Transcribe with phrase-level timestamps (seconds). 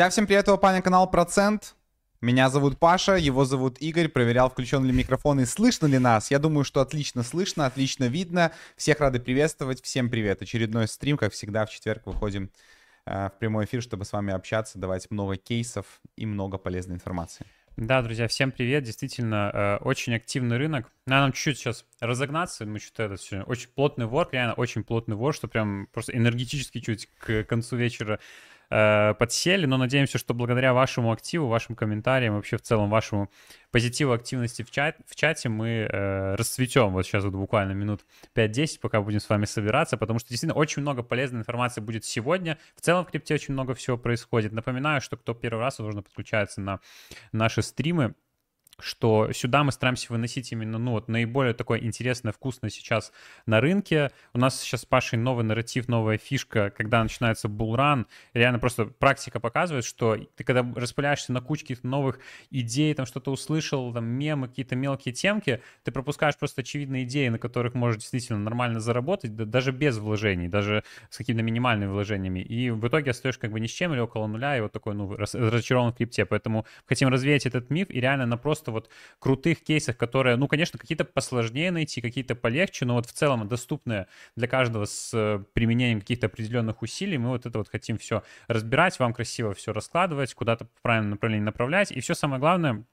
[0.00, 1.76] Друзья, всем привет, это Паня канал Процент.
[2.22, 4.08] Меня зовут Паша, его зовут Игорь.
[4.08, 6.30] Проверял, включен ли микрофон и слышно ли нас.
[6.30, 8.50] Я думаю, что отлично слышно, отлично видно.
[8.78, 9.82] Всех рады приветствовать.
[9.82, 10.40] Всем привет.
[10.40, 12.50] Очередной стрим, как всегда, в четверг выходим
[13.04, 15.84] э, в прямой эфир, чтобы с вами общаться, давать много кейсов
[16.16, 17.44] и много полезной информации.
[17.76, 18.84] Да, друзья, всем привет.
[18.84, 20.90] Действительно, э, очень активный рынок.
[21.04, 22.64] Надо нам чуть-чуть сейчас разогнаться.
[22.64, 26.80] Мы что-то это сегодня очень плотный ворк, реально очень плотный ворк, что прям просто энергетически
[26.80, 28.18] чуть к концу вечера
[28.70, 33.30] э, подсели, но надеемся, что благодаря вашему активу, вашим комментариям, вообще в целом вашему
[33.70, 38.04] позитиву, активности в, чат, в чате мы э, расцветем вот сейчас вот буквально минут
[38.34, 42.58] 5-10, пока будем с вами собираться, потому что действительно очень много полезной информации будет сегодня.
[42.76, 44.52] В целом в крипте очень много всего происходит.
[44.52, 46.80] Напоминаю, что кто первый раз, возможно, подключается на
[47.32, 48.14] наши стримы,
[48.82, 53.12] что сюда мы стараемся выносить именно, ну, вот наиболее такое интересное, вкусное сейчас
[53.46, 54.10] на рынке.
[54.32, 58.06] У нас сейчас с Пашей новый нарратив, новая фишка, когда начинается булран.
[58.34, 62.18] Реально просто практика показывает, что ты когда распыляешься на каких-то новых
[62.50, 67.38] идей, там что-то услышал, там мемы, какие-то мелкие темки, ты пропускаешь просто очевидные идеи, на
[67.38, 72.40] которых можешь действительно нормально заработать, даже без вложений, даже с какими-то минимальными вложениями.
[72.40, 74.94] И в итоге остаешь как бы ни с чем или около нуля, и вот такой,
[74.94, 76.24] ну, разочарован в крипте.
[76.24, 78.88] Поэтому хотим развеять этот миф и реально на просто просто вот
[79.18, 84.06] крутых кейсах, которые, ну, конечно, какие-то посложнее найти, какие-то полегче, но вот в целом доступные
[84.36, 88.98] для каждого с э, применением каких-то определенных усилий, мы вот это вот хотим все разбирать,
[88.98, 92.84] вам красиво все раскладывать, куда-то в правильном направлении направлять, и все самое главное,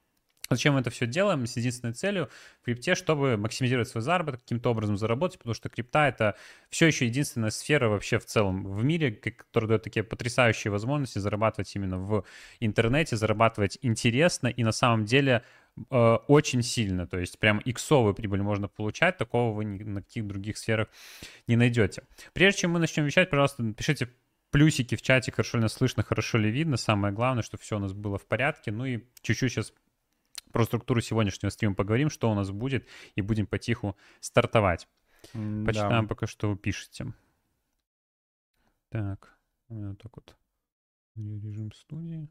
[0.50, 1.46] Зачем мы это все делаем?
[1.46, 2.30] С единственной целью
[2.62, 6.36] в крипте, чтобы максимизировать свой заработок, каким-то образом заработать, потому что крипта— это
[6.70, 11.74] все еще единственная сфера вообще в целом в мире, которая дает такие потрясающие возможности зарабатывать
[11.76, 12.24] именно в
[12.60, 14.48] интернете, зарабатывать интересно.
[14.48, 15.42] И на самом деле
[15.90, 17.06] Э, очень сильно.
[17.06, 20.88] То есть прям иксовую прибыль можно получать, такого вы ни, на каких других сферах
[21.46, 22.02] не найдете.
[22.32, 24.08] Прежде чем мы начнем вещать, пожалуйста, напишите
[24.50, 26.76] плюсики в чате, хорошо ли нас слышно, хорошо ли видно.
[26.76, 28.70] Самое главное, чтобы все у нас было в порядке.
[28.70, 29.72] Ну и чуть-чуть сейчас
[30.52, 34.88] про структуру сегодняшнего стрима поговорим, что у нас будет, и будем потиху стартовать.
[35.34, 36.08] Mm, Почитаем да.
[36.08, 37.12] пока, что вы пишете.
[38.90, 39.38] Так,
[39.68, 40.36] вот так вот.
[41.16, 42.28] Режим студии.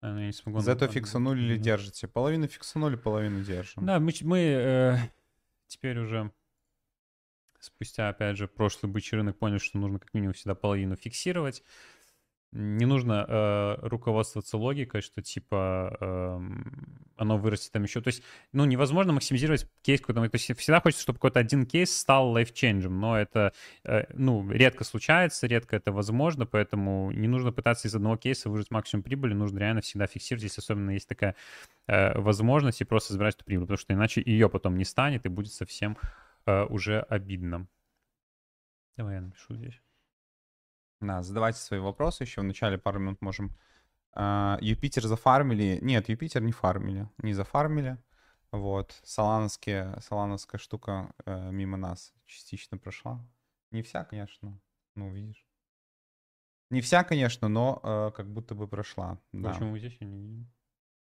[0.00, 0.60] А, я не смогу...
[0.60, 2.06] Зато фиксанули или держите?
[2.06, 3.86] Половину фиксанули, половину держим.
[3.86, 4.96] Да, мы, мы э,
[5.66, 6.30] теперь уже
[7.58, 11.62] спустя, опять же, прошлый бычий рынок поняли, что нужно как минимум всегда половину фиксировать
[12.54, 16.40] не нужно э, руководствоваться логикой, что типа э,
[17.16, 18.00] оно вырастет там еще.
[18.00, 18.22] То есть,
[18.52, 20.28] ну, невозможно максимизировать кейс какой-то.
[20.28, 23.52] То есть всегда хочется, чтобы какой-то один кейс стал лайфченджем, но это,
[23.82, 28.70] э, ну, редко случается, редко это возможно, поэтому не нужно пытаться из одного кейса выжать
[28.70, 31.34] максимум прибыли, нужно реально всегда фиксировать, если особенно есть такая
[31.88, 35.28] э, возможность, и просто забирать эту прибыль, потому что иначе ее потом не станет, и
[35.28, 35.98] будет совсем
[36.46, 37.66] э, уже обидно.
[38.96, 39.80] Давай я напишу здесь.
[41.06, 43.50] Да, задавайте свои вопросы еще в начале пару минут можем.
[44.12, 45.78] А, Юпитер зафармили.
[45.82, 47.08] Нет, Юпитер не фармили.
[47.18, 47.98] Не зафармили.
[48.50, 48.98] Вот.
[49.02, 53.20] Солановские, солановская штука э, мимо нас частично прошла.
[53.70, 54.60] Не вся, конечно.
[54.94, 55.46] Ну, видишь.
[56.70, 59.20] Не вся, конечно, но э, как будто бы прошла.
[59.32, 59.52] Да.
[59.52, 60.50] Почему здесь я не видим?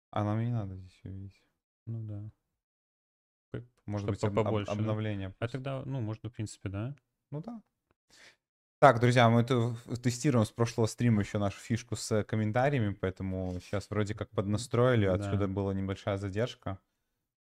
[0.10, 1.44] А нам не надо здесь увидеть.
[1.86, 2.32] Ну да.
[3.86, 5.30] Может Чтобы быть, об, побольше, обновление.
[5.30, 5.36] Да?
[5.40, 6.96] А тогда, ну, можно, в принципе, да?
[7.32, 7.62] Ну да.
[8.82, 13.88] Так, друзья, мы это тестируем с прошлого стрима еще нашу фишку с комментариями, поэтому сейчас
[13.92, 15.48] вроде как поднастроили, отсюда да.
[15.48, 16.80] была небольшая задержка.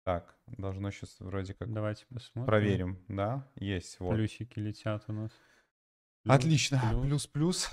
[0.03, 1.73] Так, должно сейчас вроде как...
[1.73, 2.45] Давайте посмотрим.
[2.45, 3.47] Проверим, да?
[3.55, 4.13] Есть, вот.
[4.13, 5.31] Плюсики летят у нас.
[6.21, 7.71] Плюс, Отлично, плюс-плюс.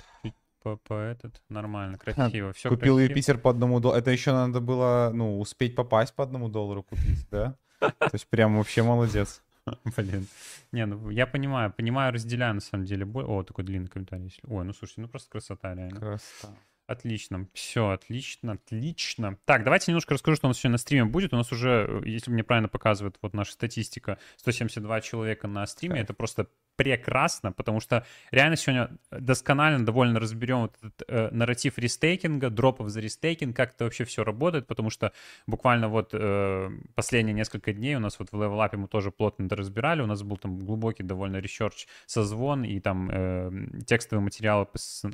[0.63, 3.11] По, по этот, нормально, красиво, все Купил красиво.
[3.11, 3.99] Юпитер по одному доллару.
[3.99, 7.55] Это еще надо было, ну, успеть попасть по одному доллару купить, да?
[7.79, 9.43] То есть прям вообще молодец.
[9.97, 10.27] Блин.
[10.71, 13.05] Не, ну я понимаю, понимаю, разделяю на самом деле.
[13.05, 14.37] О, такой длинный комментарий.
[14.47, 15.99] Ой, ну слушайте, ну просто красота реально.
[15.99, 16.55] Красота.
[16.89, 17.47] Отлично.
[17.53, 19.37] Все, отлично, отлично.
[19.45, 21.33] Так, давайте немножко расскажу, что у нас сегодня на стриме будет.
[21.33, 25.97] У нас уже, э, если мне правильно показывает вот наша статистика, 172 человека на стриме.
[25.97, 26.03] Так.
[26.05, 26.47] Это просто
[26.79, 33.01] прекрасно, потому что реально сегодня досконально довольно разберем вот этот э, нарратив рестейкинга, дропов за
[33.01, 35.11] рестейкинг, как это вообще все работает, потому что
[35.45, 39.57] буквально вот э, последние несколько дней у нас вот в Up мы тоже плотно это
[39.57, 43.51] разбирали, у нас был там глубокий довольно research, созвон и там э,
[43.85, 44.65] текстовые материалы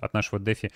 [0.02, 0.70] от нашего DeFi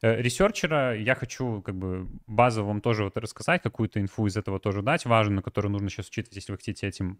[0.00, 0.94] э, ресерчера.
[0.94, 5.04] Я хочу как бы базово вам тоже вот рассказать, какую-то инфу из этого тоже дать
[5.04, 7.18] важную, которую нужно сейчас учитывать, если вы хотите этим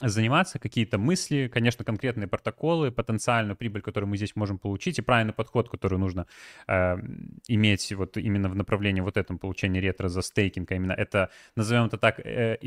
[0.00, 5.32] заниматься, какие-то мысли, конечно, конкретные протоколы, потенциальную прибыль, которую мы здесь можем получить, и правильный
[5.32, 6.26] подход, который нужно
[6.68, 6.96] э,
[7.48, 11.86] иметь вот именно в направлении вот этом получения ретро за стейкинг, а именно это, назовем
[11.86, 12.58] это так, э,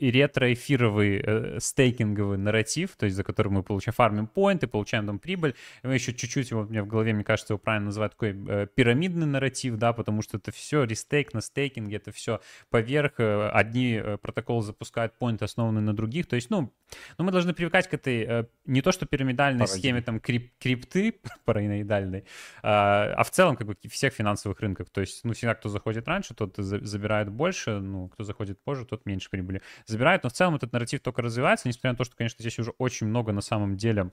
[0.00, 5.54] ретроэфировый э, стейкинговый нарратив, то есть за который мы получаем фармим поинты, получаем там прибыль.
[5.82, 8.66] Мы еще чуть-чуть, вот у меня в голове, мне кажется, его правильно называют такой э,
[8.74, 13.14] пирамидный нарратив, да, потому что это все рестейк на стейкинге, это все поверх.
[13.18, 16.26] Э, одни э, протоколы запускают поинты, основанные на других.
[16.26, 16.72] То есть, ну,
[17.18, 19.78] ну мы должны привыкать к этой э, не то что пирамидальной Парадигм.
[19.78, 21.14] схеме там крип, крипты
[21.44, 22.24] параноидальной,
[22.62, 24.90] а, а в целом как бы всех финансовых рынках.
[24.90, 29.06] То есть, ну, всегда, кто заходит раньше, тот забирает больше, ну, кто заходит позже, тот
[29.06, 30.22] меньше прибыли забирает.
[30.22, 33.06] Но в целом этот нарратив только развивается, несмотря на то, что, конечно, здесь уже очень
[33.06, 34.12] много на самом деле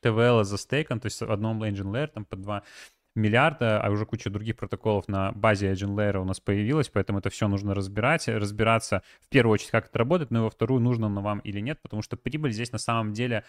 [0.00, 2.62] ТВЛ за стейком, то есть в одном Engine Layer там по 2
[3.16, 7.30] миллиарда, а уже куча других протоколов на базе Agent Layer у нас появилась, поэтому это
[7.30, 11.06] все нужно разбирать, разбираться в первую очередь, как это работает, но и во вторую, нужно
[11.06, 13.44] оно вам или нет, потому что прибыль здесь на самом деле,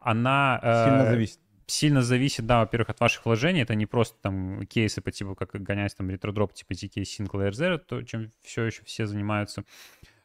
[0.00, 0.58] она...
[0.62, 3.62] Сильно э, зависит сильно зависит, да, во-первых, от ваших вложений.
[3.62, 7.78] Это не просто там кейсы по типу, как гонять там ретродроп типа ZK Single RZ,
[7.78, 9.64] то, чем все еще все занимаются.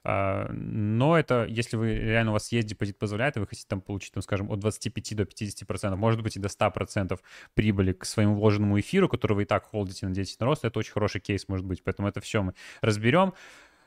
[0.10, 3.82] А, но это, если вы реально у вас есть депозит позволяет, и вы хотите там
[3.82, 7.20] получить, там, скажем, от 25 до 50 процентов, может быть и до 100 процентов
[7.56, 10.94] прибыли к своему вложенному эфиру, который вы и так холдите, надеетесь на рост, это очень
[10.94, 11.84] хороший кейс может быть.
[11.84, 13.34] Поэтому это все мы разберем.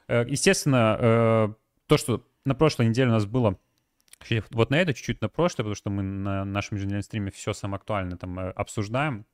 [0.09, 1.49] Э, естественно, э,
[1.87, 3.59] то, что на прошлой неделе у нас было
[4.51, 7.79] вот на это чуть-чуть на прошлое, потому что мы на нашем еженедельном стриме все самое
[7.79, 9.25] актуальное там э, обсуждаем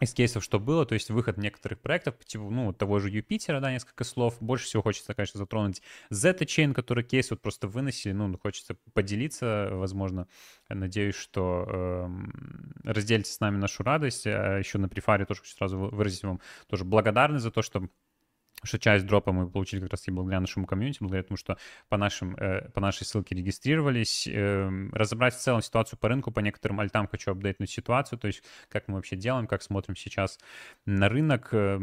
[0.00, 3.72] из кейсов, что было, то есть выход некоторых проектов, типа, ну, того же Юпитера, да,
[3.72, 4.36] несколько слов.
[4.40, 9.68] Больше всего хочется, конечно, затронуть Zeta Chain, который кейс вот просто выносили, ну, хочется поделиться,
[9.72, 10.28] возможно.
[10.68, 12.08] Надеюсь, что э,
[12.84, 14.26] разделите с нами нашу радость.
[14.26, 17.88] А еще на префаре тоже хочу сразу выразить вам тоже благодарность за то, что
[18.62, 21.96] что часть дропа мы получили как раз и благодаря нашему комьюнити, благодаря тому, что по,
[21.96, 24.26] нашим, э, по нашей ссылке регистрировались.
[24.26, 28.42] Э, разобрать в целом ситуацию по рынку, по некоторым альтам хочу апдейтнуть ситуацию, то есть
[28.68, 30.38] как мы вообще делаем, как смотрим сейчас
[30.86, 31.50] на рынок.
[31.52, 31.78] Э,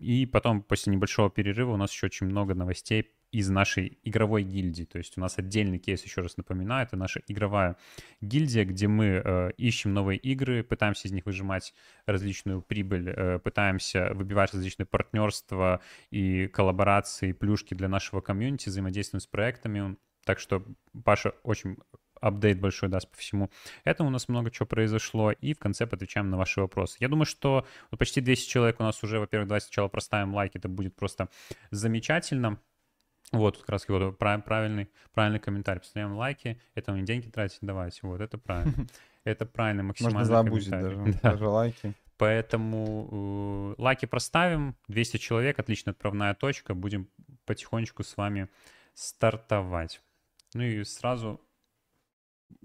[0.00, 4.84] и потом, после небольшого перерыва, у нас еще очень много новостей из нашей игровой гильдии.
[4.84, 7.76] То есть у нас отдельный кейс, еще раз напоминаю, это наша игровая
[8.20, 11.74] гильдия, где мы э, ищем новые игры, пытаемся из них выжимать
[12.06, 15.80] различную прибыль, э, пытаемся выбивать различные партнерства
[16.10, 19.96] и коллаборации, плюшки для нашего комьюнити, взаимодействуем с проектами.
[20.24, 20.64] Так что
[21.04, 21.76] Паша очень
[22.20, 23.50] апдейт большой даст по всему
[23.84, 24.08] этому.
[24.08, 26.96] У нас много чего произошло, и в конце отвечаем на ваши вопросы.
[27.00, 27.66] Я думаю, что
[27.98, 31.28] почти 200 человек у нас уже, во-первых, давайте сначала проставим лайк, это будет просто
[31.70, 32.60] замечательно.
[33.32, 35.80] Вот, как раз его правильный, правильный комментарий.
[35.80, 38.00] Поставляем лайки, это не деньги тратить, давайте.
[38.02, 38.86] Вот, это правильно.
[39.24, 40.20] Это правильно, максимально.
[40.20, 41.32] Можно забудить даже, да.
[41.32, 41.94] даже лайки.
[42.16, 44.76] Поэтому э, лайки проставим.
[44.86, 46.74] 200 человек, отличная отправная точка.
[46.74, 47.08] Будем
[47.44, 48.48] потихонечку с вами
[48.94, 50.00] стартовать.
[50.54, 51.40] Ну и сразу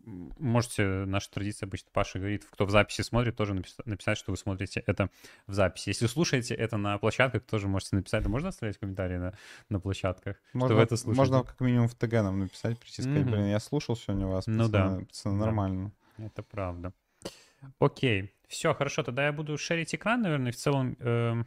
[0.05, 4.37] можете, наша традиция обычно Паша говорит, кто в записи смотрит, тоже написать, написать, что вы
[4.37, 5.09] смотрите это
[5.47, 5.89] в записи.
[5.89, 8.23] Если слушаете это на площадках, тоже можете написать.
[8.23, 9.33] Да можно оставлять комментарии на,
[9.69, 11.31] на площадках, можно, что вы это слушаете?
[11.31, 14.65] Можно как минимум в ТГ нам написать, прийти сказать, блин, я слушал сегодня вас, ну,
[14.65, 15.05] пацаны, да.
[15.05, 15.91] пацаны, нормально.
[16.17, 16.25] Да.
[16.25, 16.93] Это правда.
[17.79, 20.97] Окей, все, хорошо, тогда я буду шерить экран, наверное, в целом...
[20.99, 21.43] Э,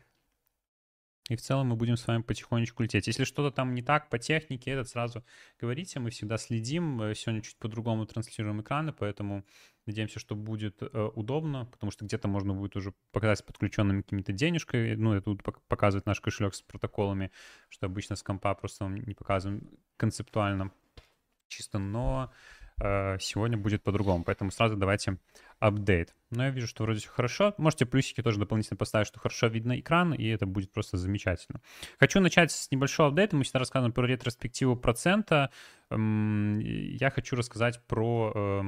[1.31, 3.07] и в целом мы будем с вами потихонечку лететь.
[3.07, 5.25] Если что-то там не так по технике, этот сразу
[5.59, 7.01] говорите, мы всегда следим.
[7.01, 9.45] Э, сегодня чуть по-другому транслируем экраны, поэтому
[9.87, 14.97] надеемся, что будет э, удобно, потому что где-то можно будет уже показать подключенными какими-то денежкой.
[14.97, 15.35] Ну, это
[15.69, 17.31] показывает наш кошелек с протоколами,
[17.71, 20.73] что обычно с компа просто не показываем концептуально
[21.49, 24.25] чисто, но Э, сегодня будет по-другому.
[24.25, 25.19] Поэтому сразу давайте
[25.59, 26.15] апдейт.
[26.31, 27.55] Но я вижу, что вроде все хорошо.
[27.57, 31.61] Можете плюсики тоже дополнительно поставить, что хорошо видно экран, и это будет просто замечательно.
[31.99, 33.37] Хочу начать с небольшого апдейта.
[33.37, 35.51] Мы всегда рассказываем про ретроспективу процента.
[35.91, 38.63] Я хочу рассказать про э,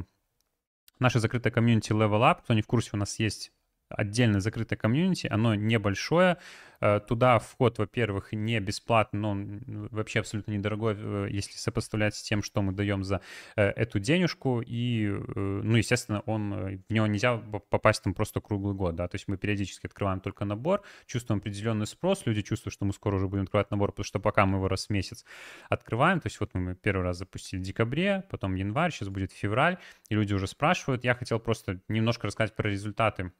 [1.00, 2.42] наше закрытое комьюнити Level Up.
[2.42, 3.52] Кто не в курсе, у нас есть
[3.88, 6.38] отдельно закрытое комьюнити, оно небольшое.
[6.80, 12.22] Э, туда вход, во-первых, не бесплатный, но он вообще абсолютно недорогой, э, если сопоставлять с
[12.22, 13.20] тем, что мы даем за
[13.56, 14.62] э, эту денежку.
[14.64, 17.38] И, ну, естественно, он, в него нельзя
[17.70, 21.86] попасть там просто круглый год, да, то есть мы периодически открываем только набор, чувствуем определенный
[21.86, 24.68] спрос, люди чувствуют, что мы скоро уже будем открывать набор, потому что пока мы его
[24.68, 25.24] раз в месяц
[25.68, 29.78] открываем, то есть вот мы первый раз запустили в декабре, потом январь, сейчас будет февраль,
[30.08, 31.04] и люди уже спрашивают.
[31.04, 33.32] Я хотел просто немножко рассказать про результаты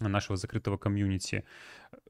[0.00, 1.44] нашего закрытого комьюнити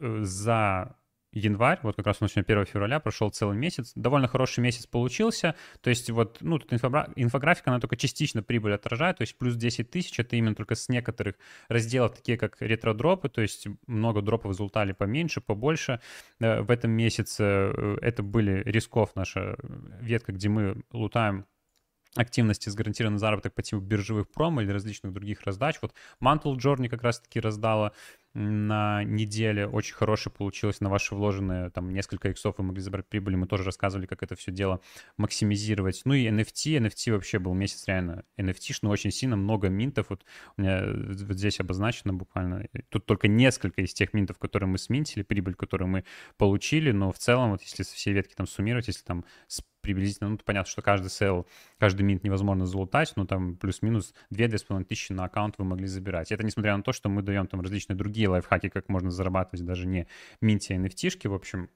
[0.00, 0.96] э, за
[1.34, 3.92] январь, вот как раз у нас сегодня 1 февраля, прошел целый месяц.
[3.94, 5.54] Довольно хороший месяц получился.
[5.80, 9.90] То есть вот, ну, тут инфографика, она только частично прибыль отражает, то есть плюс 10
[9.90, 11.36] тысяч, это именно только с некоторых
[11.68, 16.00] разделов, такие как ретро-дропы, то есть много дропов залутали поменьше, побольше.
[16.40, 19.56] Э, в этом месяце э, это были рисков наша
[20.00, 21.46] ветка, где мы лутаем
[22.14, 25.78] активности с гарантированный заработок по типу биржевых промо или различных других раздач.
[25.83, 27.92] Вот Mantle Journey как раз-таки раздала
[28.35, 29.66] на неделе.
[29.66, 33.37] Очень хороший получилось на ваши вложенные там несколько иксов вы могли забрать прибыли.
[33.37, 34.80] Мы тоже рассказывали, как это все дело
[35.16, 36.02] максимизировать.
[36.04, 36.78] Ну и NFT.
[36.78, 40.06] NFT вообще был месяц реально NFT, но очень сильно много минтов.
[40.11, 40.25] Вот
[40.56, 42.68] у меня вот здесь обозначено буквально.
[42.88, 46.04] Тут только несколько из тех минтов, которые мы сминтили, прибыль, которую мы
[46.37, 46.90] получили.
[46.90, 49.25] Но в целом, вот если все ветки там суммировать, если там
[49.84, 51.46] приблизительно, ну, понятно, что каждый sale,
[51.78, 56.32] каждый mint невозможно залутать, но там плюс-минус 2-2,5 тысячи на аккаунт вы могли забирать.
[56.32, 59.86] Это несмотря на то, что мы даем там различные другие лайфхаки, как можно зарабатывать даже
[59.86, 60.08] на
[60.40, 61.68] минте NFT -шки, в общем,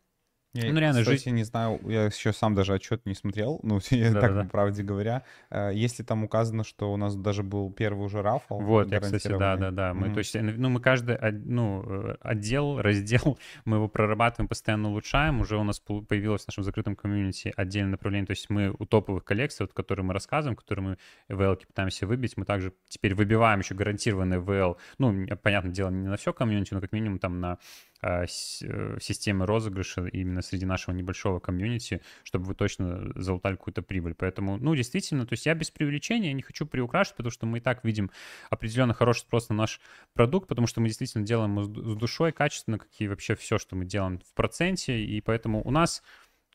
[0.54, 1.30] я, ну, реально, кстати, жизнь...
[1.36, 4.42] не знаю, я еще сам даже отчет не смотрел, ну, я да, так, да.
[4.44, 5.22] по правде говоря.
[5.50, 8.58] Э, если там указано, что у нас даже был первый уже raffle.
[8.58, 9.94] Вот, я, кстати, да, да, да.
[9.94, 15.40] Мы, то есть, ну, мы каждый, ну, э, отдел, раздел, мы его прорабатываем, постоянно улучшаем.
[15.40, 18.26] Уже у нас появилось в нашем закрытом комьюнити отдельное направление.
[18.26, 22.36] То есть мы у топовых коллекций, вот, которые мы рассказываем, которые мы VL пытаемся выбить,
[22.36, 24.76] мы также теперь выбиваем еще гарантированный VL.
[24.98, 27.58] Ну, понятное дело, не на все комьюнити, но как минимум там на
[28.00, 34.14] системы розыгрыша именно среди нашего небольшого комьюнити, чтобы вы точно залутали какую-то прибыль.
[34.14, 37.60] Поэтому, ну, действительно, то есть я без преувеличения не хочу приукрашивать, потому что мы и
[37.60, 38.10] так видим
[38.50, 39.80] определенно хороший спрос на наш
[40.14, 43.84] продукт, потому что мы действительно делаем с душой, качественно, как и вообще все, что мы
[43.84, 46.02] делаем в проценте, и поэтому у нас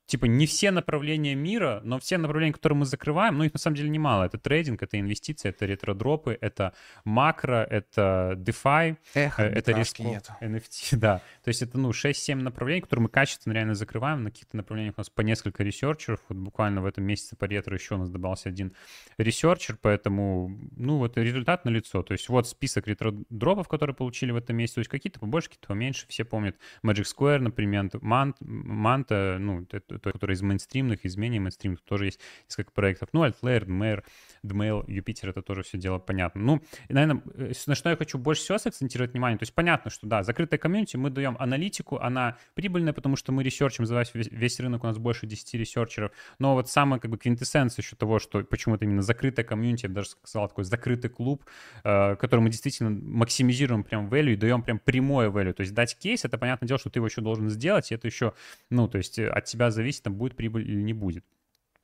[0.05, 3.75] типа не все направления мира, но все направления, которые мы закрываем, ну их на самом
[3.77, 4.23] деле немало.
[4.23, 6.73] Это трейдинг, это инвестиции, это ретродропы, это
[7.05, 11.21] макро, это DeFi, Эх, э, это риск NFT, да.
[11.43, 14.23] То есть это, ну, 6-7 направлений, которые мы качественно реально закрываем.
[14.23, 16.19] На каких-то направлениях у нас по несколько ресерчеров.
[16.29, 18.73] Вот буквально в этом месяце по ретро еще у нас добавился один
[19.17, 22.03] researcher, поэтому, ну, вот результат на лицо.
[22.03, 24.75] То есть вот список ретродропов, которые получили в этом месяце.
[24.75, 26.05] То есть какие-то побольше, какие-то поменьше.
[26.07, 31.81] Все помнят Magic Square, например, Manta, ну, это той, которая из мейнстримных, из менее мейнстримных,
[31.81, 32.19] тоже есть
[32.49, 33.09] несколько проектов.
[33.13, 34.03] Ну, AltLayer, Dmail,
[34.43, 36.41] Dmail, Jupiter, это тоже все дело понятно.
[36.41, 39.91] Ну, и, наверное, э, на что я хочу больше всего сакцентировать внимание, то есть понятно,
[39.91, 44.27] что да, закрытая комьюнити, мы даем аналитику, она прибыльная, потому что мы ресерчим, за весь,
[44.31, 48.19] весь рынок у нас больше 10 ресерчеров, но вот самая как бы квинтэссенция еще того,
[48.19, 51.45] что почему-то именно закрытая комьюнити, я бы даже сказал, такой закрытый клуб,
[51.83, 55.97] э, который мы действительно максимизируем прям value и даем прям прямое value, то есть дать
[55.97, 58.33] кейс, это понятное дело, что ты его еще должен сделать, и это еще,
[58.69, 61.25] ну, то есть от тебя зависит зависит, там будет прибыль или не будет.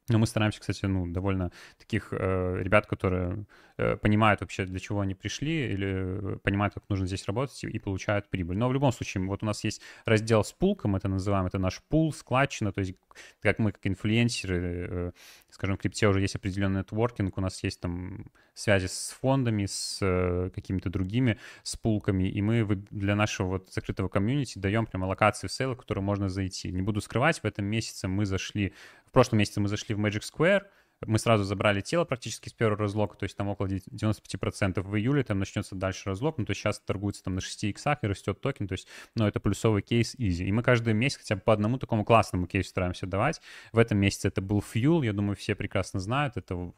[0.09, 3.45] Но мы стараемся, кстати, ну, довольно таких э, ребят, которые
[3.77, 7.79] э, понимают вообще, для чего они пришли, или понимают, как нужно здесь работать, и, и
[7.79, 8.57] получают прибыль.
[8.57, 11.81] Но в любом случае, вот у нас есть раздел с пулком, это называем, это наш
[11.83, 12.95] пул, складчина, то есть
[13.41, 15.11] как мы, как инфлюенсеры, э,
[15.51, 19.99] скажем, в крипте уже есть определенный нетворкинг, у нас есть там связи с фондами, с
[20.01, 25.47] э, какими-то другими, с пулками, и мы для нашего вот закрытого комьюнити даем прямо аллокации
[25.47, 26.71] в сейлы, в которые можно зайти.
[26.71, 28.73] Не буду скрывать, в этом месяце мы зашли
[29.09, 30.65] в прошлом месяце мы зашли в Magic Square,
[31.05, 35.23] мы сразу забрали тело практически с первого разлока, то есть там около 95% в июле,
[35.23, 38.41] там начнется дальше разлок, ну то есть сейчас торгуется там на 6 иксах и растет
[38.41, 40.45] токен, то есть, ну это плюсовый кейс easy.
[40.45, 43.41] И мы каждый месяц хотя бы по одному такому классному кейсу стараемся давать.
[43.71, 46.73] В этом месяце это был Fuel, я думаю, все прекрасно знают, это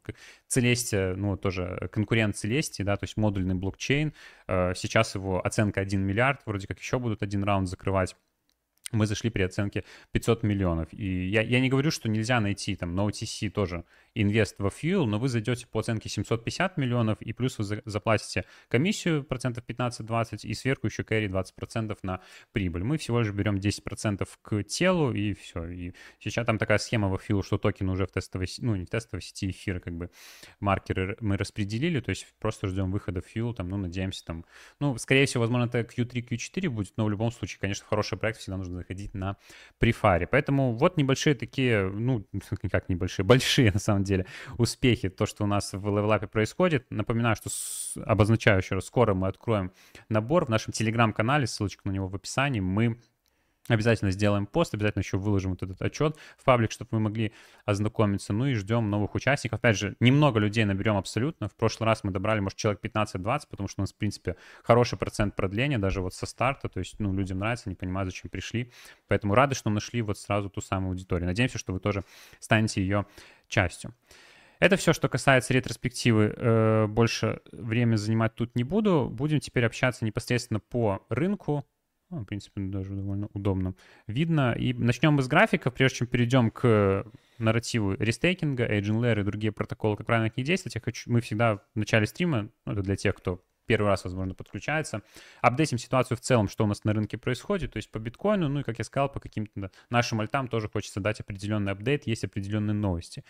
[0.47, 4.13] Celestia, ну тоже конкурент Celestia, да, то есть модульный блокчейн,
[4.47, 8.15] э, сейчас его оценка 1 миллиард, вроде как еще будут один раунд закрывать
[8.91, 10.93] мы зашли при оценке 500 миллионов.
[10.93, 15.05] И я, я не говорю, что нельзя найти там на OTC тоже инвест во Fuel,
[15.05, 20.53] но вы зайдете по оценке 750 миллионов, и плюс вы заплатите комиссию процентов 15-20, и
[20.53, 22.21] сверху еще кэри 20 процентов на
[22.51, 22.83] прибыль.
[22.83, 25.65] Мы всего лишь берем 10 процентов к телу, и все.
[25.67, 28.89] И сейчас там такая схема во Fuel, что токен уже в тестовой, ну не в
[28.89, 30.09] тестовой сети эфира, как бы
[30.59, 34.45] маркеры мы распределили, то есть просто ждем выхода Fuel, там, ну надеемся там,
[34.79, 38.39] ну скорее всего, возможно, это Q3, Q4 будет, но в любом случае, конечно, хороший проект
[38.39, 39.37] всегда нужно заходить на
[39.79, 40.27] пресейле.
[40.27, 42.25] Поэтому вот небольшие такие, ну,
[42.71, 44.25] как небольшие, большие на самом деле
[44.57, 46.85] успехи, то, что у нас в LevelUp е происходит.
[46.89, 49.71] Напоминаю, что с, обозначаю еще раз, скоро мы откроем
[50.09, 52.59] набор в нашем телеграм-канале, ссылочка на него в описании.
[52.59, 52.99] Мы
[53.71, 57.31] Обязательно сделаем пост, обязательно еще выложим вот этот отчет в паблик, чтобы вы могли
[57.63, 58.33] ознакомиться.
[58.33, 59.59] Ну и ждем новых участников.
[59.59, 61.47] Опять же, немного людей наберем абсолютно.
[61.47, 64.97] В прошлый раз мы добрали, может, человек 15-20, потому что у нас, в принципе, хороший
[64.97, 66.67] процент продления даже вот со старта.
[66.67, 68.73] То есть, ну, людям нравится, не понимают, зачем пришли.
[69.07, 71.27] Поэтому рады, что нашли вот сразу ту самую аудиторию.
[71.27, 72.03] Надеемся, что вы тоже
[72.41, 73.05] станете ее
[73.47, 73.93] частью.
[74.59, 76.33] Это все, что касается ретроспективы.
[76.35, 79.09] Э, больше время занимать тут не буду.
[79.09, 81.65] Будем теперь общаться непосредственно по рынку,
[82.11, 83.73] ну, в принципе, даже довольно удобно
[84.05, 84.53] видно.
[84.53, 87.05] И начнем мы с графиков, прежде чем перейдем к
[87.37, 90.75] нарративу рестейкинга, Agent Layer и другие протоколы, как правильно к ней действовать.
[90.75, 94.33] Я хочу, мы всегда в начале стрима, ну, это для тех, кто первый раз, возможно,
[94.33, 95.01] подключается.
[95.41, 98.59] Апдейтим ситуацию в целом, что у нас на рынке происходит, то есть по биткоину, ну
[98.59, 102.73] и, как я сказал, по каким-то нашим альтам тоже хочется дать определенный апдейт, есть определенные
[102.73, 103.23] новости.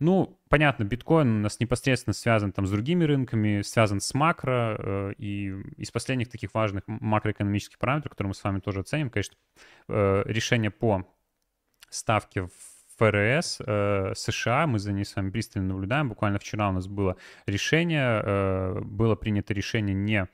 [0.00, 5.12] Ну, понятно, биткоин у нас непосредственно связан там с другими рынками, связан с макро, э,
[5.18, 9.36] и из последних таких важных макроэкономических параметров, которые мы с вами тоже оценим, конечно,
[9.88, 11.06] э, решение по
[11.90, 12.50] ставке в
[12.96, 16.08] ФРС э, США, мы за ней с вами пристально наблюдаем.
[16.08, 20.28] Буквально вчера у нас было решение, э, было принято решение не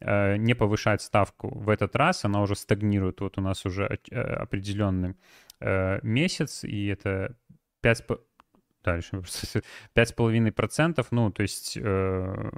[0.00, 4.20] э, не повышать ставку в этот раз, она уже стагнирует, вот у нас уже э,
[4.20, 5.14] определенный
[5.60, 7.34] э, месяц, и это
[7.80, 8.04] 5,
[8.86, 9.22] дальше,
[9.92, 12.50] пять с половиной процентов, ну, то есть э,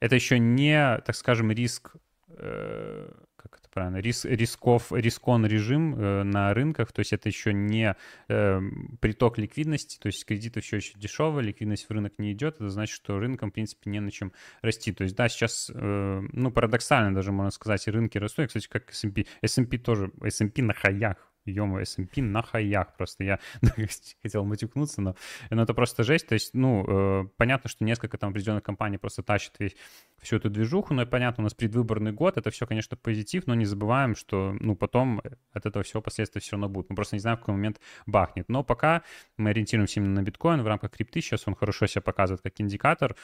[0.00, 1.92] это еще не, так скажем, риск
[2.28, 7.52] э, как это правильно, рис, рисков, рискон режим э, на рынках, то есть это еще
[7.52, 7.94] не
[8.28, 8.60] э,
[9.00, 12.96] приток ликвидности, то есть кредиты все еще дешевые, ликвидность в рынок не идет, это значит,
[12.96, 14.92] что рынком, в принципе, не на чем расти.
[14.92, 18.90] То есть, да, сейчас, э, ну, парадоксально даже можно сказать, рынки растут, и, кстати, как
[18.90, 23.24] S&P, S&P тоже, S&P на хаях, ё S&P на хаях просто.
[23.24, 23.40] Я
[24.22, 25.16] хотел матюкнуться, но,
[25.50, 26.26] но это просто жесть.
[26.26, 29.76] То есть, ну, э, понятно, что несколько там определенных компаний просто тащат весь,
[30.20, 33.64] всю эту движуху, но понятно, у нас предвыборный год, это все, конечно, позитив, но не
[33.64, 35.20] забываем, что, ну, потом
[35.52, 36.90] от этого всего последствия все равно будут.
[36.90, 38.48] Мы просто не знаем, в какой момент бахнет.
[38.48, 39.02] Но пока
[39.36, 43.16] мы ориентируемся именно на биткоин в рамках крипты, сейчас он хорошо себя показывает как индикатор,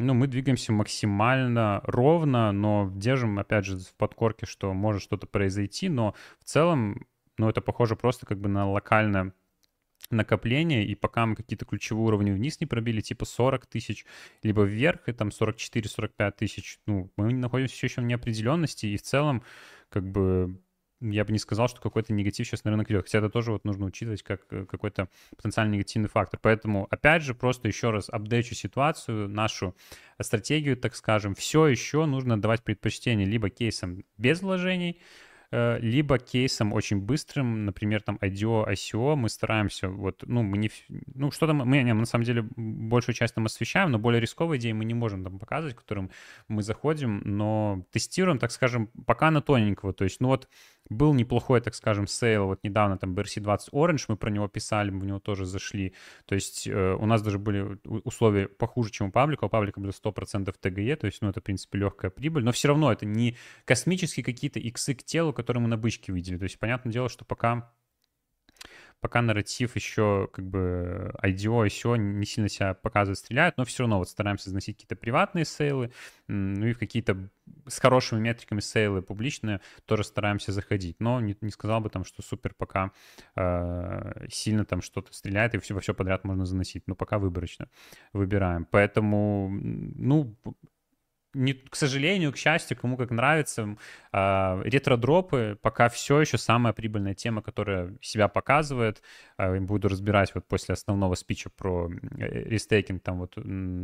[0.00, 5.90] ну, мы двигаемся максимально ровно, но держим, опять же, в подкорке, что может что-то произойти,
[5.90, 7.06] но в целом
[7.40, 9.32] но это похоже просто как бы на локальное
[10.10, 14.04] накопление, и пока мы какие-то ключевые уровни вниз не пробили, типа 40 тысяч,
[14.42, 19.02] либо вверх, и там 44-45 тысяч, ну, мы находимся все еще в неопределенности, и в
[19.02, 19.42] целом,
[19.88, 20.60] как бы,
[21.00, 23.04] я бы не сказал, что какой-то негатив сейчас на рынок идет.
[23.04, 26.38] Хотя это тоже вот нужно учитывать как э, какой-то потенциально негативный фактор.
[26.42, 29.74] Поэтому, опять же, просто еще раз апдейчу ситуацию, нашу
[30.20, 31.34] стратегию, так скажем.
[31.34, 38.02] Все еще нужно давать предпочтение либо кейсам без вложений, Э, либо кейсом очень быстрым, например,
[38.02, 42.24] там IDO, ICO, мы стараемся вот, ну, мы не, ну, что-то мы, мы, на самом
[42.24, 46.10] деле большую часть там освещаем, но более рисковые идеи мы не можем там показывать, которым
[46.46, 50.48] мы заходим, но тестируем, так скажем, пока на тоненького, то есть, ну вот,
[50.90, 55.00] был неплохой, так скажем, sale, вот недавно там BRC20 Orange, мы про него писали, мы
[55.00, 55.94] в него тоже зашли,
[56.26, 59.90] то есть э, у нас даже были условия похуже, чем у паблика, у паблика было
[59.90, 63.36] 100% TGE, то есть, ну, это, в принципе, легкая прибыль, но все равно это не
[63.64, 66.36] космические какие-то иксы к телу, которые мы на бычке видели.
[66.36, 67.72] То есть, понятное дело, что пока
[69.00, 73.98] пока нарратив еще как бы IDO еще не сильно себя показывает, стреляет, но все равно
[73.98, 75.92] вот стараемся заносить какие-то приватные сейлы,
[76.28, 77.30] ну и в какие-то
[77.66, 82.22] с хорошими метриками сейлы публичные тоже стараемся заходить, но не, не сказал бы там, что
[82.22, 82.92] супер пока
[83.36, 87.68] э, сильно там что-то стреляет и все, во все подряд можно заносить, но пока выборочно
[88.12, 88.66] выбираем.
[88.70, 90.36] Поэтому, ну,
[91.34, 93.76] не, к сожалению, к счастью, кому как нравится,
[94.12, 99.02] э, ретро-дропы пока все еще самая прибыльная тема, которая себя показывает.
[99.38, 101.88] Э, буду разбирать вот после основного спича про
[102.18, 103.36] рестейкинг, там вот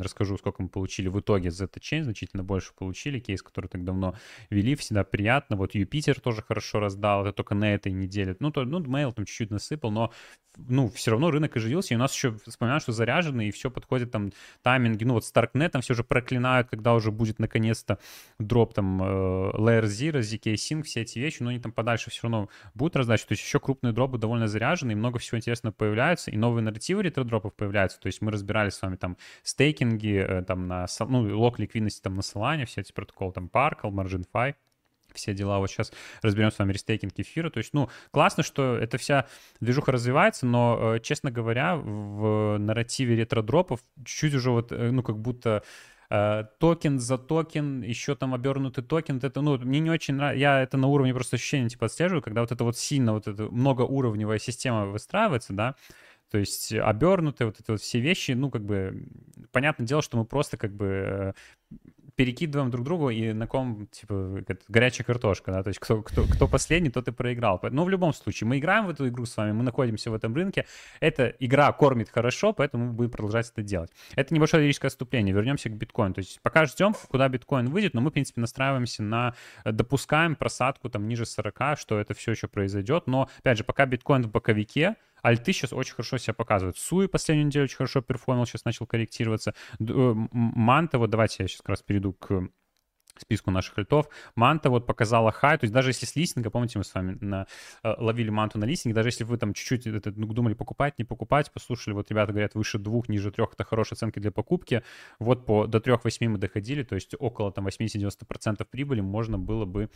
[0.03, 3.85] расскажу, сколько мы получили в итоге за этот chain, значительно больше получили, кейс, который так
[3.85, 4.17] давно
[4.51, 5.57] вели, всегда приятно.
[5.57, 8.37] Вот Jupiter тоже хорошо раздал, это только на этой неделе.
[8.41, 10.13] Ну, то, ну, Dmail там чуть-чуть насыпал, но
[10.57, 14.11] ну, все равно рынок оживился, и у нас еще, вспоминаю, что заряжены, и все подходит
[14.11, 14.33] там
[14.63, 17.99] тайминги, ну, вот Starknet там все же проклинают, когда уже будет будет наконец-то
[18.39, 19.07] дроп там э,
[19.55, 23.27] Layer Zero, zkSync, все эти вещи, но они там подальше все равно будут раздачи.
[23.27, 27.03] То есть еще крупные дропы довольно заряжены, и много всего интересного появляется, и новые нарративы
[27.03, 28.01] ретро-дропов появляются.
[28.01, 32.15] То есть мы разбирали с вами там стейкинги, э, там на, ну, lock ликвидности там
[32.15, 34.55] на Solana, все эти протоколы, там Parcl, MarginFi
[35.15, 35.59] все дела.
[35.59, 37.49] Вот сейчас разберем с вами рестейкинг эфира.
[37.51, 39.27] То есть, ну, классно, что эта вся
[39.61, 45.63] движуха развивается, но, э, честно говоря, в нарративе ретро-дропов чуть-чуть уже вот, ну, как будто
[46.09, 50.77] токен за токен, еще там обернутый токен, это, ну, мне не очень нравится, я это
[50.77, 54.87] на уровне просто ощущения, типа, отслеживаю, когда вот это вот сильно, вот эта многоуровневая система
[54.87, 55.75] выстраивается, да,
[56.31, 59.07] то есть обернутые вот эти вот все вещи, ну, как бы,
[59.53, 61.33] понятное дело, что мы просто как бы э,
[62.17, 66.49] перекидываем друг другу, и на ком, типа, горячая картошка, да, то есть кто, кто, кто
[66.49, 67.61] последний, тот и проиграл.
[67.71, 70.35] Но в любом случае, мы играем в эту игру с вами, мы находимся в этом
[70.35, 70.67] рынке,
[71.01, 73.91] эта игра кормит хорошо, поэтому мы будем продолжать это делать.
[74.15, 78.01] Это небольшое лирическое отступление, вернемся к биткоину, то есть пока ждем, куда биткоин выйдет, но
[78.01, 83.07] мы, в принципе, настраиваемся на, допускаем просадку там ниже 40, что это все еще произойдет,
[83.07, 86.79] но, опять же, пока биткоин в боковике, Альты сейчас очень хорошо себя показывают.
[86.79, 89.55] Суи последнюю неделю очень хорошо перформил, сейчас начал корректироваться.
[89.81, 92.49] Э, Манта, вот давайте я сейчас как раз перейду к
[93.21, 94.09] списку наших альтов.
[94.35, 97.47] Манта вот показала хай, то есть даже если с листинга, помните, мы с вами на,
[97.83, 101.05] э, ловили манту на листинге, даже если вы там чуть-чуть это, ну, думали покупать, не
[101.05, 104.83] покупать, послушали, вот ребята говорят, выше двух, ниже трех, это хорошие оценки для покупки,
[105.19, 109.91] вот по, до трех-восьми мы доходили, то есть около там 80-90% прибыли можно было бы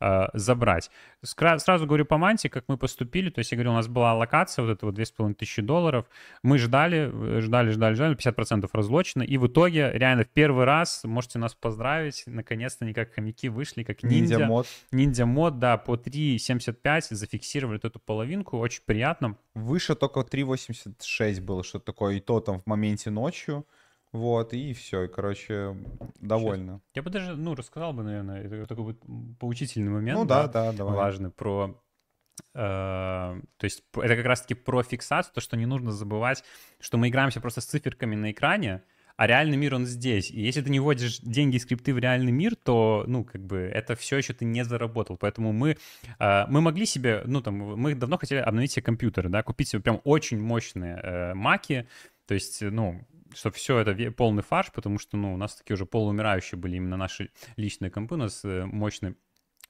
[0.00, 0.90] э, забрать.
[1.24, 4.14] Скра- сразу говорю по манте, как мы поступили, то есть я говорю, у нас была
[4.14, 6.06] локация, вот это вот 2500 долларов,
[6.42, 11.38] мы ждали, ждали, ждали, ждали, 50% разлочено, и в итоге реально в первый раз, можете
[11.38, 14.34] нас поздравить, наконец наконец-то не как хомяки вышли, как ниндзя.
[14.34, 14.66] Ниндзя мод.
[14.92, 19.36] Ниндзя мод, да, по 3.75 зафиксировали эту половинку, очень приятно.
[19.54, 23.66] Выше только 3.86 было, что такое, и то там в моменте ночью.
[24.12, 25.76] Вот, и все, и, короче,
[26.20, 26.80] довольно.
[26.94, 29.02] Я бы даже, ну, рассказал бы, наверное, это такой вот
[29.40, 30.18] поучительный момент.
[30.18, 30.94] Ну да, да, да давай.
[30.94, 31.82] Важный про
[32.54, 36.44] э, то есть это как раз-таки про фиксацию, то, что не нужно забывать,
[36.80, 38.82] что мы играемся просто с циферками на экране,
[39.16, 40.30] а реальный мир, он здесь.
[40.30, 43.58] И если ты не вводишь деньги и скрипты в реальный мир, то, ну, как бы,
[43.58, 45.16] это все еще ты не заработал.
[45.16, 45.76] Поэтому мы,
[46.18, 49.82] э, мы могли себе, ну, там, мы давно хотели обновить себе компьютеры, да, купить себе
[49.82, 51.86] прям очень мощные э, маки,
[52.26, 55.86] то есть, ну, чтобы все это полный фарш, потому что, ну, у нас такие уже
[55.86, 59.16] полуумирающие были именно наши личные компы, у нас э, мощный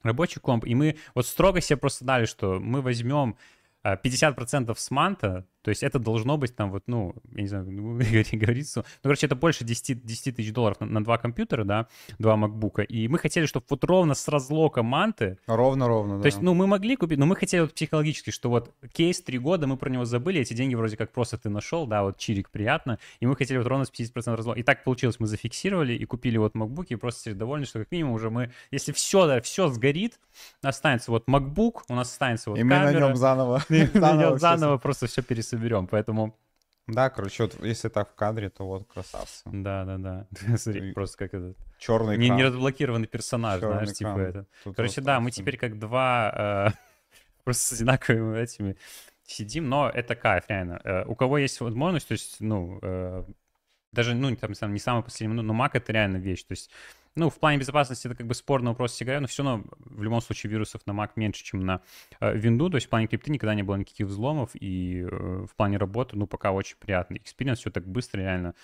[0.02, 3.36] рабочий комп, и мы вот строго себе просто дали, что мы возьмем
[3.84, 7.64] 50% э, с манта, то есть это должно быть там вот, ну, я не знаю,
[7.70, 7.94] ну,
[8.32, 12.36] говорится, ну, короче, это больше 10, 10 тысяч долларов на, на два компьютера, да, два
[12.36, 15.38] макбука, и мы хотели, чтобы вот ровно с разлока манты...
[15.46, 16.22] Ровно-ровно, да.
[16.22, 19.38] То есть, ну, мы могли купить, но мы хотели вот психологически, что вот кейс три
[19.38, 22.50] года, мы про него забыли, эти деньги вроде как просто ты нашел, да, вот чирик
[22.50, 24.60] приятно, и мы хотели вот ровно с 50% разлока.
[24.60, 28.12] И так получилось, мы зафиксировали и купили вот макбуки, и просто довольны, что как минимум
[28.12, 30.20] уже мы, если все, да, все сгорит,
[30.62, 33.62] останется вот макбук, у нас останется вот И камера, мы на нем заново,
[33.94, 36.36] заново, заново просто все пересоберем соберем, поэтому...
[36.86, 39.42] Да, короче, вот если так в кадре, то вот красавцы.
[39.46, 40.26] Да, да, да.
[40.56, 41.56] Смотри, просто как этот...
[41.78, 44.46] Черный не, не разблокированный персонаж, Черный знаешь, типа это.
[44.64, 46.78] Тут короче, да, мы теперь как два э,
[47.44, 48.76] просто с одинаковыми этими
[49.26, 50.80] сидим, но это кайф, реально.
[50.84, 53.24] Э, у кого есть возможность, то есть, ну, э,
[53.94, 56.70] даже, ну, там, не самый последний, но Mac это реально вещь, то есть
[57.16, 60.20] ну, в плане безопасности это как бы спорный вопрос сигарет, но все равно в любом
[60.20, 61.80] случае вирусов на Mac меньше, чем на
[62.20, 62.70] э, Windows.
[62.70, 66.16] То есть в плане крипты никогда не было никаких взломов, и э, в плане работы,
[66.16, 68.54] ну, пока очень приятный experience, все так быстро, реально.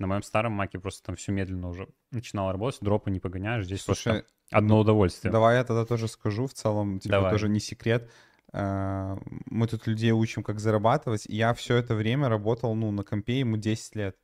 [0.00, 3.82] На моем старом Mac просто там все медленно уже начинало работать, дропы не погоняешь, здесь
[3.82, 5.30] Слушай, просто одно удовольствие.
[5.30, 7.30] Давай я тогда тоже скажу, в целом, типа, давай.
[7.30, 8.10] тоже не секрет.
[8.52, 11.26] Э, мы тут людей учим, как зарабатывать.
[11.26, 14.16] Я все это время работал, ну, на компе, ему 10 лет.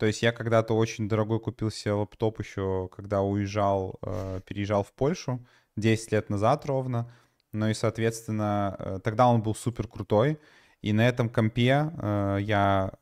[0.00, 4.94] То есть я когда-то очень дорогой купил себе лаптоп еще, когда уезжал, э, переезжал в
[4.94, 7.12] Польшу 10 лет назад ровно.
[7.52, 10.38] Ну и, соответственно, э, тогда он был супер крутой.
[10.82, 12.92] И на этом компе э, я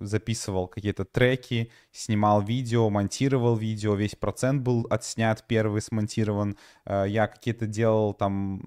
[0.00, 6.56] записывал какие-то треки, снимал видео, монтировал видео, весь процент был отснят, первый смонтирован.
[6.84, 8.60] Э, я какие-то делал там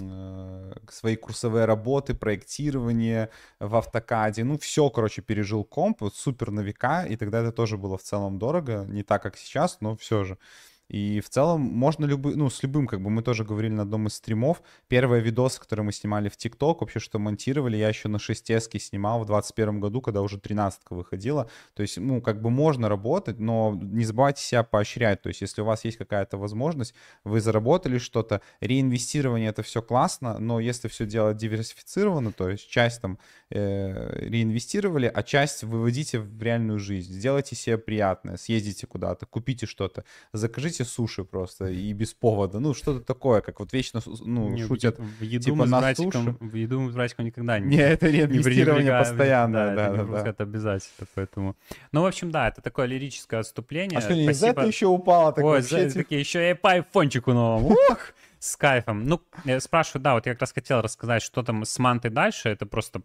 [0.00, 4.42] э, свои курсовые работы, проектирование в автокаде.
[4.42, 8.38] Ну, все, короче, пережил комп, супер на века, и тогда это тоже было в целом
[8.38, 10.38] дорого, не так, как сейчас, но все же.
[10.88, 14.06] И в целом можно любым, ну, с любым, как бы мы тоже говорили на одном
[14.06, 18.18] из стримов, первые видосы, которые мы снимали в ТикТок, вообще что монтировали, я еще на
[18.18, 18.46] 6
[18.80, 21.50] снимал в 21 году, когда уже 13 выходила.
[21.74, 25.22] То есть, ну, как бы можно работать, но не забывайте себя поощрять.
[25.22, 26.94] То есть, если у вас есть какая-то возможность,
[27.24, 33.00] вы заработали что-то, реинвестирование это все классно, но если все делать диверсифицированно, то есть часть
[33.00, 33.18] там
[33.50, 37.12] э, реинвестировали, а часть выводите в реальную жизнь.
[37.12, 42.60] Сделайте себе приятное, съездите куда-то, купите что-то, закажите кушайте суши просто и без повода.
[42.60, 46.36] Ну, что-то такое, как вот вечно ну, не, шутят в еду типа мы с братиком,
[46.40, 47.76] В еду мы с братиком никогда не...
[47.76, 50.28] Не, это не инвестирование постоянное, да, да, да.
[50.28, 51.56] Это обязательно, поэтому...
[51.92, 53.98] Ну, в общем, да, это такое лирическое отступление.
[53.98, 54.62] А что, не Спасибо...
[54.62, 55.32] из еще упало?
[55.32, 57.68] Так Ой, за, такие, еще и по айфончику новому.
[57.90, 57.98] Ух!
[58.38, 59.04] С кайфом.
[59.06, 59.20] Ну,
[59.60, 62.48] спрашиваю, да, вот я как раз хотел рассказать, что там с мантой дальше.
[62.50, 63.00] Это просто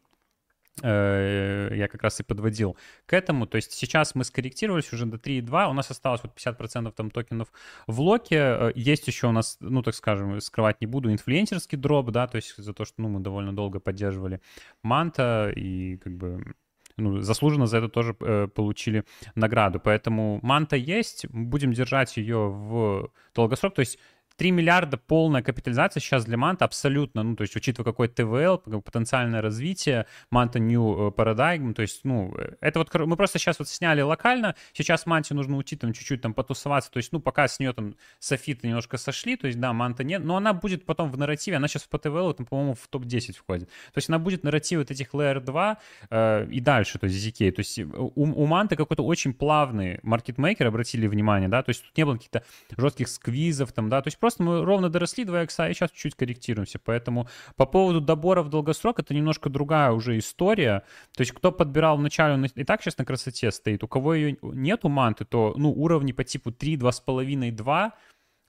[0.77, 3.45] я как раз и подводил к этому.
[3.45, 7.51] То есть сейчас мы скорректировались уже до 3.2, у нас осталось вот 50% там токенов
[7.87, 8.37] в локе.
[8.37, 12.37] Э, есть еще у нас, ну, так скажем, скрывать не буду, инфлюенсерский дроп, да, то
[12.37, 14.41] есть за то, что, ну, мы довольно долго поддерживали
[14.81, 16.55] Манта и как бы
[16.97, 19.03] ну, заслуженно за это тоже э, получили
[19.35, 19.79] награду.
[19.79, 23.73] Поэтому манта есть, будем держать ее в долгосрок.
[23.73, 23.97] То есть
[24.37, 29.41] 3 миллиарда полная капитализация сейчас для Манта абсолютно, ну, то есть учитывая какой ТВЛ, потенциальное
[29.41, 33.67] развитие, Манта New э, Paradigm, то есть, ну, э, это вот мы просто сейчас вот
[33.67, 37.59] сняли локально, сейчас Манте нужно уйти там чуть-чуть там потусоваться, то есть, ну, пока с
[37.59, 41.17] нее там софиты немножко сошли, то есть, да, Манта нет, но она будет потом в
[41.17, 44.79] нарративе, она сейчас по ТВЛ, там, по-моему, в топ-10 входит, то есть она будет нарратив
[44.79, 45.77] вот этих Layer 2
[46.09, 49.99] э, и дальше, то есть ZK, то есть э, у, у Манты какой-то очень плавный
[50.03, 52.43] маркетмейкер, обратили внимание, да, то есть тут не было каких-то
[52.77, 56.15] жестких сквизов там, да, то есть просто мы ровно доросли 2 икса и сейчас чуть-чуть
[56.15, 56.79] корректируемся.
[56.79, 60.83] Поэтому по поводу добора в долгосрок это немножко другая уже история.
[61.15, 63.83] То есть кто подбирал вначале, он и так сейчас на красоте стоит.
[63.83, 67.93] У кого ее нет у манты, то ну, уровни по типу 3, 2,5, 2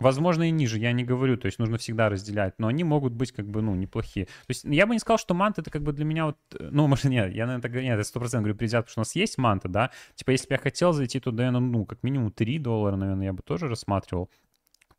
[0.02, 3.30] Возможно, и ниже, я не говорю, то есть нужно всегда разделять, но они могут быть
[3.30, 4.26] как бы, ну, неплохие.
[4.26, 6.86] То есть я бы не сказал, что манта это как бы для меня вот, ну,
[6.88, 9.38] может, нет, я, наверное, так нет, это 100% говорю предвзят, потому что у нас есть
[9.38, 13.26] манта, да, типа, если бы я хотел зайти туда, ну, как минимум 3 доллара, наверное,
[13.26, 14.28] я бы тоже рассматривал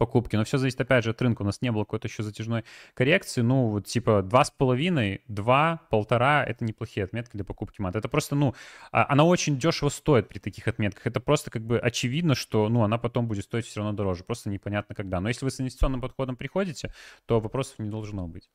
[0.06, 0.36] покупки.
[0.36, 1.44] Но все зависит, опять же, от рынка.
[1.44, 3.42] У нас не было какой-то еще затяжной коррекции.
[3.42, 7.96] Ну, вот типа 2,5, 2, полтора— это неплохие отметки для покупки мат.
[7.96, 8.54] Это просто, ну,
[8.92, 11.08] а, она очень дешево стоит при таких отметках.
[11.08, 14.24] Это просто как бы очевидно, что, ну, она потом будет стоить все равно дороже.
[14.26, 15.22] Просто непонятно когда.
[15.22, 16.94] Но если вы с инвестиционным подходом приходите,
[17.26, 18.50] то вопросов не должно быть.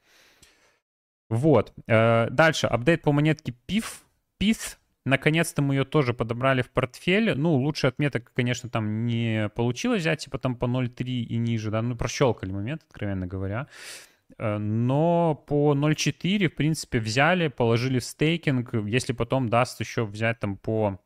[1.31, 1.73] Вот.
[1.87, 2.67] Э, дальше.
[2.67, 3.85] Апдейт по монетке PIF.
[4.39, 4.77] PIF
[5.09, 7.35] Наконец-то мы ее тоже подобрали в портфель.
[7.37, 11.83] Ну, лучше отметок, конечно, там не получилось взять, типа там по 0.3 и ниже, да,
[11.83, 13.67] ну, прощелкали момент, откровенно говоря.
[14.39, 18.75] Э, но по 0.4, в принципе, взяли, положили в стейкинг.
[18.87, 21.01] Если потом даст еще взять там по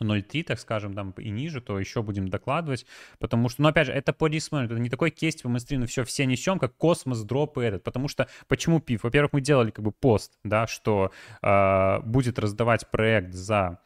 [0.00, 2.86] 0.3, так скажем, там и ниже, то еще будем докладывать,
[3.18, 5.86] потому что, ну, опять же, это по риск это не такой кейс, типа мы стрим,
[5.86, 9.04] все, все несем, как космос, дроп и этот, потому что, почему пив?
[9.04, 11.10] Во-первых, мы делали как бы пост, да, что
[11.42, 13.80] э, будет раздавать проект за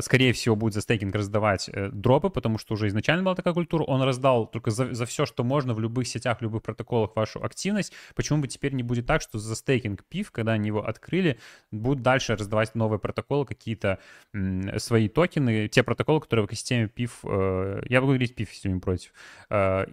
[0.00, 3.84] скорее всего, будет за стейкинг раздавать э, дропы, потому что уже изначально была такая культура.
[3.84, 7.42] Он раздал только за, за все, что можно в любых сетях, в любых протоколах вашу
[7.42, 7.92] активность.
[8.14, 11.38] Почему бы теперь не будет так, что за стейкинг PIF, когда они его открыли,
[11.70, 13.98] будут дальше раздавать новые протоколы, какие-то
[14.32, 18.68] м, свои токены, те протоколы, которые в экосистеме PIF, э, я буду говорить PIF, если
[18.68, 19.12] не против,
[19.50, 19.86] э,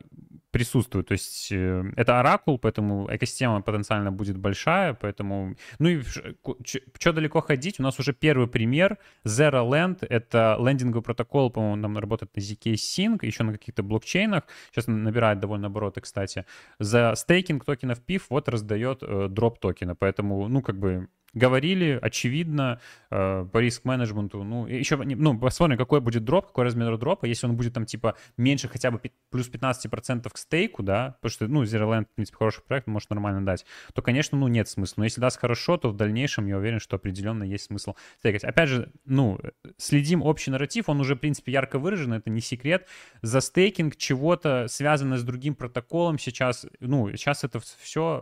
[0.52, 1.08] присутствуют.
[1.08, 5.56] То есть э, это оракул, поэтому экосистема потенциально будет большая, поэтому...
[5.80, 11.52] Ну и что далеко ходить, у нас уже первый пример Zero Land, это лендинговый протокол,
[11.52, 16.46] по-моему, нам работает на ZK Sync, еще на каких-то блокчейнах, сейчас набирает довольно обороты, кстати.
[16.80, 22.80] За стейкинг токенов PIF вот раздает э, дроп токена, поэтому, ну, как бы говорили, очевидно,
[23.12, 27.56] э, по риск-менеджменту, ну, еще, ну, посмотрим, какой будет дроп, какой размер дропа, если он
[27.56, 31.90] будет там, типа, меньше хотя бы плюс 15% к стейку, да, потому что, ну, Zero
[31.90, 35.02] Land, в принципе, хороший проект, может нормально дать, то, конечно, ну, нет смысла.
[35.02, 38.44] Но если даст хорошо, то в дальнейшем я уверен, что определенно есть смысл стейкать.
[38.44, 39.40] Опять же, ну,
[39.78, 42.88] следим общий нарратив, он уже, в принципе, ярко выражен, это не секрет.
[43.22, 48.22] За стейкинг чего-то связанное с другим протоколом сейчас, ну, сейчас это все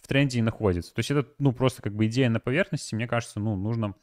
[0.00, 0.94] в тренде и находится.
[0.94, 3.94] То есть это, ну, просто как бы идея на поверхности, мне кажется, ну, нужно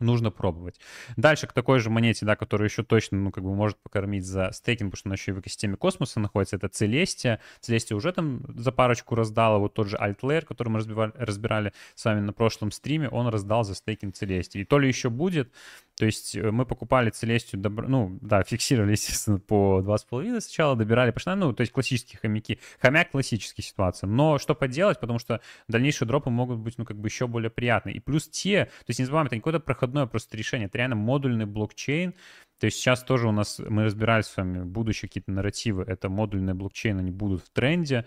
[0.00, 0.80] нужно пробовать.
[1.16, 4.50] Дальше к такой же монете, да, которая еще точно, ну, как бы может покормить за
[4.52, 7.40] стейкинг, потому что она еще и в экосистеме космоса находится, это Целестия.
[7.60, 12.04] Целестия уже там за парочку раздала, вот тот же Altlayer, который мы разбивали, разбирали с
[12.04, 14.60] вами на прошлом стриме, он раздал за стейкинг Целестии.
[14.60, 15.52] И то ли еще будет,
[15.96, 17.88] то есть э, мы покупали Целестию, добр...
[17.88, 22.58] ну, да, фиксировали, естественно, по 2,5 сначала, добирали, пошли, ну, то есть классические хомяки.
[22.80, 24.08] Хомяк классическая ситуация.
[24.08, 27.96] Но что поделать, потому что дальнейшие дропы могут быть, ну, как бы еще более приятные.
[27.96, 30.96] И плюс те, то есть не забываем, это не какое-то проходное просто решение, это реально
[30.96, 32.14] модульный блокчейн,
[32.58, 36.54] то есть сейчас тоже у нас, мы разбирались с вами, будущие какие-то нарративы, это модульные
[36.54, 38.06] блокчейны, они будут в тренде,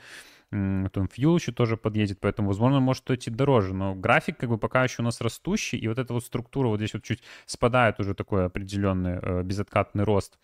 [0.49, 4.83] там Fuel еще тоже подъедет, поэтому, возможно, может стоить дороже, но график как бы пока
[4.83, 8.13] еще у нас растущий, и вот эта вот структура вот здесь вот чуть спадает уже
[8.13, 10.39] такой определенный э, безоткатный рост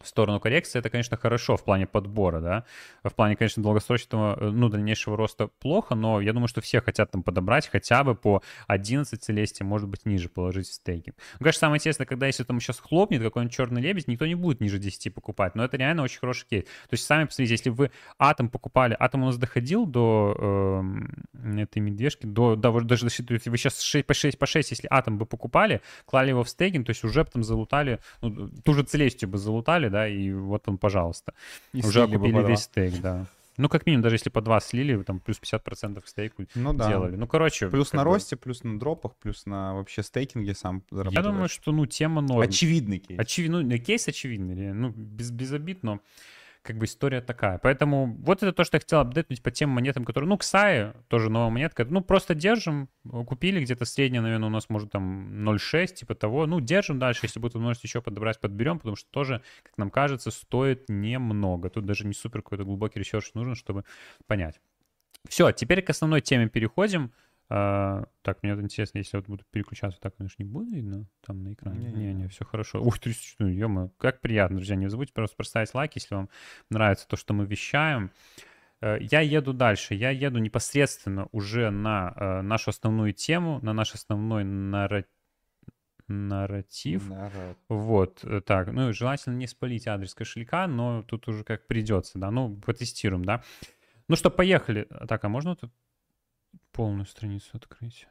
[0.00, 2.64] в сторону коррекции, это, конечно, хорошо в плане подбора, да.
[3.04, 7.10] В плане, конечно, долгосрочного, э, ну, дальнейшего роста плохо, но я думаю, что все хотят
[7.10, 11.16] там подобрать хотя бы по 11 целестия, может быть, ниже положить в стейкинг.
[11.34, 14.60] Ну, конечно, самое интересное, когда если там сейчас хлопнет какой-нибудь черный лебедь, никто не будет
[14.60, 16.64] ниже 10 покупать, но это реально очень хороший кейс.
[16.64, 21.80] То есть сами посмотрите, если вы атом покупали, атом у нас доходил до э, этой
[21.80, 25.26] медвежки, до, да, даже до, вы сейчас 6, по 6, по 6, если атом бы
[25.26, 29.36] покупали, клали его в стейкинг, то есть уже там залутали, ну, ту же целестию бы
[29.36, 31.34] залутали, да, и вот он, пожалуйста.
[31.72, 33.26] И Уже окупили весь стейк, да.
[33.56, 36.88] Ну, как минимум, даже если по два слили, там плюс 50% к стейку ну, да.
[36.88, 37.16] делали.
[37.16, 37.68] Ну, короче.
[37.68, 38.12] Плюс на бы...
[38.12, 42.40] росте, плюс на дропах, плюс на вообще стейкинге сам Я думаю, что, ну, тема норм.
[42.40, 43.20] Очевидный кейс.
[43.20, 46.00] Очевидный, ну, кейс очевидный, ну, без, без обид, но
[46.62, 47.58] как бы история такая.
[47.58, 51.30] Поэтому вот это то, что я хотел апдейтнуть по тем монетам, которые, ну, Xai, тоже
[51.30, 52.88] новая монетка, ну, просто держим,
[53.26, 57.40] купили где-то средняя, наверное, у нас может там 0,6, типа того, ну, держим дальше, если
[57.40, 61.70] будет возможность еще подобрать, подберем, потому что тоже, как нам кажется, стоит немного.
[61.70, 63.84] Тут даже не супер какой-то глубокий research нужен, чтобы
[64.26, 64.60] понять.
[65.28, 67.12] Все, теперь к основной теме переходим.
[67.52, 71.42] А, так, мне вот интересно, если вот буду переключаться, так, конечно, не будет видно там
[71.42, 71.90] на экране.
[71.90, 72.80] Не-не, все хорошо.
[72.80, 74.76] Ух, ты, ну, ё как приятно, друзья.
[74.76, 76.28] Не забудьте просто поставить лайк, если вам
[76.70, 78.12] нравится то, что мы вещаем.
[78.80, 79.94] Э, я еду дальше.
[79.94, 85.10] Я еду непосредственно уже на э, нашу основную тему, на наш основной нарратив
[86.06, 87.08] нарратив.
[87.08, 87.56] Народ.
[87.68, 92.32] Вот, э, так, ну, желательно не спалить адрес кошелька, но тут уже как придется, да,
[92.32, 93.44] ну, потестируем, да.
[94.08, 94.88] Ну что, поехали.
[95.06, 95.70] Так, а можно тут
[96.72, 98.06] полную страницу открыть?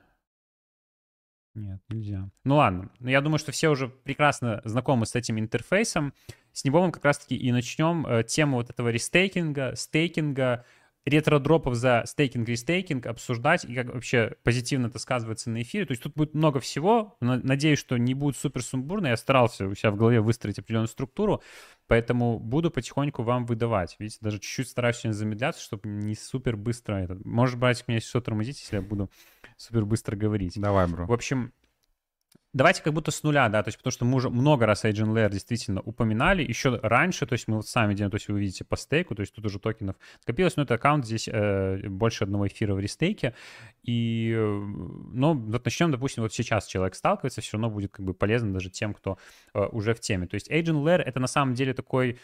[1.56, 2.30] Нет, нельзя.
[2.44, 6.14] Ну ладно, но я думаю, что все уже прекрасно знакомы с этим интерфейсом.
[6.54, 10.66] С него мы как раз-таки и начнем э, тему вот этого рестейкинга, стейкинга,
[11.10, 15.86] ретро-дропов за стейкинг, рестейкинг обсуждать и как вообще позитивно это сказывается на эфире.
[15.86, 17.18] То есть тут будет много всего.
[17.20, 19.08] Надеюсь, что не будет супер сумбурно.
[19.08, 21.42] Я старался у себя в голове выстроить определенную структуру,
[21.88, 23.96] поэтому буду потихоньку вам выдавать.
[24.00, 27.18] Видите, даже чуть-чуть стараюсь сегодня замедляться, чтобы не супер быстро это.
[27.26, 29.10] Может, брать меня все тормозить, если я буду
[29.58, 30.54] супер быстро говорить.
[30.56, 31.06] Давай, бро.
[31.06, 31.54] В общем,
[32.52, 35.14] Давайте как будто с нуля, да, то есть потому что мы уже много раз Agent
[35.14, 38.64] Layer действительно упоминали, еще раньше, то есть мы вот сами делаем, то есть вы видите
[38.64, 42.48] по стейку, то есть тут уже токенов скопилось, но это аккаунт здесь э, больше одного
[42.48, 43.36] эфира в рестейке,
[43.84, 48.52] и, ну, вот начнем, допустим, вот сейчас человек сталкивается, все равно будет как бы полезно
[48.52, 49.20] даже тем, кто
[49.54, 50.26] э, уже в теме.
[50.26, 52.18] То есть Agent Layer— это на самом деле такой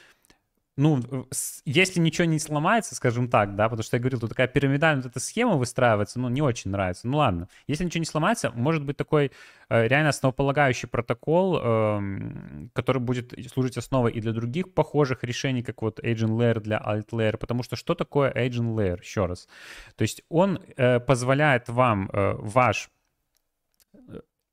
[0.78, 1.28] ну,
[1.64, 5.12] если ничего не сломается, скажем так, да, потому что я говорил, тут такая пирамидальная вот
[5.12, 7.08] эта схема выстраивается, ну, не очень нравится.
[7.08, 7.48] Ну, ладно.
[7.68, 9.32] Если ничего не сломается, может быть такой
[9.70, 15.82] э, реально основополагающий протокол, э, который будет служить основой и для других похожих решений, как
[15.82, 19.00] вот Agent Layer для Alt Layer, потому что что такое Agent Layer?
[19.02, 19.48] Еще раз.
[19.96, 22.90] То есть он э, позволяет вам э, ваш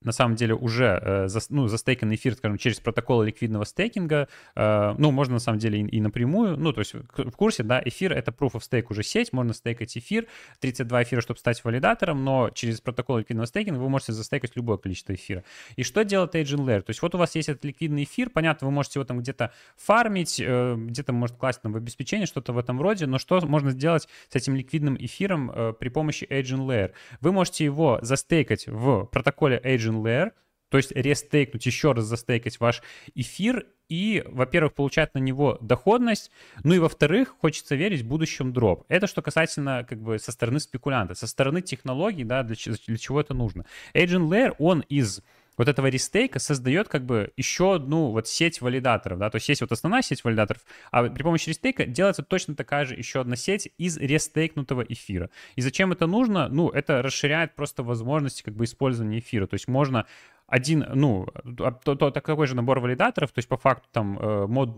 [0.04, 4.94] на самом деле уже э, за, ну, застейканный эфир, скажем, через протокол ликвидного стейкинга, э,
[4.98, 8.12] ну, можно на самом деле и, и напрямую, ну, то есть в курсе, да, эфир—
[8.14, 10.26] это proof of stake уже сеть, можно стейкать эфир,
[10.60, 15.14] 32 эфира, чтобы стать валидатором, но через протокол ликвидного стейкинга вы можете застейкать любое количество
[15.14, 15.44] эфира.
[15.76, 16.82] И что делает Agent Layer?
[16.82, 19.52] То есть вот у вас есть этот ликвидный эфир, понятно, вы можете его там где-то
[19.76, 23.70] фармить, э, где-то, может, класть там в обеспечение, что-то в этом роде, но что можно
[23.70, 26.92] сделать с этим ликвидным эфиром э, при помощи Agent Layer?
[27.20, 30.32] Вы можете его застейкать в протоколе EigenLayer,
[30.68, 32.82] то есть рестейкнуть, еще раз застейкать ваш
[33.14, 36.30] эфир и, во-первых, получать на него доходность,
[36.64, 38.84] ну и, во-вторых, хочется верить в будущем дроп.
[38.88, 41.14] Это что касательно как бы со стороны спекулянта.
[41.14, 43.66] Со стороны технологий, да, для, для чего это нужно.
[43.92, 45.22] EigenLayer, он из
[45.56, 49.60] вот этого рестейка создает как бы еще одну вот сеть валидаторов, да, то есть есть
[49.60, 53.70] вот основная сеть валидаторов, а при помощи рестейка делается точно такая же еще одна сеть
[53.78, 55.30] из рестейкнутого эфира.
[55.56, 56.48] И зачем это нужно?
[56.48, 60.06] Ну, это расширяет просто возможности как бы использования эфира, то есть можно
[60.52, 61.26] один, ну,
[61.56, 64.76] то, то, такой же набор валидаторов, то есть по факту там э, мод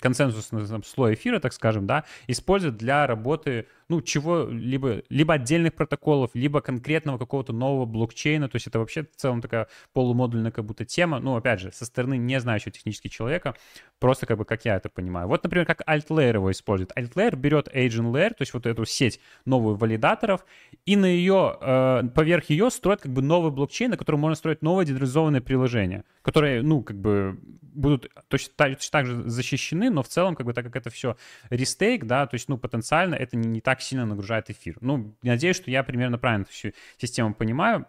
[0.00, 6.60] консенсусный слой эфира, так скажем, да, используют для работы, ну, чего-либо, либо отдельных протоколов, либо
[6.60, 11.20] конкретного какого-то нового блокчейна, то есть это вообще в целом такая полумодульная как будто тема,
[11.20, 13.54] ну, опять же, со стороны не знающего технически человека,
[13.98, 15.28] просто как бы как я это понимаю.
[15.28, 16.92] Вот, например, как AltLayer его использует.
[16.96, 20.44] AltLayer берет Agent Layer, то есть вот эту сеть новую валидаторов,
[20.84, 24.60] и на ее, э, поверх ее строит как бы новый блокчейн, на котором можно строить
[24.60, 27.38] новые децентрализованные приложения, которые, ну, как бы
[27.78, 31.16] будут точно, точно так же защищены, но в целом, как бы, так как это все
[31.50, 34.76] рестейк, да, то есть, ну, потенциально это не, не так сильно нагружает эфир.
[34.80, 37.86] Ну, надеюсь, что я примерно правильно всю систему понимаю.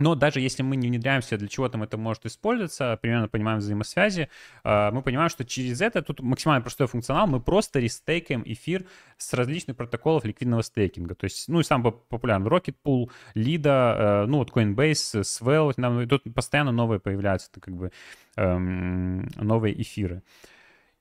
[0.00, 4.30] Но даже если мы не внедряемся, для чего там это может использоваться, примерно понимаем взаимосвязи,
[4.64, 8.86] а, мы понимаем, что через это, тут максимально простой функционал, мы просто рестейкаем эфир
[9.18, 11.14] с различных протоколов ликвидного стейкинга.
[11.14, 16.34] То есть, ну и самый популярный Rocket Pool, Lida, э, ну вот Coinbase, Swell, тут
[16.34, 17.92] постоянно новые появляются, это как бы
[18.36, 20.22] эм, новые эфиры.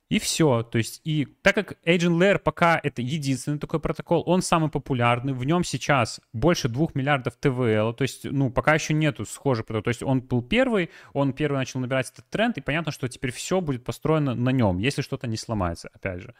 [0.09, 0.63] И все.
[0.63, 5.33] То есть, и так как Agent Layer пока это единственный такой протокол, он самый популярный,
[5.33, 9.83] в нем сейчас больше 2 миллиардов ТВЛ, то есть, ну, пока еще нету схожих протоколов.
[9.83, 13.31] То есть, он был первый, он первый начал набирать этот тренд, и понятно, что теперь
[13.31, 16.33] все будет построено на нем, если что-то не сломается, опять же.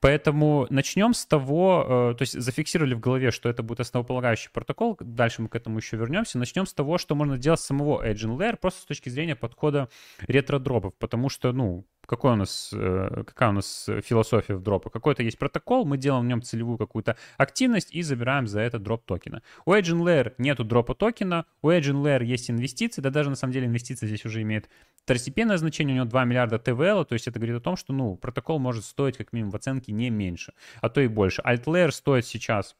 [0.00, 4.96] Поэтому начнем с того, э, то есть зафиксировали в голове, что это будет основополагающий протокол,
[5.00, 6.38] дальше мы к этому еще вернемся.
[6.38, 9.88] Начнем с того, что можно делать с самого Agent Layer, просто с точки зрения подхода
[10.20, 14.88] ретро-дропов, потому что, ну, какой у нас, э, какая у нас философия в дропа?
[14.88, 19.04] Какой-то есть протокол, мы делаем в нем целевую какую-то активность и забираем за это дроп
[19.04, 19.42] токена.
[19.66, 23.52] У Agent Layer нету дропа токена, у Agent Layer есть инвестиции, да даже на самом
[23.52, 24.70] деле инвестиции здесь уже имеют
[25.02, 28.16] второстепенное значение, у него 2 миллиарда ТВЛ, то есть это говорит о том, что, ну,
[28.16, 31.42] протокол может стоить как минимум в оценке не меньше, а то и больше.
[31.42, 32.74] Alt Layer стоит сейчас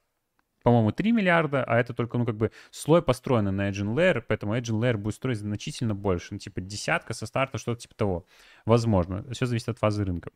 [0.62, 4.56] по-моему, 3 миллиарда, а это только, ну, как бы слой построенный на Agent Layer, поэтому
[4.56, 8.26] Agent Layer будет строить значительно больше, ну, типа десятка со старта, что-то типа того.
[8.64, 9.24] Возможно.
[9.32, 10.30] Все зависит от фазы рынка.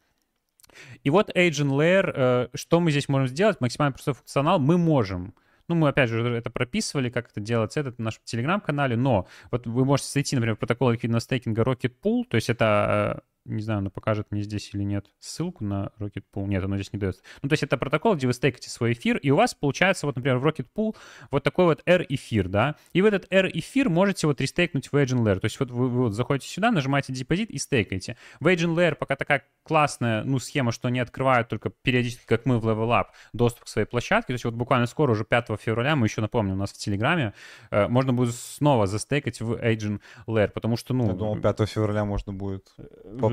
[1.03, 3.61] И вот Agent Layer, э, что мы здесь можем сделать?
[3.61, 5.35] Максимально простой функционал мы можем
[5.69, 9.67] ну, мы, опять же, это прописывали, как это делать, это в нашем телеграм-канале, но вот
[9.67, 13.63] вы можете зайти, например, в протокол ликвидного стейкинга Rocket Pool, то есть это э, не
[13.63, 16.47] знаю, она покажет мне здесь или нет ссылку на Rocket Pool.
[16.47, 17.23] Нет, оно здесь не дает.
[17.43, 20.17] Ну, то есть это протокол, где вы стейкаете свой эфир, и у вас получается, вот,
[20.17, 20.95] например, в Rocket Pool
[21.31, 25.41] вот такой вот R-эфир, да, и в этот R-эфир можете вот рестейкнуть в Agent Layer.
[25.41, 28.17] То есть вот вы, вы вот заходите сюда, нажимаете депозит и стейкаете.
[28.41, 32.59] В Agent Layer пока такая классная, ну, схема, что они открывают только периодически, как мы
[32.59, 34.29] в Level Up, доступ к своей площадке.
[34.29, 37.35] То есть вот буквально скоро, уже 5 февраля, мы еще напомним, у нас в Телеграме,
[37.71, 41.07] э, можно будет снова застейкать в Agent Layer, потому что, ну...
[41.07, 42.73] Я думал, 5 февраля можно будет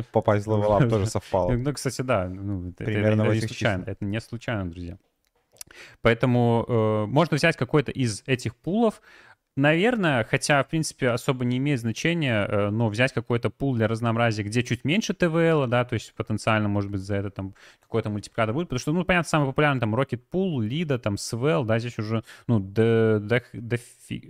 [0.08, 1.52] попасть в Level Up, тоже совпало.
[1.52, 4.97] Ну, кстати, да, ну, Примерно это, это не случайно, это не случайно, друзья.
[6.02, 9.02] Поэтому э, можно взять какой-то из этих пулов,
[9.60, 14.43] Наверное, хотя, в принципе, особо не имеет значения, э, но взять какой-то пул для разнообразия,
[14.43, 18.53] где чуть меньше ТВЛ, да, то есть потенциально, может быть, за это там какой-то мультипликатор
[18.53, 21.99] будет, потому что, ну, понятно, самый популярный там Rocket Pool, Лида, там Свел, да, здесь
[21.99, 23.78] уже, ну, до, до, до,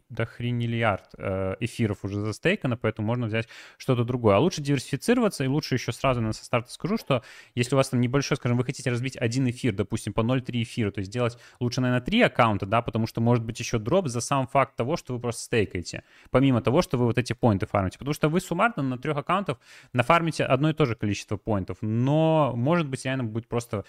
[0.09, 4.37] до хрениллиард э, эфиров уже застейкано, поэтому можно взять что-то другое.
[4.37, 7.21] А лучше диверсифицироваться, и лучше еще сразу, наверное, со старта скажу, что
[7.53, 10.89] если у вас там небольшой, скажем, вы хотите разбить один эфир, допустим, по 0,3 эфира,
[10.89, 14.21] то есть сделать лучше, наверное, три аккаунта, да, потому что может быть еще дроп за
[14.21, 17.97] сам факт того, что вы просто стейкаете, помимо того, что вы вот эти поинты фармите.
[17.97, 19.59] Потому что вы суммарно на трех аккаунтах
[19.93, 23.85] нафармите одно и то же количество поинтов, но может быть реально будет просто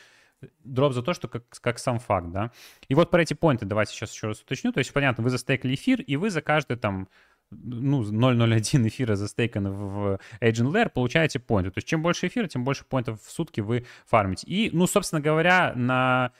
[0.64, 2.50] дроп за то, что как, как сам факт, да.
[2.88, 4.72] И вот про эти поинты давайте сейчас еще раз уточню.
[4.72, 7.08] То есть, понятно, вы застейкали эфир, и вы за каждый там
[7.50, 11.70] ну, 0.01 эфира застейкано в Agent Layer, получаете поинты.
[11.72, 14.46] То есть, чем больше эфира, тем больше поинтов в сутки вы фармите.
[14.46, 16.32] И, ну, собственно говоря, на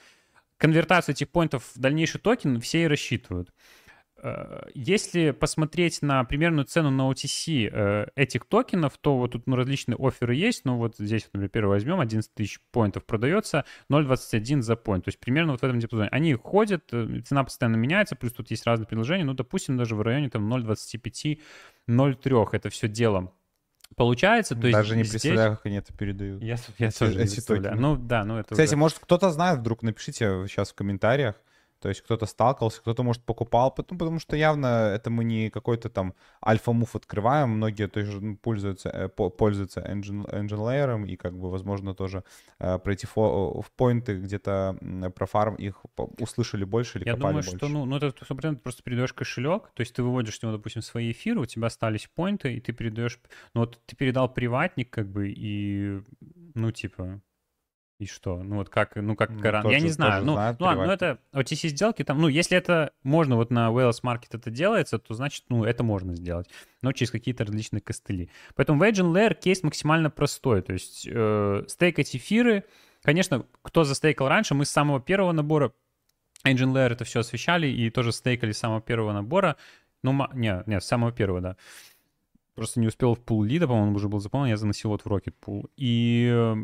[0.57, 3.51] конвертацию этих поинтов в дальнейший токен все и рассчитывают.
[4.23, 9.55] Э, если посмотреть на примерную цену на OTC э, этих токенов, то вот тут ну,
[9.55, 10.63] различные оферы есть.
[10.63, 15.05] Ну вот здесь, например, возьмем 11 тысяч поинтов продается, 0.21 за поинт.
[15.05, 16.09] То есть примерно вот в этом диапазоне.
[16.09, 19.23] Они ходят, э, цена постоянно меняется, плюс тут есть разные предложения.
[19.23, 21.39] Ну, допустим, даже в районе там 0.25,
[21.89, 23.33] 0.3 это все дело
[23.95, 24.55] получается.
[24.55, 25.21] То Даже есть не здесь...
[25.21, 26.43] представляю, как они это передают.
[26.43, 27.79] Я, я тоже не представляю.
[27.79, 28.77] Ну да, ну это Кстати, уже...
[28.77, 31.35] может кто-то знает, вдруг напишите сейчас в комментариях,
[31.81, 35.89] то есть кто-то сталкивался, кто-то, может, покупал, потому, потому что явно это мы не какой-то
[35.89, 36.13] там
[36.45, 41.95] альфа-мув открываем, многие тоже ну, пользуются, э, пользуются engine, engine layer, и как бы, возможно,
[41.95, 42.23] тоже
[42.59, 44.77] э, пройти фо, в поинты где-то
[45.15, 45.83] про фарм их
[46.19, 47.57] услышали больше или Я копали думаю, больше.
[47.57, 50.83] что, ну, ну это ты просто передаешь кошелек, то есть ты выводишь в него, допустим,
[50.83, 53.19] свои эфиры, у тебя остались поинты, и ты передаешь,
[53.55, 56.01] ну вот ты передал приватник, как бы, и,
[56.53, 57.21] ну, типа,
[58.01, 58.41] и что?
[58.41, 59.69] Ну вот как, ну как ну, гарант.
[59.69, 60.25] Я не знаю.
[60.25, 63.69] Ну, знает, ну ладно, ну это OTC сделки там, ну если это можно вот на
[63.69, 66.47] Wales Market это делается, то значит, ну это можно сделать,
[66.81, 68.29] но через какие-то различные костыли.
[68.55, 72.63] Поэтому в Agent Layer кейс максимально простой, то есть э, стейкать эфиры.
[73.03, 75.71] Конечно, кто застейкал раньше, мы с самого первого набора
[76.43, 79.57] Agent Layer это все освещали и тоже стейкали с самого первого набора.
[80.03, 81.57] Ну, не, не, с самого первого, да.
[82.55, 85.35] Просто не успел в пул лида, по-моему, уже был заполнен, я заносил вот в Rocket
[85.41, 85.69] Pool.
[85.77, 86.55] И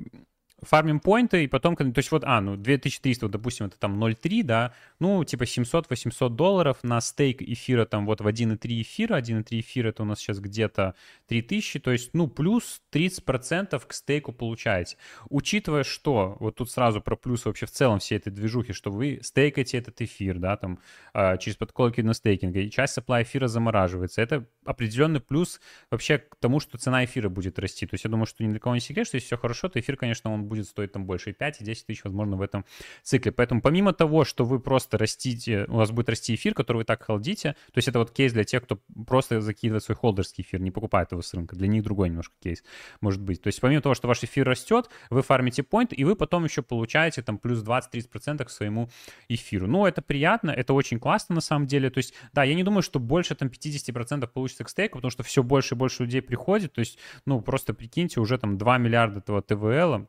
[0.64, 4.74] фармим поинты, и потом, то есть вот, а, ну, 2300, допустим, это там 0,3, да,
[5.00, 10.04] ну, типа 700-800 долларов на стейк эфира там вот в 1,3 эфира, 1,3 эфира это
[10.04, 10.96] у нас сейчас где-то
[11.28, 14.98] 3000, то есть, ну, плюс 30% к стейку получаете.
[15.30, 19.20] Учитывая, что, вот тут сразу про плюсы вообще в целом всей этой движухи, что вы
[19.22, 20.80] стейкаете этот эфир, да, там,
[21.14, 26.36] э, через протокол на стейкинга, и часть supply эфира замораживается, это определенный плюс вообще к
[26.36, 27.86] тому, что цена эфира будет расти.
[27.86, 29.80] То есть я думаю, что ни для кого не секрет, что если все хорошо, то
[29.80, 32.66] эфир, конечно, он будет стоить там больше и 5, и 10 тысяч, возможно, в этом
[33.04, 33.32] цикле.
[33.32, 37.04] Поэтому помимо того, что вы просто растите, у вас будет расти эфир, который вы так
[37.04, 40.72] холдите, то есть это вот кейс для тех, кто просто закидывает свой холдерский эфир, не
[40.72, 41.56] покупает его с рынка.
[41.56, 42.64] Для них другой немножко кейс
[43.02, 43.42] может быть.
[43.42, 46.62] То есть помимо того, что ваш эфир растет, вы фармите point, и вы потом еще
[46.62, 48.90] получаете там плюс 20-30% к своему
[49.28, 49.68] эфиру.
[49.68, 51.90] Ну, это приятно, это очень классно на самом деле.
[51.90, 55.24] То есть, да, я не думаю, что больше там 50% получится к стейку, потому что
[55.24, 56.74] все больше и больше людей приходит.
[56.74, 60.08] То есть, ну, просто прикиньте, уже там 2 миллиарда этого ТВЛ,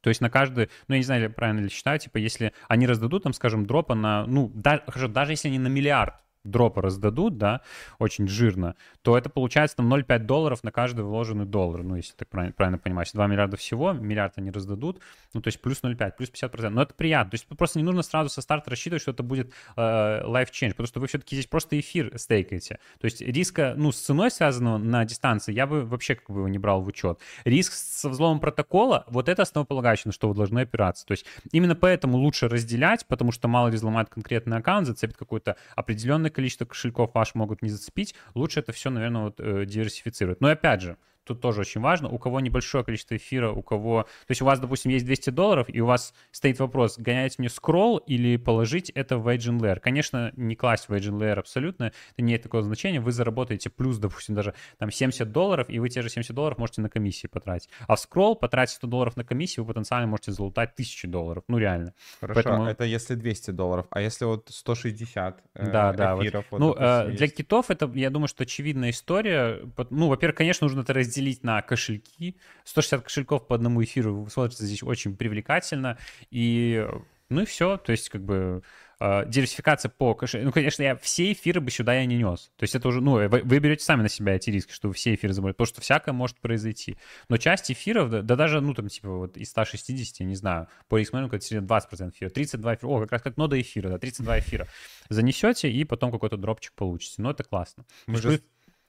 [0.00, 3.22] то есть на каждый, ну, я не знаю, правильно ли считаю, типа, если они раздадут,
[3.22, 6.14] там, скажем, дропа на, ну, да, хорошо, даже если они на миллиард
[6.44, 7.60] дропа раздадут, да,
[7.98, 12.28] очень жирно, то это получается там 0,5 долларов на каждый вложенный доллар, ну, если так
[12.28, 13.04] правильно, правильно понимаю.
[13.04, 15.00] Если 2 миллиарда всего, миллиард они раздадут,
[15.34, 16.68] ну, то есть плюс 0,5, плюс 50%.
[16.70, 17.30] Но это приятно.
[17.30, 20.70] То есть просто не нужно сразу со старта рассчитывать, что это будет э, life change,
[20.70, 22.78] потому что вы все-таки здесь просто эфир стейкаете.
[23.00, 26.48] То есть риска, ну, с ценой связанного на дистанции, я бы вообще как бы его
[26.48, 27.18] не брал в учет.
[27.44, 31.06] Риск со взломом протокола, вот это основополагающее, на что вы должны опираться.
[31.06, 35.56] То есть именно поэтому лучше разделять, потому что мало ли взломает конкретный аккаунт, зацепит какой-то
[35.76, 40.40] определенный количество кошельков ваш могут не зацепить, лучше это все, наверное, вот, э, диверсифицировать.
[40.40, 40.96] Но опять же,
[41.30, 44.02] тут тоже очень важно, у кого небольшое количество эфира, у кого...
[44.02, 47.48] То есть у вас, допустим, есть 200 долларов, и у вас стоит вопрос, гонять мне
[47.48, 49.78] скролл или положить это в Agent Layer.
[49.78, 53.98] Конечно, не класть в Agent Layer абсолютно, это не имеет такого значения, вы заработаете плюс,
[53.98, 57.68] допустим, даже там 70 долларов, и вы те же 70 долларов можете на комиссии потратить.
[57.86, 61.58] А в скролл потратить 100 долларов на комиссию, вы потенциально можете залутать 1000 долларов, ну
[61.58, 61.94] реально.
[62.20, 62.66] Хорошо, Поэтому...
[62.66, 66.44] это если 200 долларов, а если вот 160 э, да, да, эфиров?
[66.50, 66.60] Вот.
[66.60, 69.60] Вот, ну, э, для китов это, я думаю, что очевидная история.
[69.90, 72.36] Ну, во-первых, конечно, нужно это разделить на кошельки.
[72.64, 75.98] 160 кошельков по одному эфиру смотрится здесь очень привлекательно.
[76.30, 76.86] И,
[77.28, 77.76] ну и все.
[77.76, 78.62] То есть, как бы,
[79.00, 80.46] э, диверсификация по кошелькам.
[80.46, 82.52] Ну, конечно, я все эфиры бы сюда я не нес.
[82.56, 84.94] То есть это уже, ну, вы, вы берете сами на себя эти риски, что вы
[84.94, 86.96] все эфиры забудете, потому что всякое может произойти.
[87.28, 90.68] Но часть эфиров, да, да даже, ну, там, типа, вот из 160, я не знаю,
[90.88, 93.98] по риск менеджменту это 20% эфира, 32 эфира, о, как раз как нода эфира, да,
[93.98, 94.68] 32 эфира.
[95.08, 97.22] Занесете и потом какой-то дропчик получите.
[97.22, 97.84] Ну, это классно.
[98.06, 98.40] Мы же...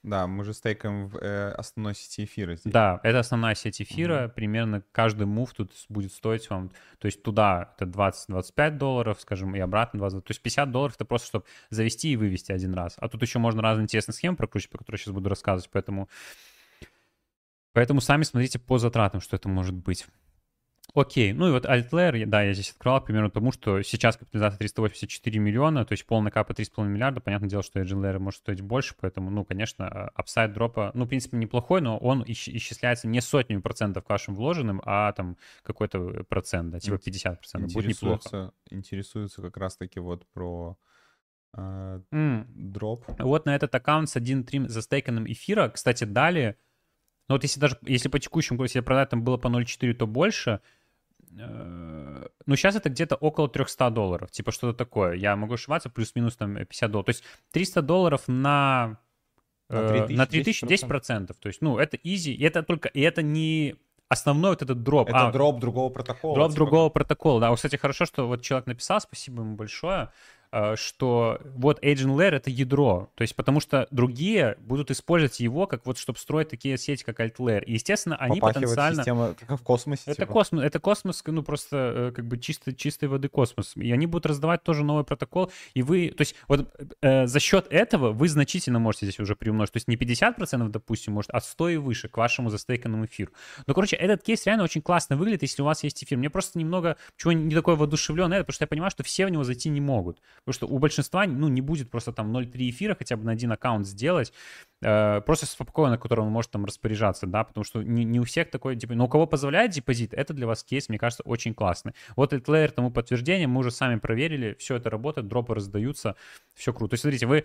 [0.02, 2.72] Да, мы же стейкаем в э, основной сети эфира здесь.
[2.72, 4.26] Да, это основная сеть эфира.
[4.26, 4.34] Угу.
[4.34, 6.72] Примерно каждый move тут будет стоить вам...
[6.98, 10.24] То есть туда это 20-25 долларов, скажем, и обратно 20.
[10.24, 12.96] То есть 50 долларов это просто, чтобы завести и вывести один раз.
[12.98, 16.08] А тут еще можно разные интересные схемы прокручивать, про которые сейчас буду рассказывать, поэтому...
[17.72, 20.06] Поэтому сами смотрите по затратам, что это может быть.
[20.94, 25.38] Окей, ну и вот Altlayer, да, я здесь открывал примерно тому, что сейчас капитализация 384
[25.40, 29.30] миллиона, то есть полная капа 3,5 миллиарда, понятное дело, что EigenLayer может стоить больше, поэтому,
[29.30, 34.10] ну, конечно, upside дропа, ну, в принципе, неплохой, но он исчисляется не сотнями процентов к
[34.10, 38.52] вашим вложенным, а там какой-то процент, да, типа 50 процентов, будет неплохо.
[38.68, 40.76] Интересуется как раз-таки вот про
[41.54, 42.44] э, mm.
[42.48, 43.06] дроп.
[43.18, 46.58] Вот на этот аккаунт с 1.3 застейканным эфира, кстати, дали,
[47.28, 50.06] ну вот если даже, если по текущему курсу я продать там было по 0.4, то
[50.06, 50.81] больше, Э,
[51.34, 55.14] ну, сейчас это где-то около 300 долларов, типа что-то такое.
[55.14, 57.06] Я могу ошибаться, плюс-минус там 50 долларов.
[57.06, 58.98] То есть 300 долларов на,
[59.68, 61.34] на 3000, э, 10%.
[61.38, 63.76] То есть, ну, это easy, и это только, и это не
[64.08, 65.08] основной вот этот дроп.
[65.08, 66.34] Это а, дроп другого протокола.
[66.34, 66.56] Дроп типа...
[66.56, 67.50] другого протокола, да.
[67.50, 70.10] Вот, кстати, хорошо, что вот человек написал, спасибо ему большое.
[70.52, 75.66] Э, что вот Agent Layer— это ядро, то есть потому что другие будут использовать его
[75.66, 77.64] как вот, чтобы строить такие сети, как Alt Layer.
[77.64, 78.96] И, естественно, они Попахивает потенциально...
[78.96, 80.02] система, как в космосе.
[80.06, 80.32] Это, типа.
[80.32, 83.72] космос, это космос, ну, просто э, как бы чисто, чистой воды космос.
[83.76, 86.10] И они будут раздавать тоже новый протокол, и вы...
[86.10, 86.68] То есть вот
[87.00, 89.72] э, за счет этого вы значительно можете здесь уже приумножить.
[89.72, 93.32] То есть не 50%, допустим, может, а 100 и выше к вашему застейканному эфиру.
[93.66, 96.18] Но, короче, этот кейс реально очень классно выглядит, если у вас есть эфир.
[96.18, 96.98] Мне просто немного...
[97.16, 100.20] Почему не такой воодушевленный, потому что я понимаю, что все в него зайти не могут.
[100.44, 103.52] Потому что у большинства, ну, не будет просто там 0.3 эфира хотя бы на один
[103.52, 104.32] аккаунт сделать,
[104.82, 108.50] э, просто спокойно, которым он может там распоряжаться, да, потому что не, не у всех
[108.50, 111.92] такой, типа, но у кого позволяет депозит, это для вас кейс, мне кажется, очень классный.
[112.16, 116.16] Вот этот лейер тому подтверждение, мы уже сами проверили, все это работает, дропы раздаются,
[116.54, 116.90] все круто.
[116.90, 117.44] То есть, смотрите, вы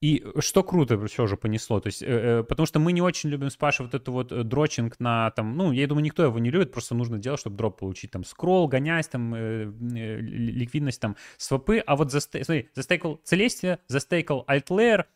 [0.00, 3.30] и что круто все же понесло, то есть, э, э, потому что мы не очень
[3.30, 6.50] любим спрашивать вот это вот э, дрочинг на там, ну, я думаю, никто его не
[6.50, 11.16] любит, просто нужно делать, чтобы дроп получить, там, скролл, гонять, там, э, э, ликвидность, там,
[11.36, 12.44] свопы, а вот заste...
[12.44, 15.06] смотри, застейкал Целестия, застейкал Altlayer,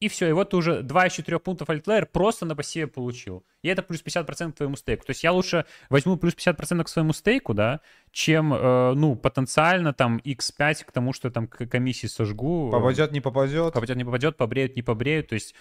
[0.00, 3.44] и все, и вот ты уже 2 из 4 пунктов альтлейер просто на пассиве получил.
[3.62, 5.04] И это плюс 50% к твоему стейку.
[5.04, 7.80] То есть я лучше возьму плюс 50% к своему стейку, да,
[8.10, 12.70] чем, э, ну, потенциально там x5 к тому, что там к комиссии сожгу.
[12.70, 13.74] Попадет, не попадет.
[13.74, 15.28] Попадет, не попадет, побреют, не побреют.
[15.28, 15.54] То есть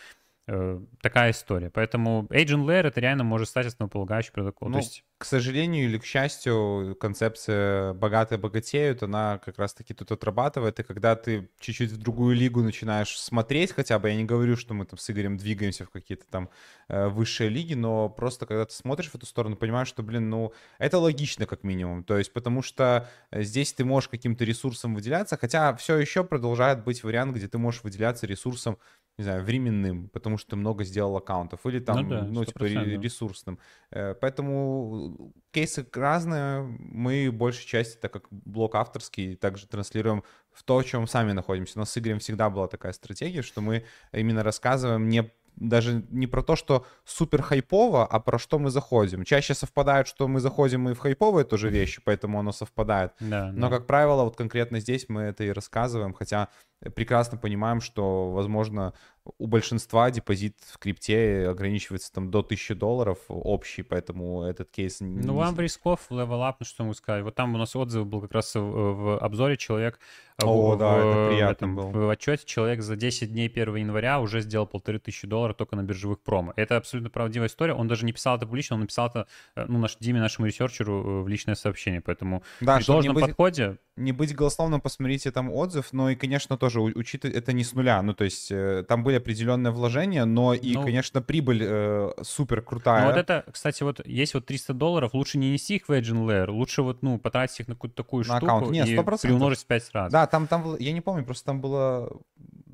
[1.01, 1.69] такая история.
[1.69, 4.73] Поэтому Agent Layer это реально может стать основополагающим протоколом.
[4.73, 5.03] Ну, есть...
[5.17, 11.15] к сожалению или к счастью, концепция «богатые богатеют», она как раз-таки тут отрабатывает, и когда
[11.15, 14.97] ты чуть-чуть в другую лигу начинаешь смотреть хотя бы, я не говорю, что мы там
[14.97, 16.49] с Игорем двигаемся в какие-то там
[16.87, 20.53] э, высшие лиги, но просто когда ты смотришь в эту сторону, понимаешь, что, блин, ну,
[20.79, 25.37] это логично как минимум, то есть потому что э, здесь ты можешь каким-то ресурсом выделяться,
[25.37, 28.77] хотя все еще продолжает быть вариант, где ты можешь выделяться ресурсом
[29.19, 33.59] не знаю, временным, потому что много сделал аккаунтов, или там, ну, да, ну типа, ресурсным.
[33.91, 36.61] Э, поэтому кейсы разные.
[36.61, 41.73] Мы большей части, так как блок авторский, также транслируем в то, в чем сами находимся.
[41.75, 46.27] У нас с Игорем всегда была такая стратегия, что мы именно рассказываем не даже не
[46.27, 49.25] про то, что супер хайпово, а про что мы заходим.
[49.25, 53.11] Чаще совпадает, что мы заходим и в хайповые тоже вещи, поэтому оно совпадает.
[53.19, 53.77] Да, Но, да.
[53.77, 56.47] как правило, вот конкретно здесь мы это и рассказываем, хотя
[56.95, 58.93] прекрасно понимаем, что, возможно,
[59.37, 64.97] у большинства депозит в крипте ограничивается там до 1000 долларов общий, поэтому этот кейс...
[65.01, 67.23] Ну, вам в рисков, level up, ну что могу сказать.
[67.23, 69.99] Вот там у нас отзыв был как раз в, в обзоре человек...
[70.41, 71.89] Э, О, в, да, это приятно этом, был.
[71.91, 75.83] В отчете человек за 10 дней 1 января уже сделал полторы тысячи долларов только на
[75.83, 76.53] биржевых промо.
[76.55, 77.73] Это абсолютно правдивая история.
[77.73, 81.23] Он даже не писал это публично, он написал это, э, ну, наш Диме, нашему ресерчеру
[81.23, 82.01] в личное сообщение.
[82.01, 83.25] Поэтому да, при должном быть...
[83.25, 87.73] подходе не быть голословным, посмотрите там отзыв, но и, конечно, тоже учитывать это не с
[87.73, 92.11] нуля, ну, то есть э, там были определенные вложения, но и, ну, конечно, прибыль э,
[92.21, 93.01] супер крутая.
[93.01, 96.49] Ну, вот это, кстати, вот есть вот 300 долларов, лучше не нести их в EigenLayer,
[96.49, 98.71] лучше вот, ну, потратить их на какую-то такую на штуку аккаунт.
[98.71, 99.15] Нет, 100%.
[99.15, 100.11] и приумножить в 5 раз.
[100.11, 102.09] Да, там, там, я не помню, просто там было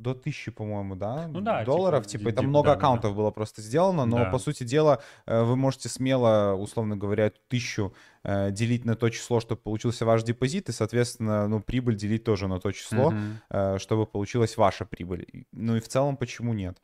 [0.05, 3.17] до тысячи, по-моему, да, ну, да долларов, типа, типа, и там много да, аккаунтов да.
[3.17, 4.25] было просто сделано, но, да.
[4.25, 8.14] по сути дела, э, вы можете смело, условно говоря, тысячу э,
[8.51, 12.59] делить на то число, чтобы получился ваш депозит, и, соответственно, ну, прибыль делить тоже на
[12.59, 13.79] то число, mm-hmm.
[13.79, 15.45] чтобы получилась ваша прибыль.
[15.51, 16.77] Ну и в целом, почему нет?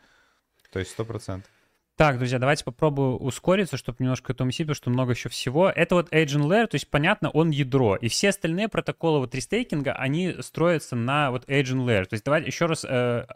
[0.72, 1.50] То есть сто процентов.
[1.98, 5.70] Так, друзья, давайте попробую ускориться, чтобы немножко это уместить, потому что много еще всего.
[5.70, 7.96] Это вот Agent Layer, то есть, понятно, он ядро.
[7.96, 12.06] И все остальные протоколы вот рестейкинга, они строятся на вот Agent Layer.
[12.06, 13.28] То есть давайте еще раз э,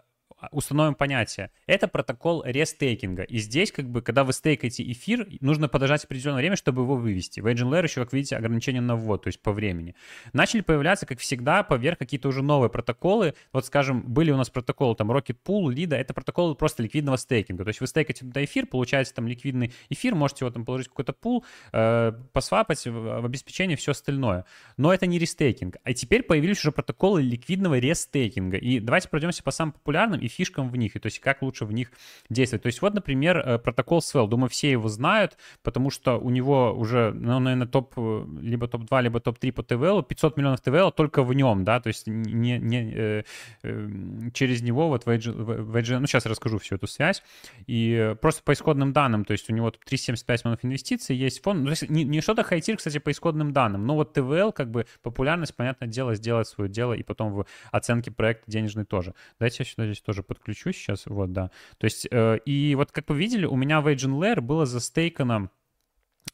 [0.51, 1.51] установим понятие.
[1.67, 3.23] Это протокол рестейкинга.
[3.23, 7.39] И здесь, как бы, когда вы стейкаете эфир, нужно подождать определенное время, чтобы его вывести.
[7.39, 9.95] В EigenLayer еще, как видите, ограничения на ввод, то есть по времени.
[10.33, 13.33] Начали появляться, как всегда, поверх какие-то уже новые протоколы.
[13.53, 17.63] Вот, скажем, были у нас протоколы там Rocket Pool, Lido, это протоколы просто ликвидного стейкинга.
[17.63, 20.89] То есть вы стейкаете туда эфир, получаете там ликвидный эфир, можете его там положить в
[20.91, 24.45] какой-то пул, э, посвапать в, обеспечение, все остальное.
[24.77, 25.77] Но это не рестейкинг.
[25.83, 28.57] А теперь появились уже протоколы ликвидного рестейкинга.
[28.57, 31.65] И давайте пройдемся по самым популярным и фишкам в них, и то есть как лучше
[31.65, 31.91] в них
[32.29, 32.63] действовать.
[32.63, 36.73] То есть вот, например, э, протокол Swell, думаю, все его знают, потому что у него
[36.73, 41.23] уже, ну, наверное, топ, э, либо топ-2, либо топ-3 по ТВЛ, 500 миллионов ТВЛ только
[41.23, 43.23] в нем, да, то есть не, не, э,
[43.63, 43.89] э,
[44.33, 47.23] через него вот в Edge, ну, сейчас расскажу всю эту связь,
[47.67, 51.65] и просто по исходным данным, то есть у него 375 миллионов инвестиций, есть фонд, ну,
[51.65, 54.86] то есть не, не что-то хайтир, кстати, по исходным данным, но вот ТВЛ, как бы
[55.01, 59.13] популярность, понятное дело, сделать свое дело, и потом в оценке проекта денежный тоже.
[59.39, 61.51] Давайте я сюда здесь тоже подключу сейчас, вот, да.
[61.78, 65.49] То есть, э, и вот как вы видели, у меня в Agent Layer было застейкано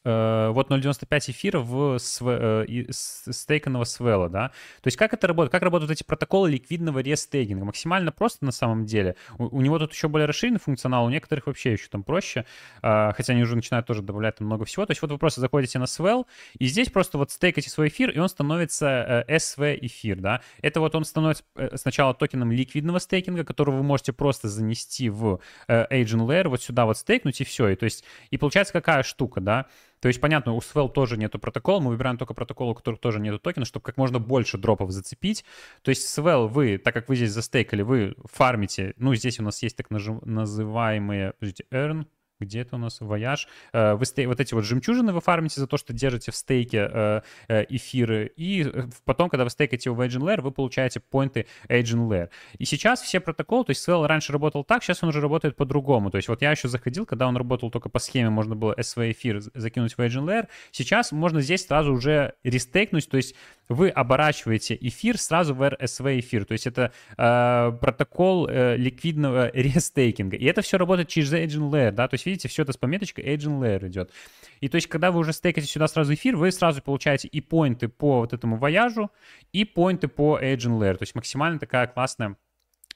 [0.04, 2.68] вот 0.95 эфира в св...
[2.90, 4.50] стейканного свела, да.
[4.82, 5.52] То есть как это работает?
[5.52, 7.66] Как работают эти протоколы ликвидного рестейкинга?
[7.66, 9.16] Максимально просто на самом деле.
[9.38, 12.46] У, у него тут еще более расширенный функционал, у некоторых вообще еще там проще,
[12.82, 14.86] а, хотя они уже начинают тоже добавлять там много всего.
[14.86, 16.28] То есть вот вы просто заходите на свел,
[16.58, 20.42] и здесь просто вот стейкаете свой эфир, и он становится SV э, эфир, да.
[20.62, 25.40] Это вот он становится э, сначала токеном ликвидного стейкинга, который вы можете просто занести в
[25.68, 27.70] Agent Layer, вот сюда вот стейкнуть, и все.
[27.70, 29.68] И то есть, и получается какая штука, да.
[30.02, 33.20] То есть, понятно, у Swell тоже нету протокола, мы выбираем только протокол, у которых тоже
[33.20, 35.46] нету токена, чтобы как можно больше дропов зацепить.
[35.84, 39.62] То есть Swell вы, так как вы здесь застейкали, вы фармите, ну, здесь у нас
[39.62, 42.06] есть так называемые, подождите, earn,
[42.42, 43.00] где это у нас?
[43.00, 43.48] Вояж.
[43.74, 44.26] Э, вы стей...
[44.26, 48.32] Вот эти вот жемчужины вы фармите за то, что держите в стейке э, э, эфиры.
[48.36, 48.70] И
[49.06, 52.30] потом, когда вы стейкаете в EigenLayer, вы получаете поинты EigenLayer.
[52.58, 56.12] И сейчас все протоколы, то есть Swell раньше работал так, сейчас он уже работает по-другому.
[56.12, 59.12] То есть вот я еще заходил, когда он работал только по схеме, можно было SW
[59.12, 60.48] эфир закинуть в EigenLayer.
[60.72, 63.36] Сейчас можно здесь сразу уже рестейкнуть, то есть
[63.70, 66.46] вы оборачиваете эфир сразу в RSW эфир.
[66.46, 70.38] То есть это э, протокол э, ликвидного рестейкинга.
[70.38, 73.88] И это все работает через EigenLayer, да, то есть видите, все это с пометочкой EigenLayer
[73.88, 74.12] идет.
[74.60, 77.88] И то есть когда вы уже стейкаете сюда сразу эфир, вы сразу получаете и поинты
[77.88, 79.12] по вот этому вояжу,
[79.54, 80.96] и поинты по Agent Layer.
[80.96, 82.38] То есть максимально такая классная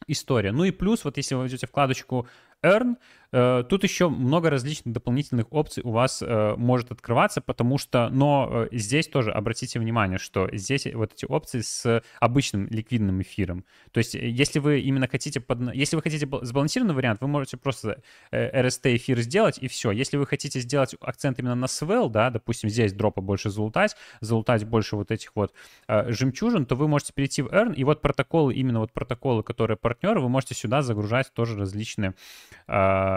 [0.07, 0.51] история.
[0.51, 2.27] Ну и плюс, вот если вы введете вкладочку
[2.63, 2.95] Earn,
[3.31, 8.67] тут еще много различных дополнительных опций у вас э, может открываться, потому что, но э,
[8.71, 13.65] здесь тоже обратите внимание, что здесь вот эти опции с обычным ликвидным эфиром.
[13.91, 18.01] То есть, если вы именно хотите, под, если вы хотите сбалансированный вариант, вы можете просто
[18.31, 19.91] RST эфир сделать и все.
[19.91, 24.63] Если вы хотите сделать акцент именно на swell, да, допустим, здесь дропа больше залутать, залутать
[24.65, 25.53] больше вот этих вот
[25.87, 30.19] жемчужин, то вы можете перейти в Earn, и вот протоколы, именно вот протоколы, которые партнеры,
[30.21, 32.13] вы можете сюда загружать тоже различные
[32.67, 33.14] Э,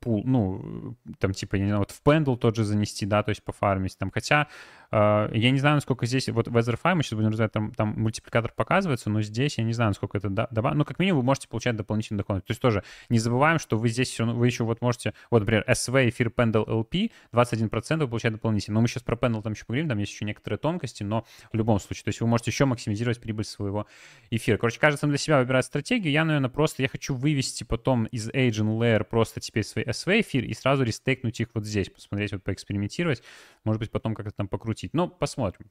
[0.00, 3.44] пул, ну, там, типа, не знаю, вот в Pendle тот же занести, да, то есть
[3.44, 4.46] пофармить там, хотя э,
[4.94, 8.52] я не знаю, насколько здесь, вот в Etherfi мы сейчас будем разбирать, там, там мультипликатор
[8.54, 11.74] показывается, но здесь я не знаю, насколько это добавить, ну, как минимум вы можете получать
[11.74, 15.12] дополнительный доход, то есть тоже не забываем, что вы здесь все, вы еще вот можете,
[15.30, 19.42] вот, например, SV, эфир Pendle LP, 21% вы получаете дополнительно, но мы сейчас про Pendle
[19.42, 22.28] там еще поговорим, там есть еще некоторые тонкости, но в любом случае, то есть вы
[22.28, 23.86] можете еще максимизировать прибыль своего
[24.30, 24.58] эфира.
[24.58, 28.78] Короче, кажется, для себя выбирать стратегию, я, наверное, просто, я хочу вывести потом из Agent
[28.78, 33.22] Layer просто теперь свои SV эфир и сразу рестейкнуть их вот здесь, посмотреть, вот поэкспериментировать,
[33.64, 34.83] может быть, потом как-то там покрутить.
[34.92, 35.70] Но посмотрим.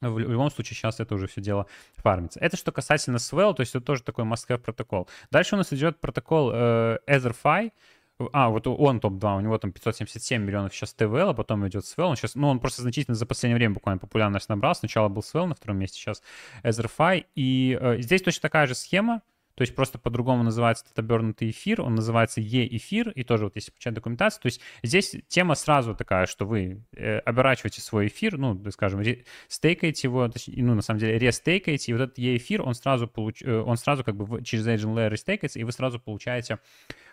[0.00, 2.40] в любом случае сейчас это уже все дело фармится.
[2.40, 5.08] Это что касательно Swell, то есть это тоже такой must-have протокол.
[5.30, 7.72] Дальше у нас идет протокол э, Etherfi,
[8.32, 12.04] а, вот он топ-2, у него там 577 миллионов сейчас ТВЛ, а потом идет Swell.
[12.04, 14.74] Он сейчас, ну, он просто значительно за последнее время буквально популярность набрал.
[14.74, 16.22] Сначала был Swell на втором месте, сейчас
[16.62, 17.26] Etherfi.
[17.34, 19.22] И э, здесь точно такая же схема.
[19.54, 23.70] То есть просто по-другому называется этот обернутый эфир, он называется Е-эфир, и тоже вот если
[23.70, 28.60] почитать документацию, то есть здесь тема сразу такая, что вы э, оборачиваете свой эфир, ну,
[28.70, 29.02] скажем,
[29.48, 33.42] стейкаете его, точнее, ну, на самом деле, рестейкаете, и вот этот Е-эфир, он сразу, получ...
[33.42, 36.58] Э, он сразу как бы через Agent Layer рестейкается, и вы сразу получаете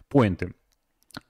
[0.07, 0.53] поинты.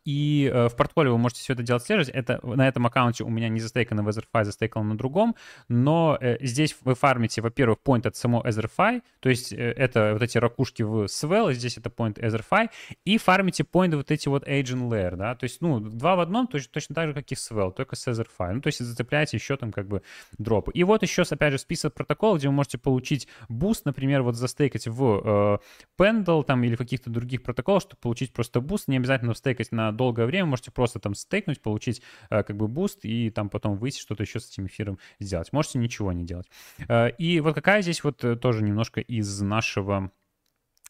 [0.05, 2.09] И э, в портфолио вы можете все это делать слежать.
[2.09, 5.35] Это, на этом аккаунте у меня не застейкано в Etherfi, застейкано на другом.
[5.67, 10.21] Но э, здесь вы фармите, во-первых, point от самого EtherFi, то есть э, это вот
[10.21, 12.69] эти ракушки в Swell, здесь это point EtherFi,
[13.05, 16.71] и фармите point вот эти вот EigenLayer, да, то есть, ну, два в одном, точно,
[16.73, 18.51] точно так же, как и Swell, только с EtherFi.
[18.53, 20.01] Ну, то есть зацепляете еще там как бы
[20.37, 20.71] дропы.
[20.73, 24.87] И вот еще, опять же, список протоколов, где вы можете получить boost, например, вот застейкать
[24.87, 29.33] в э, Pendle там или в каких-то других протоколах, чтобы получить просто boost, не обязательно
[29.33, 33.49] стейкать на долгое время, можете просто там стейкнуть, получить э, как бы boost и там
[33.49, 35.51] потом выйти что-то еще с этим эфиром сделать.
[35.53, 36.47] Можете ничего не делать.
[36.87, 40.11] Э, и вот какая здесь вот э, тоже немножко из нашего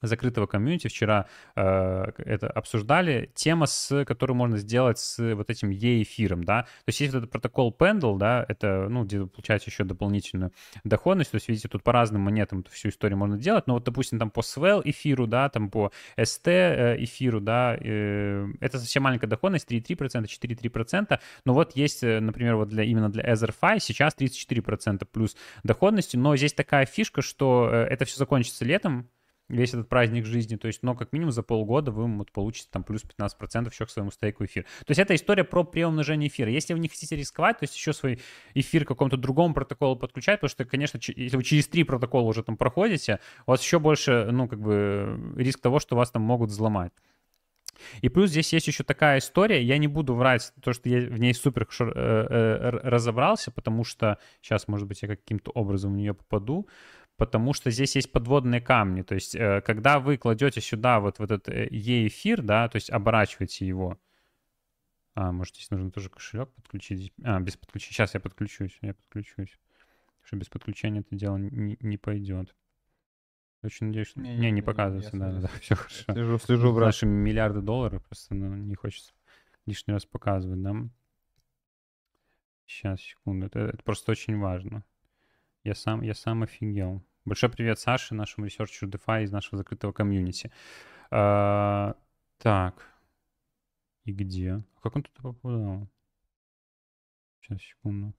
[0.01, 0.87] закрытого комьюнити.
[0.87, 6.67] Вчера э, это обсуждали, тема, с которой можно сделать с вот этим E-эфиром, да, то
[6.87, 10.51] есть есть вот этот протокол Pendle, да, это, ну, где вы еще дополнительную
[10.83, 14.19] доходность, то есть, видите, тут по разным монетам всю историю можно делать, но вот, допустим,
[14.19, 19.27] там по Swell эфиру, да, там по ST э, эфиру, да, э, это совсем маленькая
[19.27, 25.05] доходность, 3,3%, 4,3%, но вот есть, э, например, вот для, именно для EtherFi сейчас 34%
[25.11, 29.09] плюс доходности, но здесь такая фишка, что это все закончится летом,
[29.49, 32.83] весь этот праздник жизни, то есть, но как минимум за полгода вы вот получите там
[32.83, 34.63] плюс 15% еще к своему стейку эфир.
[34.63, 36.49] То есть это история про преумножение эфира.
[36.49, 38.19] Если вы не хотите рисковать, то есть еще свой
[38.53, 42.43] эфир к какому-то другому протоколу подключать, потому что, конечно, если вы через три протокола уже
[42.43, 46.49] там проходите, у вас еще больше, ну, как бы риск того, что вас там могут
[46.49, 46.93] взломать.
[48.01, 51.19] И плюс здесь есть еще такая история, я не буду врать, то, что я в
[51.19, 56.13] ней супер э, э, разобрался, потому что сейчас, может быть, я каким-то образом в нее
[56.13, 56.67] попаду,
[57.19, 59.03] потому что здесь есть подводные камни.
[59.03, 63.67] То есть, э, когда вы кладете сюда вот, вот этот E-эфир, да, то есть оборачиваете
[63.67, 63.99] его,
[65.15, 67.13] а, может, здесь нужно тоже кошелек подключить.
[67.23, 67.93] А, без подключения.
[67.93, 69.59] Сейчас я подключусь, я подключусь.
[70.23, 72.55] Что без подключения это дело не, не пойдет.
[73.61, 74.21] Очень надеюсь, что...
[74.21, 76.13] Не, не, не, не показывается, да, да, да, все хорошо.
[76.13, 76.87] Слежу, слежу, брат.
[76.87, 79.13] Наши миллиарды долларов просто ну, не хочется
[79.65, 80.73] лишний раз показывать, да?
[82.65, 83.47] Сейчас, секунду.
[83.47, 84.85] Это, это просто очень важно.
[85.65, 87.03] Я сам, я сам офигел.
[87.25, 90.51] Большой привет Саше, нашему ресерчеру DeFi из нашего закрытого комьюнити.
[91.11, 91.95] А,
[92.37, 92.85] так.
[94.05, 94.63] И где?
[94.75, 95.87] А как он туда попадал?
[97.41, 98.13] Сейчас, секунду.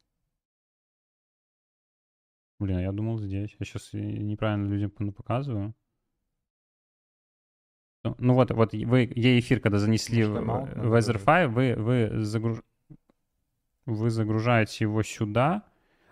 [2.58, 3.56] Блин, я думал здесь.
[3.58, 5.74] Я сейчас неправильно людям показываю.
[8.04, 12.62] Ну, ну вот, вот вы E-эфир, когда занесли в, в Etherfi, вы, вы, загруж...
[13.86, 15.64] вы загружаете его сюда.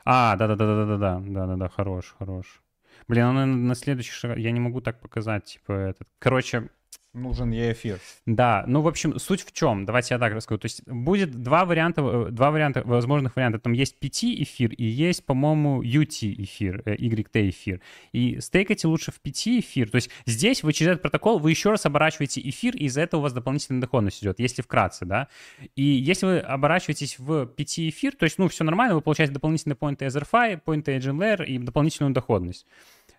[0.04, 2.62] А, да-да-да-да-да-да, да-да-да, хорош, хорош.
[3.08, 4.36] Блин, он на следующий шаг...
[4.38, 6.08] Я не могу так показать, типа, этот...
[6.18, 6.68] Короче,
[7.14, 7.98] нужен ей эфир.
[8.26, 9.84] Да, ну, в общем, суть в чем?
[9.84, 10.58] Давайте я так расскажу.
[10.58, 13.58] То есть будет два варианта, э, два варианта, возможных варианта.
[13.58, 17.80] Там есть PT эфир и есть, по-моему, UT эфир, э, YT эфир.
[18.12, 19.90] И стейкайте лучше в PT эфир.
[19.90, 23.20] То есть здесь вы через этот протокол, вы еще раз оборачиваете эфир, и из-за этого
[23.20, 25.28] у вас дополнительная доходность идет, если вкратце, да.
[25.76, 29.76] И если вы оборачиваетесь в PT эфир, то есть, ну, все нормально, вы получаете дополнительные
[29.76, 32.66] поинты Etherfi, поинты Agent Layer и дополнительную доходность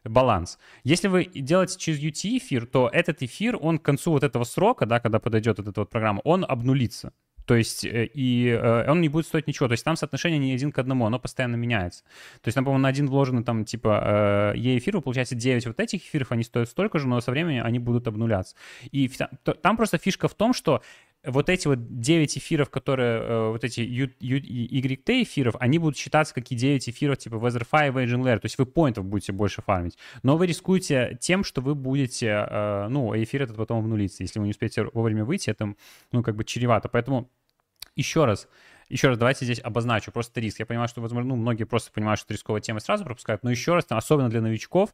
[0.04, 0.58] баланс.
[0.84, 4.86] Если вы делаете через UT эфир, то этот эфир, он к концу вот этого срока,
[4.86, 7.14] да, когда подойдет эта вот программа, он обнулится.
[7.50, 9.68] То есть, э, и э, он не будет стоить ничего.
[9.68, 12.04] То есть там соотношение не один к одному, оно постоянно меняется.
[12.42, 16.32] То есть, например, на один вложенный там типа E-эфир, вы получаете 9 вот этих эфиров,
[16.32, 18.56] они стоят столько же, но со временем они будут обнуляться.
[18.92, 19.10] И
[19.64, 20.84] там просто фишка в том, что
[21.26, 26.50] вот эти вот 9 эфиров, которые, э, вот эти YT эфиров, они будут считаться как
[26.52, 29.98] и 9 эфиров типа Weatherfy и Agent Layer, то есть вы поинтов будете больше фармить,
[30.24, 34.46] но вы рискуете тем, что вы будете, э, ну, эфир этот потом обнулится, если вы
[34.46, 35.74] не успеете вовремя выйти, это,
[36.12, 37.30] ну, как бы чревато, поэтому
[37.96, 38.48] еще раз,
[38.88, 40.60] еще раз, давайте здесь обозначу просто риск.
[40.60, 43.76] Я понимаю, что, возможно, ну, многие просто понимают, что рисковая тема сразу пропускают, но еще
[43.76, 44.94] раз, особенно для новичков,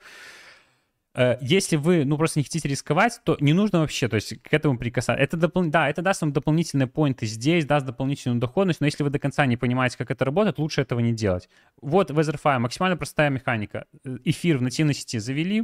[1.42, 4.78] если вы, ну, просто не хотите рисковать, то не нужно вообще, то есть к этому
[4.78, 5.22] прикасаться.
[5.22, 5.66] Это допол...
[5.66, 9.46] Да, это даст вам дополнительные поинты здесь, даст дополнительную доходность, но если вы до конца
[9.46, 11.48] не понимаете, как это работает, лучше этого не делать.
[11.82, 13.86] Вот в Etherfi максимально простая механика.
[14.24, 15.64] Эфир в нативной сети завели,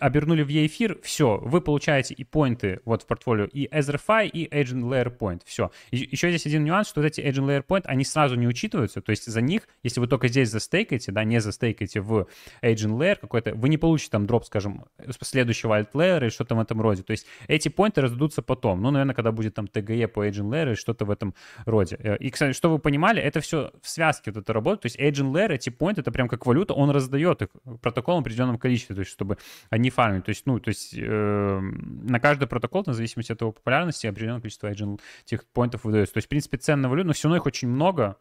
[0.00, 4.82] обернули в E-эфир, все, вы получаете и поинты вот в портфолио, и EtherFi, и Agent
[4.82, 5.70] Layer Point, все.
[5.90, 9.10] Еще здесь один нюанс, что вот эти Agent Layer Point, они сразу не учитываются, то
[9.10, 12.28] есть за них, если вы только здесь застейкаете, да, не застейкаете в
[12.62, 14.84] Agent Layer какой-то, вы не получите там дроп, скажем,
[15.22, 18.90] следующего Alt Layer или что-то в этом роде, то есть эти поинты раздадутся потом, ну,
[18.90, 21.34] наверное, когда будет там TGE по Agent Layer или что-то в этом
[21.64, 21.96] роде.
[21.98, 24.98] Э, и, кстати, что вы понимали, это все в связке вот это работает, то есть
[24.98, 27.48] Agent Layer, эти поинты, это прям как валюта, он раздает их
[27.80, 29.38] протоколом определенном количестве, то есть чтобы
[29.78, 30.20] они фармили.
[30.20, 34.40] То есть, ну, то есть э, на каждый протокол, на зависимости от его популярности, определенное
[34.40, 36.14] количество agent этих поинтов выдается.
[36.14, 38.16] То есть, в принципе, ценная валюта, но все равно их очень много.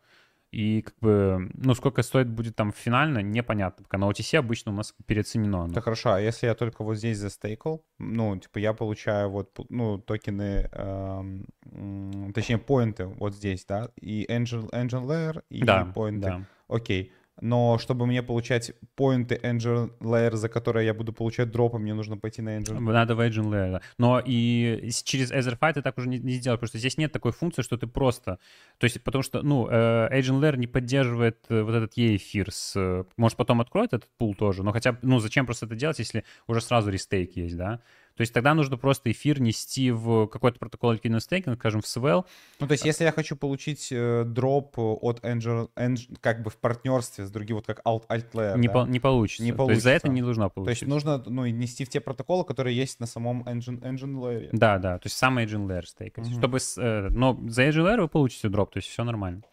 [0.51, 3.83] И как бы, ну, сколько стоит будет там финально, непонятно.
[3.83, 5.63] Пока на OTC обычно у нас переоценено.
[5.63, 5.73] Оно.
[5.73, 9.97] Да хорошо, а если я только вот здесь застейкал, ну, типа я получаю вот, ну,
[9.97, 16.27] токены, эм, точнее, поинты вот здесь, да, и Angel, Angel Layer, и да, поинты.
[16.27, 16.41] Да.
[16.69, 17.11] Окей
[17.41, 22.17] но чтобы мне получать поинты Engine Layer, за которые я буду получать дропы, мне нужно
[22.17, 23.81] пойти на Engine Надо в Engine Layer, да.
[23.97, 27.31] Но и через Etherfi ты так уже не, не сделаешь, потому что здесь нет такой
[27.31, 28.39] функции, что ты просто...
[28.77, 32.73] То есть потому что, ну, э, Agent Layer не поддерживает э, вот этот E-эфир с...
[32.75, 36.23] Э, может, потом откроет этот пул тоже, но хотя ну, зачем просто это делать, если
[36.47, 37.81] уже сразу рестейк есть, да?
[38.17, 42.25] То есть тогда нужно просто эфир нести в какой-то протокол ликвидного стейкинга, скажем, в Swell.
[42.59, 46.57] Ну, то есть если я хочу получить э, дроп от Angel, Angel, как бы в
[46.57, 48.73] партнерстве с другим, вот как Alt, Alt Layer, не, да?
[48.73, 49.43] по, не получится.
[49.43, 49.67] Не получится.
[49.67, 50.85] То есть за это не должна получиться.
[50.85, 54.49] То есть нужно ну, нести в те протоколы, которые есть на самом Engine, engine Layer.
[54.51, 56.25] Да, да, то есть самый Engine Layer стейкать.
[56.25, 56.33] Угу.
[56.35, 59.43] Чтобы, э, но за Engine Layer вы получите дроп, то есть все нормально.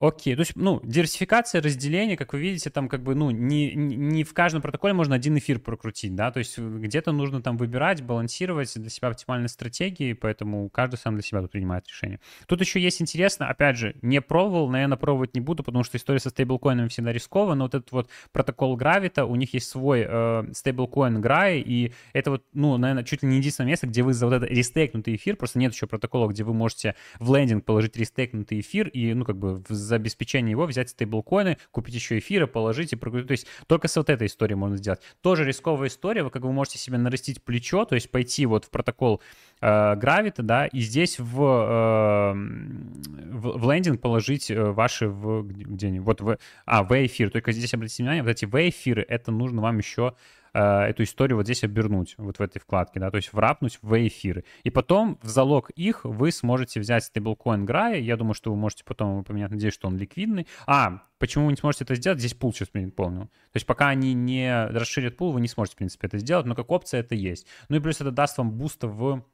[0.00, 4.22] Окей, то есть, ну, диверсификация, разделение, как вы видите, там как бы, ну, не, не
[4.22, 8.72] в каждом протоколе можно один эфир прокрутить, да, то есть где-то нужно там выбирать, балансировать
[8.80, 12.20] для себя оптимальные стратегии, поэтому каждый сам для себя тут принимает решение.
[12.46, 16.20] Тут еще есть интересно, опять же, не пробовал, наверное, пробовать не буду, потому что история
[16.20, 20.44] со стейблкоинами всегда рисковая, но вот этот вот протокол Gravita, у них есть свой э,
[20.52, 24.26] стейблкоин Grai, и это вот, ну, наверное, чуть ли не единственное место, где вы за
[24.26, 28.60] вот этот рестейкнутый эфир, просто нет еще протокола, где вы можете в лендинг положить рестейкнутый
[28.60, 32.96] эфир и, ну, как бы за обеспечение его взять стейблкоины, купить еще эфиры, положить и
[32.96, 33.28] прокрутить.
[33.28, 35.00] То есть только с вот этой историей можно сделать.
[35.20, 38.70] Тоже рисковая история, вы как бы можете себе нарастить плечо, то есть пойти вот в
[38.70, 39.20] протокол
[39.60, 39.96] э,
[40.38, 46.38] да, и здесь в, э, в, в лендинг положить э, ваши в, где-нибудь, вот в,
[46.66, 47.30] а, в эфир.
[47.30, 50.14] Только здесь обратите внимание, вот эти в эфиры, это нужно вам еще
[50.52, 54.44] эту историю вот здесь обернуть, вот в этой вкладке, да, то есть врапнуть в эфиры.
[54.62, 58.84] И потом в залог их вы сможете взять стейблкоин Грай, я думаю, что вы можете
[58.84, 60.46] потом его поменять, надеюсь, что он ликвидный.
[60.66, 62.18] А, почему вы не сможете это сделать?
[62.18, 63.26] Здесь пул сейчас помню.
[63.26, 66.54] То есть пока они не расширят пул, вы не сможете, в принципе, это сделать, но
[66.54, 67.46] как опция это есть.
[67.68, 69.24] Ну и плюс это даст вам буста в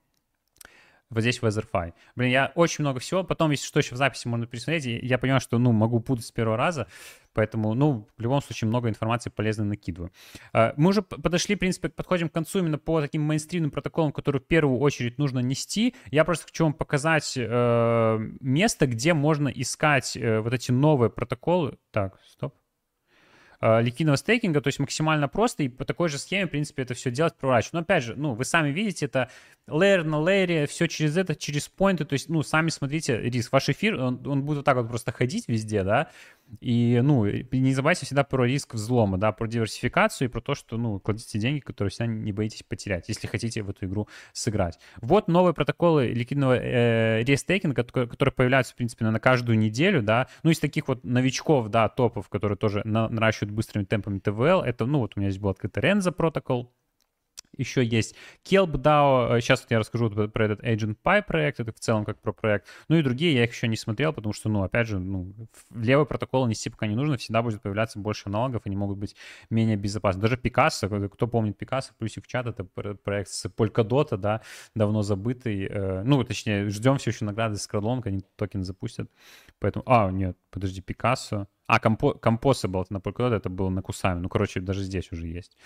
[1.10, 1.92] вот здесь в Etherfi.
[2.16, 3.22] Блин, я очень много всего.
[3.22, 4.86] Потом, если что, еще в записи можно пересмотреть.
[4.86, 6.88] Я понимаю, что, ну, могу путать с первого раза.
[7.34, 10.12] Поэтому, ну, в любом случае, много информации полезной накидываю.
[10.52, 14.40] А, мы уже подошли, в принципе, подходим к концу именно по таким мейнстримным протоколам, которые
[14.40, 15.94] в первую очередь нужно нести.
[16.10, 21.78] Я просто хочу вам показать э, место, где можно искать э, вот эти новые протоколы.
[21.90, 22.54] Так, стоп
[23.60, 26.94] э, ликвидного стейкинга, то есть максимально просто, и по такой же схеме, в принципе, это
[26.94, 27.78] все делать прозрачно.
[27.78, 29.30] Но опять же, ну, вы сами видите, это
[29.66, 33.52] лейер на лейере, все через это, через поинты, то есть, ну, сами смотрите риск.
[33.52, 36.10] Ваш эфир, он, он будет вот так вот просто ходить везде, да,
[36.60, 40.76] и, ну, не забывайте всегда про риск взлома, да, про диверсификацию и про то, что,
[40.76, 44.78] ну, кладите деньги, которые всегда не боитесь потерять, если хотите в эту игру сыграть.
[45.00, 50.50] Вот новые протоколы ликвидного э, рестейкинга, которые появляются, в принципе, на каждую неделю, да, ну,
[50.50, 54.98] из таких вот новичков, да, топов, которые тоже на, наращивают быстрыми темпами ТВЛ, это, ну,
[55.00, 56.72] вот у меня здесь был открытый Renzo протокол,
[57.56, 59.40] еще есть Kelp DAO.
[59.40, 62.66] Сейчас я расскажу про этот Agent Pi проект, это в целом как про проект.
[62.88, 65.32] Ну и другие я их еще не смотрел, потому что, ну, опять же, ну,
[65.74, 69.16] левый протокол нести пока не нужно, всегда будет появляться больше аналогов, они могут быть
[69.50, 70.20] менее безопасны.
[70.20, 74.40] Даже Picasso, кто помнит Picasso, плюсик в чат, это проект с Polkadot, да,
[74.74, 75.66] давно забытый.
[75.66, 79.10] Э, ну, точнее, ждем все еще награды с Cradlonг, они токен запустят.
[79.58, 81.46] Поэтому, а, нет, подожди, Picasso.
[81.66, 84.20] А, Composable, это на Polkadot, это было на Кусами.
[84.20, 85.56] Ну, короче, даже здесь уже есть.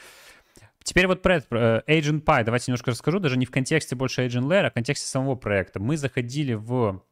[0.82, 4.46] Теперь вот про это, Agent Pie, давайте немножко расскажу, даже не в контексте больше Agent
[4.46, 5.80] Layer, а в контексте самого проекта.
[5.80, 7.02] Мы заходили в...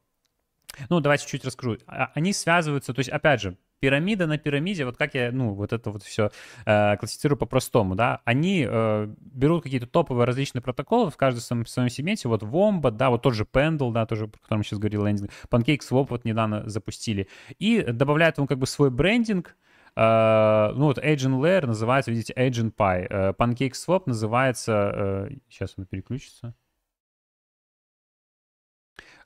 [0.89, 1.79] Ну, давайте чуть расскажу.
[1.87, 5.73] А, они связываются, то есть, опять же, пирамида на пирамиде, вот как я, ну, вот
[5.73, 6.31] это вот все
[6.64, 11.89] э, классифицирую по-простому, да, они э, берут какие-то топовые различные протоколы в каждом своем, своем
[11.89, 15.03] сегменте, вот Wombat, да, вот тот же Pendle, да, тоже, про который мы сейчас говорили,
[15.03, 19.57] лендинг, PancakeSwap вот недавно запустили, и добавляют ему как бы свой брендинг,
[19.97, 23.09] ну вот Agent Layer называется, видите, Agent Pie.
[23.09, 26.55] Uh, Pancake Swap называется, uh, сейчас он переключится.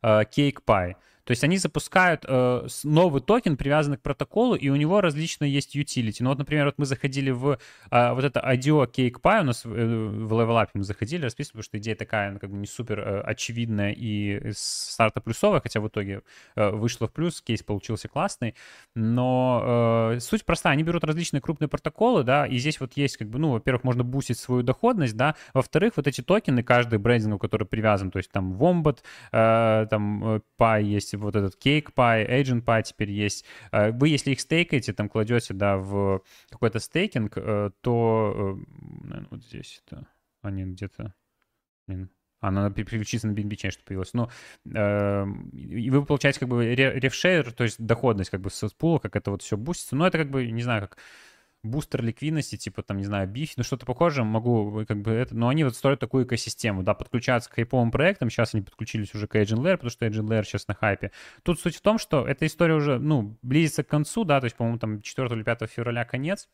[0.02, 0.96] Cake Pie.
[1.24, 5.76] То есть они запускают э, новый токен, привязанный к протоколу, и у него различные есть
[5.76, 6.16] utility.
[6.20, 7.58] Ну вот, например, вот мы заходили в
[7.90, 11.64] э, вот это IDO CakePy, у нас э, в Level Up мы заходили, расписывали, потому
[11.64, 15.88] что идея такая, ну, как бы не супер э, очевидная и старта плюсовая, хотя в
[15.88, 16.22] итоге
[16.56, 18.54] э, вышло в плюс, кейс получился классный.
[18.94, 23.28] Но э, суть простая, они берут различные крупные протоколы, да, и здесь вот есть как
[23.28, 27.66] бы, ну, во-первых, можно бустить свою доходность, да, во-вторых, вот эти токены, каждый брендинг, который
[27.66, 28.98] привязан, то есть там Wombat,
[29.32, 30.82] э, там э, Pie
[31.12, 33.44] есть, вот этот Cake Pie, Agent Pie теперь есть.
[33.72, 38.58] Э, вы, если их стейкаете, там кладете, да, в какой-то стейкинг, э, то,
[39.02, 40.06] наверное, вот здесь это,
[40.42, 41.14] они где-то,
[42.40, 44.14] она переключится на BNB что появилась.
[44.14, 44.28] Ну,
[44.74, 49.16] э, и вы получаете как бы рефшейр, то есть доходность как бы с пула, как
[49.16, 49.94] это вот все бустится.
[49.94, 50.96] Но это как бы, не знаю, как
[51.62, 55.48] бустер ликвидности, типа там, не знаю, биф, ну что-то похожее, могу как бы это, но
[55.48, 59.36] они вот строят такую экосистему, да, подключаются к хайповым проектам, сейчас они подключились уже к
[59.36, 61.12] Agent Layer, потому что Agent Layer сейчас на хайпе.
[61.42, 64.56] Тут суть в том, что эта история уже, ну, близится к концу, да, то есть,
[64.56, 66.48] по-моему, там 4 или 5 февраля конец,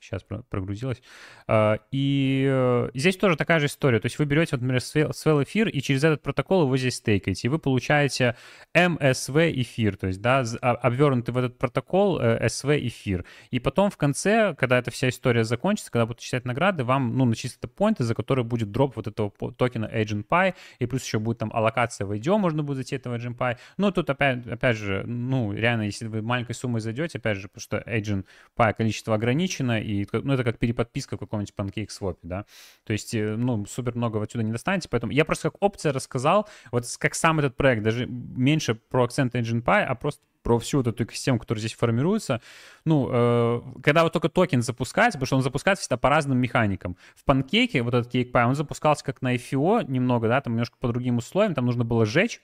[0.00, 1.02] сейчас прогрузилась.
[1.46, 4.00] А, и э, здесь тоже такая же история.
[4.00, 7.48] То есть вы берете, вот, например, Swell эфир, и через этот протокол вы здесь стейкаете,
[7.48, 8.36] и вы получаете
[8.74, 13.24] MSV эфир, то есть, да, а, обвернутый в этот протокол SV э, эфир.
[13.50, 17.24] И потом в конце, когда эта вся история закончится, когда будут читать награды, вам, ну,
[17.24, 21.38] начислят поинты, за которые будет дроп вот этого токена Agent Pi, и плюс еще будет
[21.38, 23.56] там аллокация в IDO, можно будет зайти этого Agent Pi.
[23.76, 27.62] Но тут опять, опять же, ну, реально, если вы маленькой суммой зайдете, опять же, потому
[27.62, 28.24] что Agent
[28.56, 32.44] Pi количество ограничено, и ну, это как переподписка в каком-нибудь PancakeSwap, да,
[32.84, 36.48] то есть, э, ну, супер много отсюда не достанете, поэтому я просто как опция рассказал,
[36.72, 41.02] вот как сам этот проект, даже меньше про Eigenpie, а просто про всю вот эту
[41.02, 42.40] экосистему, которая здесь формируется.
[42.84, 46.96] Ну, э, когда вот только токен запускается, потому что он запускается всегда по разным механикам.
[47.16, 50.86] В панкейке, вот этот Cakepie, он запускался как на IFO немного, да, там немножко по
[50.86, 52.40] другим условиям, там нужно было сжечь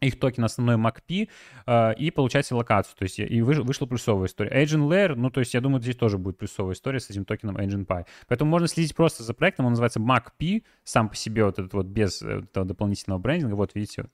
[0.00, 1.28] их токен основной Magpie
[1.66, 2.96] э, и получать локацию.
[2.96, 4.62] То есть и выш, вышла плюсовая история.
[4.62, 7.56] Agent Layer, ну, то есть я думаю, здесь тоже будет плюсовая история с этим токеном
[7.56, 8.06] Agent Pi.
[8.28, 9.66] Поэтому можно следить просто за проектом.
[9.66, 13.54] Он называется MacP, сам по себе вот этот вот без э, этого дополнительного брендинга.
[13.54, 14.06] Вот, видите?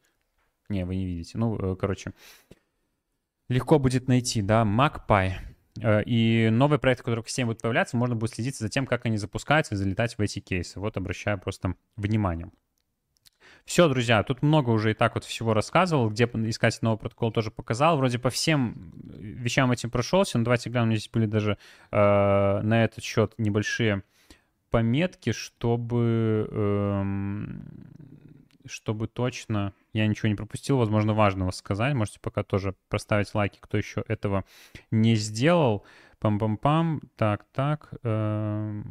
[0.68, 1.38] Не, вы не видите.
[1.38, 2.12] Ну, э, короче,
[3.48, 5.32] легко будет найти, да, MacPi.
[5.80, 9.06] Э, и новые проекты, которые в системе будут появляться, можно будет следить за тем, как
[9.06, 10.78] они запускаются и залетать в эти кейсы.
[10.78, 12.50] Вот обращаю просто внимание.
[13.64, 17.50] Все, друзья, тут много уже и так вот всего рассказывал, где искать новый протокол тоже
[17.50, 17.96] показал.
[17.96, 21.58] Вроде по всем вещам этим прошелся, но давайте глянем, здесь были даже
[21.90, 21.96] э,
[22.62, 24.02] на этот счет небольшие
[24.70, 27.04] пометки, чтобы, э,
[28.66, 31.94] чтобы точно я ничего не пропустил, возможно, важного сказать.
[31.94, 34.44] Можете пока тоже проставить лайки, кто еще этого
[34.90, 35.84] не сделал.
[36.20, 37.00] Пам-пам-пам.
[37.16, 37.94] Так, так.
[38.02, 38.82] Э,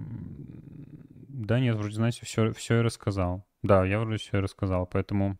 [1.27, 3.45] да нет, вроде, знаете, все, все и рассказал.
[3.63, 5.37] Да, я вроде все рассказал, поэтому...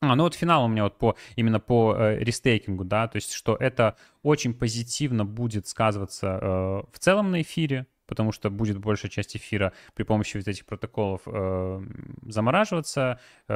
[0.00, 3.32] А, ну вот финал у меня вот по именно по э, рестейкингу, да, то есть
[3.32, 6.46] что это очень позитивно будет сказываться э,
[6.92, 11.22] в целом на эфире, потому что будет большая часть эфира при помощи вот этих протоколов
[11.26, 11.80] э,
[12.26, 13.54] замораживаться, э,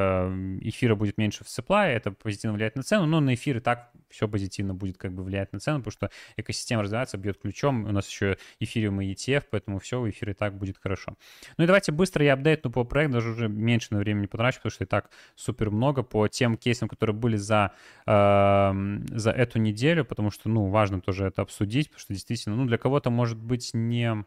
[0.62, 3.90] эфира будет меньше в supply, это позитивно влияет на цену, но на эфир и так
[4.08, 7.92] все позитивно будет как бы влиять на цену, потому что экосистема развивается, бьет ключом, у
[7.92, 11.16] нас еще эфириум и ETF, поэтому все, в эфире и так будет хорошо.
[11.56, 14.72] Ну и давайте быстро я апдейтну по проекту, даже уже меньше на времени потрачу, потому
[14.72, 17.72] что и так супер много по тем кейсам, которые были за,
[18.06, 18.72] э,
[19.10, 22.78] за эту неделю, потому что, ну, важно тоже это обсудить, потому что действительно, ну, для
[22.78, 24.24] кого-то может быть не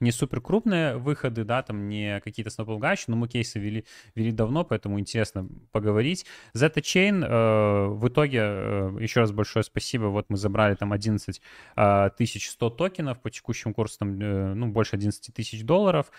[0.00, 3.84] не супер крупные выходы, да, там не какие-то снопполгающие, но мы кейсы вели,
[4.14, 6.26] вели давно, поэтому интересно поговорить.
[6.54, 11.40] Zeta Chain э, в итоге, э, еще раз большое спасибо, вот мы забрали там 11
[11.76, 16.10] э, 100 токенов по текущему курсу, там, э, ну, больше 11 тысяч долларов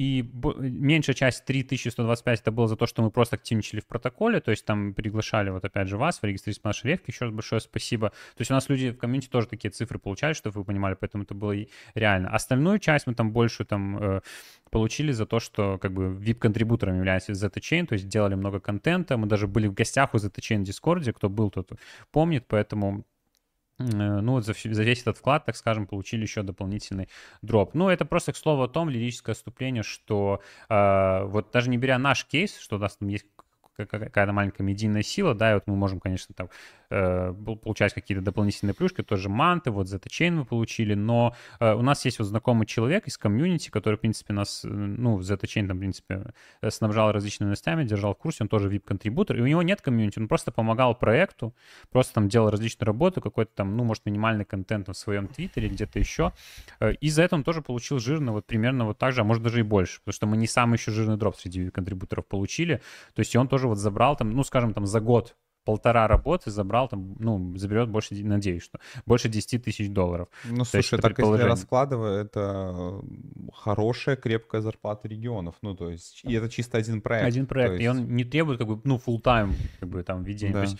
[0.00, 4.50] и меньшая часть 3125 это было за то, что мы просто активничали в протоколе, то
[4.50, 7.60] есть там приглашали вот опять же вас, вы регистрировались по нашей ревке, еще раз большое
[7.60, 8.08] спасибо.
[8.08, 11.24] То есть у нас люди в комьюнити тоже такие цифры получали, чтобы вы понимали, поэтому
[11.24, 11.54] это было
[11.94, 12.30] реально.
[12.30, 14.20] Остальную часть мы там больше там э,
[14.70, 19.26] получили за то, что как бы VIP-контрибутором является ZT-Chain, то есть делали много контента, мы
[19.26, 21.72] даже были в гостях у ZT-Chain в Discord, кто был, тот
[22.10, 23.04] помнит, поэтому
[23.80, 27.08] ну, за, за весь этот вклад, так скажем, получили еще дополнительный
[27.42, 27.74] дроп.
[27.74, 31.98] Ну, это просто к слову о том, лирическое отступление, что э, вот даже не беря
[31.98, 33.26] наш кейс, что у нас там есть
[33.86, 36.48] какая-то маленькая медийная сила, да, и вот мы можем, конечно, там
[36.90, 41.82] э, получать какие-то дополнительные плюшки, тоже манты, вот Zeta Chain мы получили, но э, у
[41.82, 45.68] нас есть вот знакомый человек из комьюнити, который, в принципе, нас, ну, в Zeta Chain,
[45.68, 46.32] там, в принципе,
[46.68, 50.28] снабжал различными новостями, держал в курсе, он тоже VIP-контрибутор, и у него нет комьюнити, он
[50.28, 51.54] просто помогал проекту,
[51.90, 55.98] просто там делал различные работы, какой-то там, ну, может, минимальный контент в своем твиттере, где-то
[55.98, 56.32] еще,
[56.80, 59.42] э, и за это он тоже получил жирно, вот примерно вот так же, а может
[59.42, 62.80] даже и больше, потому что мы не самый еще жирный дроп среди контрибуторов получили,
[63.14, 66.88] то есть он тоже вот забрал там, ну, скажем, там за год полтора работы забрал,
[66.88, 70.28] там, ну, заберет больше, надеюсь, что больше 10 тысяч долларов.
[70.44, 73.00] Ну, слушай, так если раскладывая, это
[73.52, 75.56] хорошая, крепкая зарплата регионов.
[75.62, 77.26] Ну, то есть, и это чисто один проект.
[77.26, 77.84] Один проект, есть...
[77.84, 80.54] и он не требует, как бы, ну, full time как бы, там, ведения.
[80.54, 80.60] Да.
[80.60, 80.78] То есть,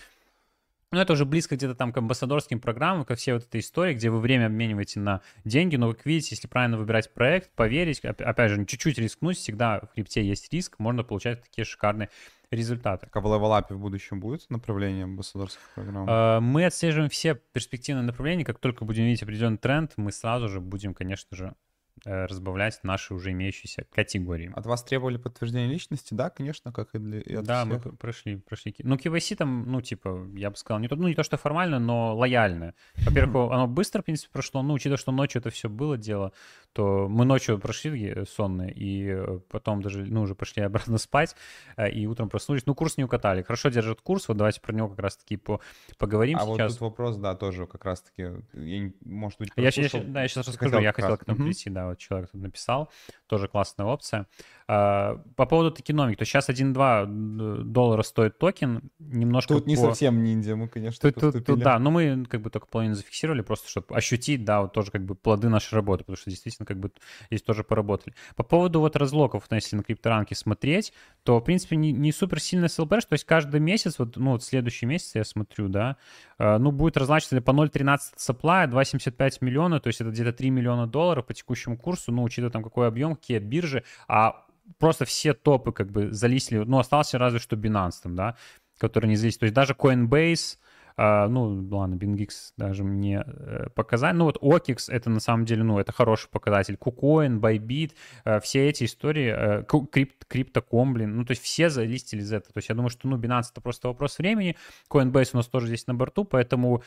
[0.91, 4.09] ну, это уже близко где-то там к амбассадорским программам, как все вот этой истории, где
[4.09, 8.65] вы время обмениваете на деньги, но, как видите, если правильно выбирать проект, поверить, опять же,
[8.65, 12.09] чуть-чуть рискнуть, всегда в крипте есть риск, можно получать такие шикарные
[12.51, 13.07] результаты.
[13.11, 16.05] А в левелапе в будущем будет направление амбассадорских программ?
[16.09, 18.45] А, мы отслеживаем все перспективные направления.
[18.45, 21.70] Как только будем видеть определенный тренд, мы сразу же будем, конечно же, Э,
[22.03, 24.51] разбавлять наши уже имеющиеся категории.
[24.55, 26.13] От вас требовали подтверждение личности?
[26.13, 27.85] Да, конечно, как и, для, и от Да, всех.
[27.85, 28.75] мы прошли, прошли.
[28.79, 31.79] Ну, KYC там, ну, типа, я бы сказал, не то, ну, не то, что формально,
[31.79, 32.73] но лояльно.
[32.95, 34.61] Во-первых, оно быстро, в принципе, прошло.
[34.61, 36.33] Ну, учитывая, что ночью это все было дело,
[36.73, 41.35] то мы ночью прошли сонные, и э, потом даже, ну, уже пошли обратно спать,
[41.77, 42.65] э, и утром проснулись.
[42.65, 43.41] Ну, курс не укатали.
[43.43, 45.59] Хорошо держат курс, вот давайте про него как раз-таки по,
[45.97, 46.59] поговорим а сейчас.
[46.59, 50.27] А вот тут вопрос, да, тоже как раз-таки, я, может быть, я, я, да, я
[50.27, 52.91] сейчас расскажу, я хотел к этому прийти, да, человек написал,
[53.27, 54.27] тоже классная опция.
[54.73, 59.67] А, по поводу токеномики, то сейчас 1,2 доллара стоит токен, немножко Тут по...
[59.67, 62.95] не совсем ниндзя, мы, конечно, тут, тут, тут, Да, но мы как бы только половину
[62.95, 66.65] зафиксировали, просто чтобы ощутить, да, вот тоже как бы плоды нашей работы, потому что действительно
[66.65, 66.89] как бы
[67.27, 68.15] здесь тоже поработали.
[68.37, 70.93] По поводу вот разлоков, вот, если на крипторанке смотреть,
[71.23, 74.43] то, в принципе, не, не супер сильный СЛП, то есть каждый месяц, вот, ну, вот
[74.45, 75.97] следующий месяц я смотрю, да,
[76.37, 80.87] а, ну, будет разлачиваться по 0,13 supply, 2,75 миллиона, то есть это где-то 3 миллиона
[80.87, 84.45] долларов по текущему курсу, ну, учитывая там какой объем, какие биржи, а
[84.79, 88.35] просто все топы как бы залистили, ну, остался разве что Binance там, да,
[88.77, 89.39] который не зависит.
[89.39, 90.57] То есть даже Coinbase,
[90.97, 94.13] Uh, ну, ладно, BingX даже мне uh, показать.
[94.13, 96.75] Ну, вот OKX— это на самом деле, ну, это хороший показатель.
[96.79, 97.93] KuCoin, Bybit,
[98.25, 102.53] uh, все эти истории, uh, Crypt, Crypto.com, блин, ну, то есть все залистили из этого.
[102.53, 104.57] То есть я думаю, что, ну, Binance— это просто вопрос времени.
[104.89, 106.83] Coinbase у нас тоже здесь на борту, поэтому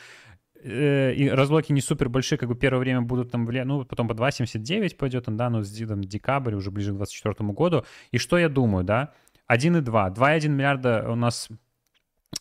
[0.67, 4.13] Э, и разлоки не супер большие, как бы первое время будут там ну, потом по
[4.13, 7.85] 2,79 пойдет, да, ну, там, декабрь, уже ближе к 2024 году.
[8.11, 9.13] И что я думаю, да,
[9.47, 9.83] 1,2,
[10.15, 11.49] 2,1 миллиарда у нас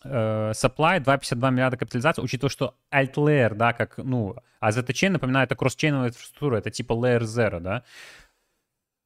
[0.04, 5.54] э, supply, 2,52 миллиарда капитализации, учитывая, что AltLayer, да, как, ну, а ZetaChain, напоминаю, это
[5.54, 7.82] кросс-чейновая инфраструктура, это типа layer 0, да,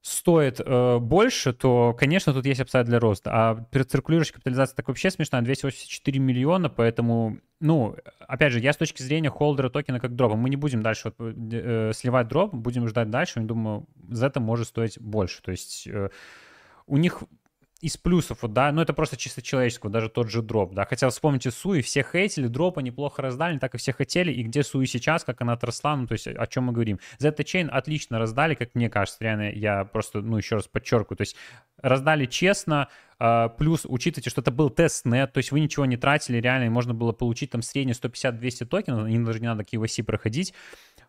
[0.09, 3.31] стоит э, больше, то, конечно, тут есть апсайд для роста.
[3.33, 9.03] А циркулирующая капитализация так вообще смешная, 284 миллиона, поэтому, ну, опять же, я с точки
[9.03, 13.11] зрения холдера токена как дропа, мы не будем дальше вот, э, сливать дроп, будем ждать
[13.11, 15.43] дальше, я думаю, за это может стоить больше.
[15.43, 16.09] То есть э,
[16.87, 17.23] у них
[17.81, 21.09] из плюсов, вот, да, ну это просто чисто человеческого, даже тот же дроп, да, хотя
[21.09, 25.23] вспомните Sui, все хейтили, дропа неплохо раздали, так и все хотели, и где Sui сейчас,
[25.23, 26.99] как она отросла, ну то есть о чем мы говорим.
[27.19, 31.37] ZetaChain отлично раздали, как мне кажется, реально, я просто, ну еще раз подчеркиваю, то есть
[31.81, 32.89] раздали честно,
[33.21, 36.95] а, плюс учитывайте, что это был тестнет, то есть вы ничего не тратили, реально, можно
[36.95, 40.53] было получить там средние 150-200 токенов, им даже не надо KYC проходить,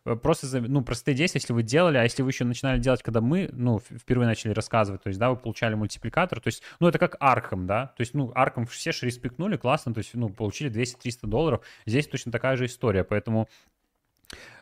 [0.05, 3.21] Э, просто, ну, простые действия, если вы делали, а если вы еще начинали делать, когда
[3.21, 6.97] мы, ну, впервые начали рассказывать, то есть, да, вы получали мультипликатор, то есть, ну, это
[6.97, 10.71] как Arkham, да, то есть, ну, Arkham все же респектнули, классно, то есть, ну, получили
[10.71, 13.49] 200-300 долларов, здесь точно такая же история, поэтому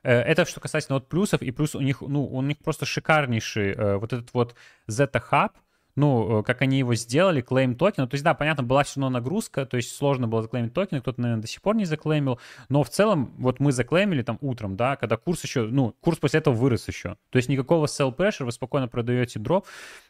[0.04, 3.74] э, это что касательно вот плюсов, и плюс у них, ну, у них просто шикарнейший
[3.74, 4.56] э, вот этот вот
[4.90, 5.52] Zeta Hub,
[5.98, 8.04] ну, э, как они его сделали, клейм токен.
[8.04, 11.02] Ну, то есть, да, понятно, была все равно нагрузка, то есть сложно было заклеймить токены,
[11.02, 14.76] кто-то, наверное, до сих пор не заклеймил, но в целом, вот мы заклеймили там утром,
[14.78, 17.18] да, когда курс еще, ну, курс после этого вырос еще.
[17.32, 19.66] То есть никакого sell pressure, вы спокойно продаете дроп,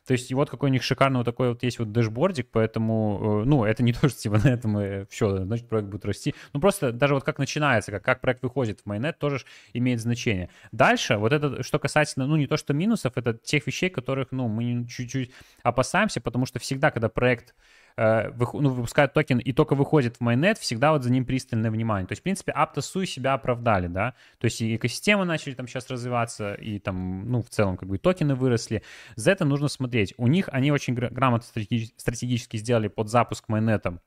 [0.05, 3.43] то есть и вот какой у них шикарный вот такой вот есть вот дэшбордик, поэтому,
[3.43, 6.35] э, ну, это не то, что типа на этом и все, значит, проект будет расти.
[6.51, 9.39] Ну, просто даже вот как начинается, как, как проект выходит в мейннет, тоже
[9.71, 10.49] имеет значение.
[10.73, 14.49] Дальше, вот это, что касательно, ну, не то, что минусов, это тех вещей, которых, ну,
[14.49, 15.31] мы чуть-чуть
[15.77, 17.53] опасаемся, потому что всегда, когда проект
[17.97, 22.07] э, ну, выпускает токен и только выходит в майнет, всегда вот за ним пристальное внимание.
[22.07, 25.89] То есть, в принципе, Aptos себя оправдали, да, то есть и экосистемы начали там сейчас
[25.89, 28.81] развиваться, и там, ну, в целом, как бы токены выросли.
[29.15, 30.13] За это нужно смотреть.
[30.17, 31.47] У них, они очень грамотно
[31.97, 33.99] стратегически сделали под запуск майнета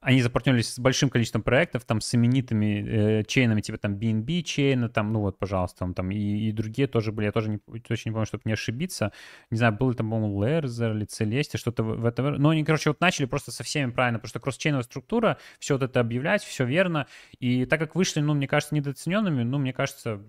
[0.00, 4.88] они запартнерились с большим количеством проектов, там, с именитыми э, чейнами, типа там BNB чейна,
[4.90, 8.12] там, ну вот, пожалуйста, там, и, и другие тоже были, я тоже не, точно не
[8.12, 9.12] помню, чтобы не ошибиться.
[9.50, 12.34] Не знаю, был ли там, по-моему, Lerzer или Celeste, что-то в, в этом.
[12.34, 15.82] Но они, короче, вот начали просто со всеми правильно, потому что кросс-чейновая структура, все вот
[15.82, 17.06] это объявлять, все верно.
[17.38, 20.20] И так как вышли, ну, мне кажется, недооцененными, ну, мне кажется,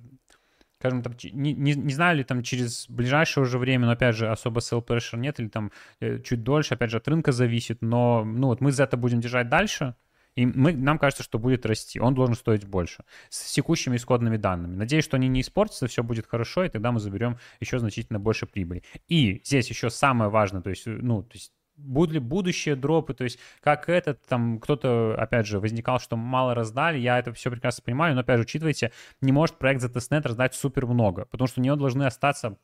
[0.82, 4.30] скажем, там, не, не, не знаю ли там через ближайшее уже время, но опять же
[4.30, 8.24] особо sell pressure нет, или там э, чуть дольше, опять же от рынка зависит, но
[8.26, 9.96] ну вот мы за это будем держать дальше,
[10.36, 12.00] и мы, нам кажется, что будет расти.
[12.00, 13.04] Он должен стоить больше.
[13.30, 14.76] С текущими исходными данными.
[14.76, 18.48] Надеюсь, что они не испортятся, все будет хорошо, и тогда мы заберем еще значительно больше
[18.48, 18.82] прибыли.
[19.08, 21.52] И здесь еще самое важное, то есть, ну, то есть
[21.84, 26.54] будут ли будущие дропы, то есть как этот, там, кто-то, опять же, возникал, что мало
[26.56, 28.92] раздали, я это все прекрасно понимаю, но, опять же, учитывайте,
[29.22, 32.58] не может проект за тестнет раздать супер много, потому что у него должны остаться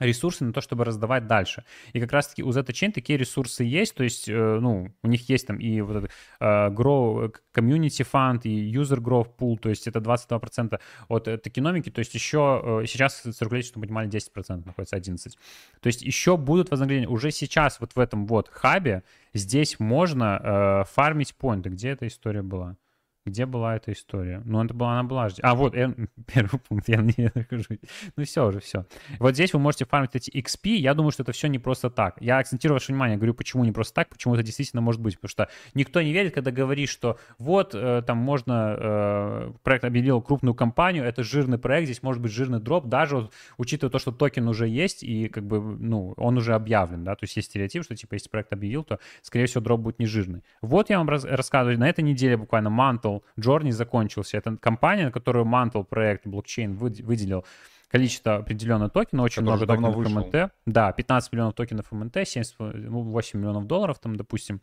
[0.00, 1.64] ресурсы на то, чтобы раздавать дальше.
[1.92, 5.46] И как раз-таки у Zeta такие ресурсы есть, то есть, э, ну, у них есть
[5.46, 6.10] там и вот этот
[6.40, 12.00] uh, Grow Community Fund, и User Growth Pool, то есть это 22% от токеномики, то
[12.00, 15.32] есть еще э, сейчас циркулирует, что минимально 10% находится 11%.
[15.80, 17.08] То есть еще будут вознаграждения.
[17.08, 19.02] Уже сейчас вот в этом вот хабе
[19.34, 21.70] здесь можно э, фармить поинты.
[21.70, 22.76] Где эта история была?
[23.24, 24.42] Где была эта история?
[24.44, 25.28] Ну, это была, она была...
[25.42, 25.94] А, вот, я,
[26.34, 27.78] первый пункт, я не нахожусь.
[28.16, 28.84] Ну, все уже, все.
[29.20, 30.70] Вот здесь вы можете фармить эти XP.
[30.70, 32.16] Я думаю, что это все не просто так.
[32.20, 35.14] Я акцентирую ваше внимание, говорю, почему не просто так, почему это действительно может быть.
[35.14, 38.76] Потому что никто не верит, когда говоришь, что вот, э, там можно...
[38.78, 43.32] Э, проект объявил крупную компанию, это жирный проект, здесь может быть жирный дроп, даже вот,
[43.56, 47.22] учитывая то, что токен уже есть, и как бы, ну, он уже объявлен, да, то
[47.24, 50.42] есть есть стереотип, что, типа, если проект объявил, то, скорее всего, дроп будет не жирный.
[50.60, 54.38] Вот я вам рассказываю, на этой неделе буквально Mantle Mantle Journey закончился.
[54.38, 57.44] Это компания, на которую Mantle проект блокчейн выделил
[57.88, 60.20] количество определенного токена, очень Который много токенов вышел.
[60.20, 60.52] МНТ.
[60.66, 64.60] Да, 15 миллионов токенов МНТ, 78 миллионов долларов там, допустим.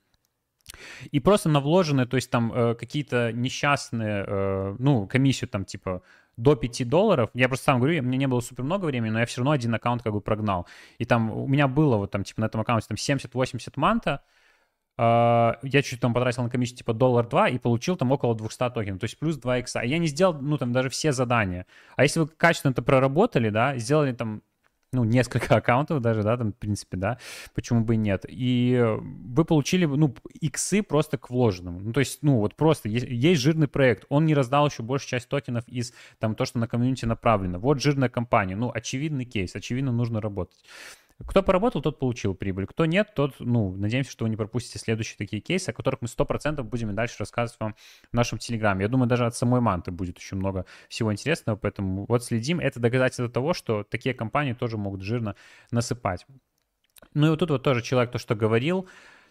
[1.11, 6.01] И просто на вложенные, то есть там э, какие-то несчастные, э, ну, комиссию там типа
[6.37, 7.29] до 5 долларов.
[7.33, 9.73] Я просто сам говорю, мне не было супер много времени, но я все равно один
[9.73, 10.67] аккаунт как бы прогнал.
[10.99, 14.21] И там у меня было вот там типа на этом аккаунте там 70-80 манта,
[14.99, 18.99] я чуть там потратил на комиссию типа доллар 2 и получил там около 200 токенов,
[18.99, 19.81] то есть плюс 2 икса.
[19.81, 21.65] Я не сделал, ну, там даже все задания.
[21.95, 24.41] А если вы качественно это проработали, да, сделали там
[24.91, 27.17] ну, несколько аккаунтов даже, да, там, в принципе, да,
[27.53, 28.25] почему бы и нет.
[28.27, 31.79] И вы получили, ну, иксы просто к вложенному.
[31.79, 35.09] Ну, то есть, ну, вот просто есть, есть жирный проект, он не раздал еще большую
[35.09, 37.59] часть токенов из, там, то, что на комьюнити направлено.
[37.59, 40.63] Вот жирная компания, ну, очевидный кейс, очевидно, нужно работать.
[41.25, 42.65] Кто поработал, тот получил прибыль.
[42.65, 46.07] Кто нет, тот, ну, надеемся, что вы не пропустите следующие такие кейсы, о которых мы
[46.07, 47.75] 100% будем и дальше рассказывать вам
[48.11, 48.83] в нашем Телеграме.
[48.83, 52.59] Я думаю, даже от самой Манты будет еще много всего интересного, поэтому вот следим.
[52.59, 55.35] Это доказательство того, что такие компании тоже могут жирно
[55.71, 56.25] насыпать.
[57.13, 58.87] Ну и вот тут вот тоже человек то, что говорил,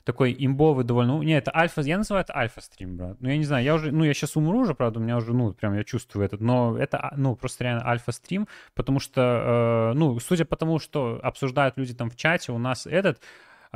[0.09, 1.19] такой имбовый довольно...
[1.19, 1.83] Ну, не, это альфа...
[1.83, 3.19] Я называю это альфа-стрим, брат.
[3.21, 3.93] Ну, я не знаю, я уже...
[3.93, 6.41] Ну, я сейчас умру уже, правда, у меня уже, ну, прям я чувствую этот.
[6.41, 11.21] Но это, а, ну, просто реально альфа-стрим, потому что, э, ну, судя по тому, что
[11.23, 13.21] обсуждают люди там в чате, у нас этот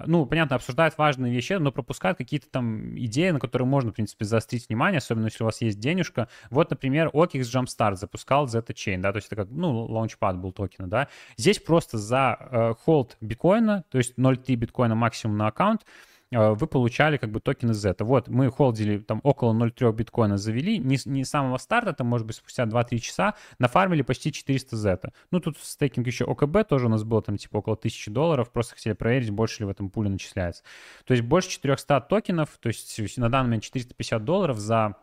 [0.07, 4.25] ну, понятно, обсуждают важные вещи, но пропускают какие-то там идеи, на которые можно, в принципе,
[4.25, 6.29] заострить внимание, особенно если у вас есть денежка.
[6.49, 10.53] Вот, например, OKX Jumpstart запускал Zeta Chain, да, то есть это как, ну, лаунчпад был
[10.53, 11.09] токена, да.
[11.37, 16.67] Здесь просто за э, холд биткоина, то есть 0.3 биткоина максимум на аккаунт, а, вы
[16.67, 17.97] получали как бы токены Z.
[18.01, 22.27] Вот мы холдили там около 0,3 биткоина завели, не, не с самого старта, там может
[22.27, 25.01] быть спустя 2-3 часа, нафармили почти 400 Z.
[25.31, 28.75] Ну тут стейкинг еще ОКБ тоже у нас было там типа около 1000 долларов, просто
[28.75, 30.63] хотели проверить, больше ли в этом пуле начисляется.
[31.05, 34.97] То есть больше 400 токенов, то есть на данный момент 450 долларов за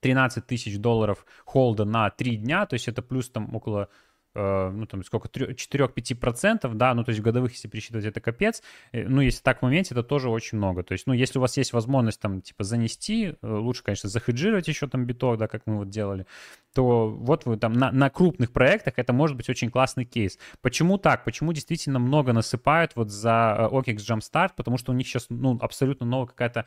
[0.00, 4.86] 13 тысяч долларов холда на 3 дня, то есть это плюс там около Э, ну,
[4.86, 8.62] там, сколько, 4-5%, да, ну, то есть годовых, если пересчитывать, это капец.
[8.92, 10.82] Э, ну, если так в моменте, это тоже очень много.
[10.82, 14.68] То есть, ну, если у вас есть возможность там, типа, занести, э, лучше, конечно, захеджировать
[14.68, 16.26] еще там биток, да, как мы вот делали,
[16.74, 20.38] то вот вы там на, на крупных проектах это может быть очень классный кейс.
[20.60, 21.24] Почему так?
[21.24, 24.50] Почему действительно много насыпают вот за OKEX Jumpstart?
[24.56, 26.66] Потому что у них сейчас, ну, абсолютно новая какая-то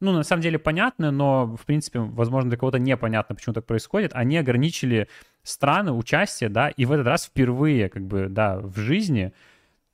[0.00, 4.10] ну, на самом деле понятно, но, в принципе, возможно, для кого-то непонятно, почему так происходит.
[4.14, 5.08] Они ограничили
[5.46, 9.32] страны участия, да, и в этот раз впервые, как бы, да, в жизни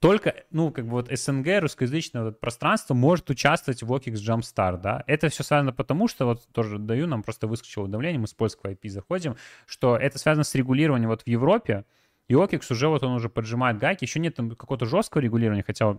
[0.01, 5.05] только, ну, как бы вот СНГ, русскоязычное вот пространство может участвовать в OKX Jumpstart, да.
[5.07, 8.73] Это все связано потому, что вот тоже даю, нам просто выскочило уведомление, мы с польского
[8.73, 11.85] IP заходим, что это связано с регулированием вот в Европе,
[12.29, 15.99] и OKX уже вот он уже поджимает гайки, еще нет там какого-то жесткого регулирования, хотя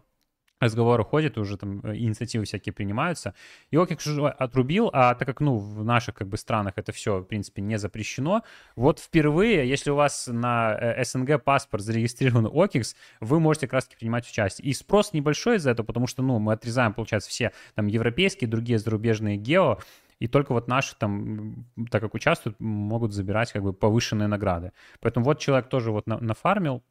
[0.64, 3.34] разговоры ходят, уже там э, инициативы всякие принимаются.
[3.72, 7.23] OKEX уже отрубил, а так как, ну, в наших как бы странах это все, в
[7.23, 8.44] принципе, не запрещено,
[8.76, 13.98] вот впервые, если у вас на э, СНГ паспорт зарегистрирован OKEX, вы можете как раз-таки
[13.98, 14.68] принимать участие.
[14.68, 18.80] И спрос небольшой из-за этого, потому что, ну, мы отрезаем, получается, все там европейские, другие
[18.80, 19.80] зарубежные гео,
[20.19, 24.72] и только вот наши там, так как участвуют, могут забирать как бы повышенные награды.
[25.02, 26.81] Поэтому вот человек тоже вот на, нафармил,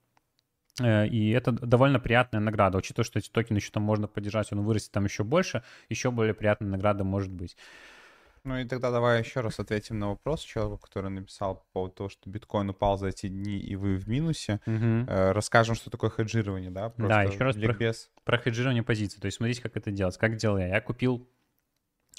[0.80, 2.78] и это довольно приятная награда.
[2.78, 6.34] Учитывая, что эти токены еще там можно поддержать, он вырастет там еще больше, еще более
[6.34, 7.56] приятная награда может быть.
[8.44, 12.08] Ну и тогда давай еще раз ответим на вопрос человеку, который написал по поводу того,
[12.08, 14.60] что биткоин упал за эти дни, и вы в минусе.
[14.66, 15.06] Угу.
[15.06, 16.88] расскажем, что такое хеджирование, да?
[16.88, 17.92] Просто да, еще раз про,
[18.24, 19.20] про хеджирование позиций.
[19.20, 20.18] То есть смотрите, как это делать.
[20.18, 20.68] Как делал я?
[20.68, 21.28] Я купил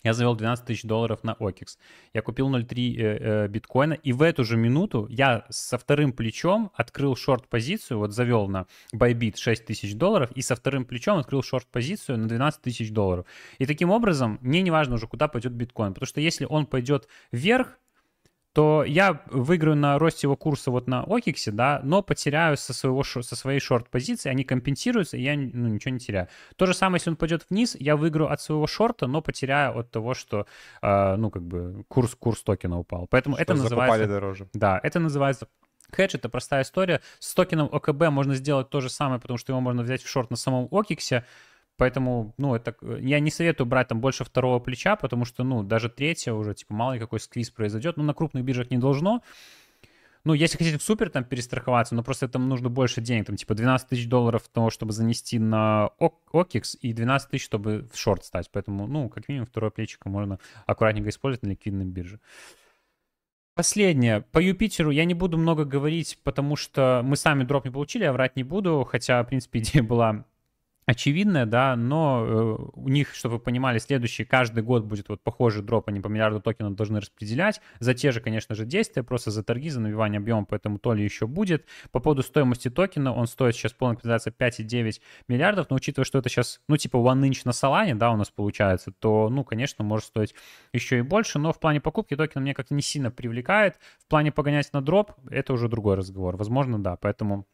[0.04, 1.78] я завел 12 тысяч долларов на OKX.
[2.14, 6.72] Я купил 0.3 э, э, биткоина, и в эту же минуту я со вторым плечом
[6.76, 12.18] открыл шорт-позицию, вот завел на Bybit 6 тысяч долларов, и со вторым плечом открыл шорт-позицию
[12.18, 13.26] на 12 тысяч долларов.
[13.60, 17.08] И таким образом, мне не важно уже, куда пойдет биткоин, потому что если он пойдет
[17.32, 17.78] вверх,
[18.54, 23.04] то я выиграю на росте его курса вот на Окиксе, да, но потеряю со, своего,
[23.04, 26.28] со своей шорт-позиции, они компенсируются, и я ну, ничего не теряю.
[26.56, 29.90] То же самое, если он пойдет вниз, я выиграю от своего шорта, но потеряю от
[29.90, 30.46] того, что,
[30.84, 33.08] э, ну, как бы, курс, курс токена упал.
[33.10, 34.08] Поэтому что это называется...
[34.08, 34.48] дороже.
[34.54, 35.48] Да, это называется
[35.92, 37.02] Хедж— это простая история.
[37.20, 40.32] С токеном ОКБ можно сделать то же самое, потому что его можно взять в шорт
[40.32, 41.24] на самом Окиксе,
[41.78, 45.90] Поэтому, ну, это я не советую брать там больше второго плеча, потому что, ну, даже
[45.90, 47.98] третье уже, типа, мало ли какой сквиз произойдет.
[47.98, 49.22] Ну, на крупных биржах не должно.
[50.26, 53.56] Ну, если хотите в супер там перестраховаться, но просто там нужно больше денег, там, типа,
[53.56, 58.50] 12 тысяч долларов того, чтобы занести на OKX и 12 тысяч, чтобы в шорт стать.
[58.52, 62.20] Поэтому, ну, как минимум, второе плечико можно аккуратненько использовать на ликвидной бирже.
[63.56, 64.22] Последнее.
[64.22, 68.14] По Юпитеру я не буду много говорить, потому что мы сами дроп не получили, я
[68.14, 70.26] врать не буду, хотя, в принципе, идея была
[70.86, 75.64] очевидное, да, но э, у них, чтобы вы понимали, следующий каждый год будет вот похожий
[75.64, 79.44] дроп, они по миллиарду токенов должны распределять за те же, конечно же, действия, просто за
[79.44, 81.66] торги, за набивание объема, поэтому то ли еще будет.
[81.92, 86.30] По поводу стоимости токена, он стоит сейчас полная капитализация 5,9 миллиардов, но учитывая, что это
[86.30, 90.08] сейчас, ну, типа one inch на Солане, да, у нас получается, то, ну, конечно, может
[90.08, 90.36] стоить
[90.74, 93.80] еще и больше, но в плане покупки токена мне как-то не сильно привлекает.
[94.00, 96.36] В плане погонять на дроп, это уже другой разговор.
[96.36, 97.46] Возможно, да, поэтому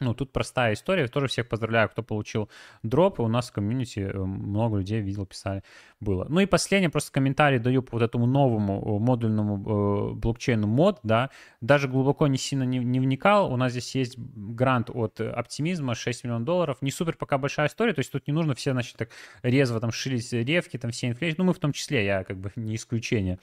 [0.00, 1.06] ну, тут простая история.
[1.06, 2.48] Тоже всех поздравляю, кто получил
[2.82, 3.20] дроп.
[3.20, 5.62] У нас в комьюнити э, много людей видел, писали,
[6.00, 6.26] было.
[6.28, 10.98] Ну и последнее, просто комментарий даю по вот этому новому э, модульному э, блокчейну мод,
[11.02, 11.30] да.
[11.60, 13.52] Даже глубоко не сильно не, не вникал.
[13.52, 16.78] У нас здесь есть грант от оптимизма 6 миллионов долларов.
[16.80, 19.10] Не супер пока большая история, то есть тут не нужно все, значит, так
[19.42, 21.36] резво там шилить ревки, там все инфляции.
[21.38, 23.38] Ну, мы в том числе, я как бы не исключение.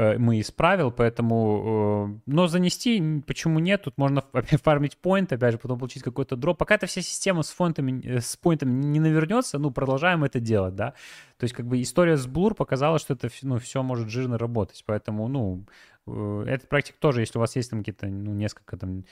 [0.00, 2.16] Э, мы исправил, поэтому...
[2.16, 3.82] Э, но занести почему нет?
[3.82, 6.56] Тут можно фармить поинт, опять же, потом получить какой-то дроп.
[6.56, 10.74] Пока эта вся система с фонтами, э, с поинтом не навернется, ну, продолжаем это делать,
[10.74, 10.94] да.
[11.36, 14.82] То есть, как бы история с Blur показала, что это, ну, все может жирно работать,
[14.86, 15.66] поэтому, ну,
[16.46, 19.04] этот практик тоже, если у вас есть там какие-то, ну, несколько там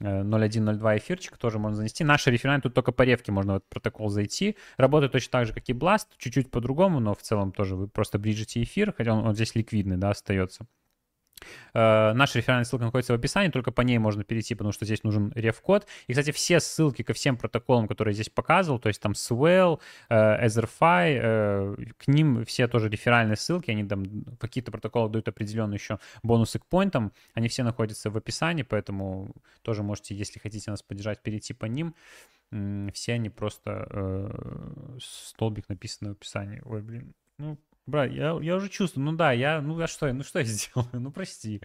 [0.00, 2.04] 0.1.0.2 эфирчик тоже можно занести.
[2.04, 4.56] Наши референты тут только по ревке можно в этот протокол зайти.
[4.76, 8.18] Работает точно так же, как и Blast, чуть-чуть по-другому, но в целом тоже вы просто
[8.18, 10.66] бриджите эфир, хотя он, он здесь ликвидный, да, остается.
[11.74, 15.04] Э, наша реферальная ссылка находится в описании, только по ней можно перейти, потому что здесь
[15.04, 15.86] нужен реф-код.
[16.06, 19.80] И, кстати, все ссылки ко всем протоколам, которые я здесь показывал, то есть там Swell,
[20.08, 24.04] э, Etherfi, э, к ним все тоже реферальные ссылки, они там
[24.38, 29.82] какие-то протоколы дают определенные еще бонусы к поинтам, они все находятся в описании, поэтому тоже
[29.82, 31.94] можете, если хотите нас поддержать, перейти по ним.
[32.92, 36.62] Все они просто э, столбик написано в описании.
[36.64, 40.24] Ой, блин, ну, Брат, я, я уже чувствую, ну да, я, ну а что, ну
[40.24, 41.60] что я сделаю, ну прости.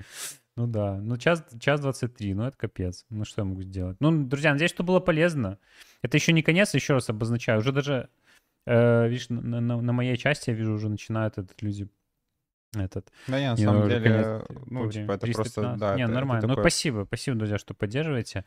[0.56, 3.06] Ну да, ну час, час 23, ну это капец.
[3.10, 3.98] Ну что я могу сделать?
[4.00, 5.58] Ну, друзья, надеюсь, что было полезно.
[6.02, 7.60] Это еще не конец, еще раз обозначаю.
[7.60, 8.10] Уже даже,
[8.68, 11.88] э, видишь, на, на, на моей части я вижу, уже начинают этот люди
[12.74, 13.12] этот.
[13.28, 15.34] Да не, на не, самом деле, конец, ну, типа, это 315.
[15.36, 15.96] просто, да.
[15.96, 16.40] Не, это, нормально.
[16.40, 16.70] Это ну, такое...
[16.70, 18.46] спасибо, спасибо, друзья, что поддерживаете.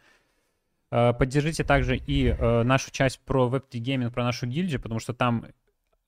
[0.91, 5.13] Э, поддержите также и э, нашу часть про Web3 Gaming, про нашу гильдию, потому что
[5.13, 5.47] там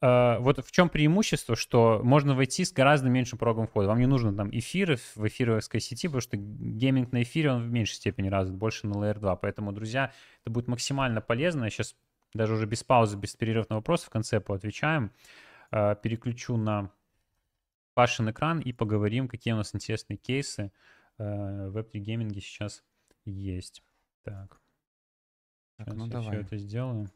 [0.02, 3.88] Э, вот в чем преимущество, что можно войти с гораздо меньшим порогом входа.
[3.88, 7.70] Вам не нужно там эфиры в эфировской сети, потому что гейминг на эфире, он в
[7.70, 9.36] меньшей степени развит, больше на Layer 2.
[9.36, 10.12] Поэтому, друзья,
[10.42, 11.64] это будет максимально полезно.
[11.64, 11.96] Я сейчас
[12.34, 15.12] даже уже без паузы, без перерыва на вопросы в конце поотвечаем.
[15.72, 16.90] Э, переключу на
[17.94, 20.70] Пашин экран и поговорим, какие у нас интересные кейсы
[21.18, 22.84] э, в Web3 гейминге сейчас
[23.24, 23.82] есть.
[24.22, 24.60] Так,
[25.78, 26.28] так ну давай.
[26.28, 27.10] все это сделаю.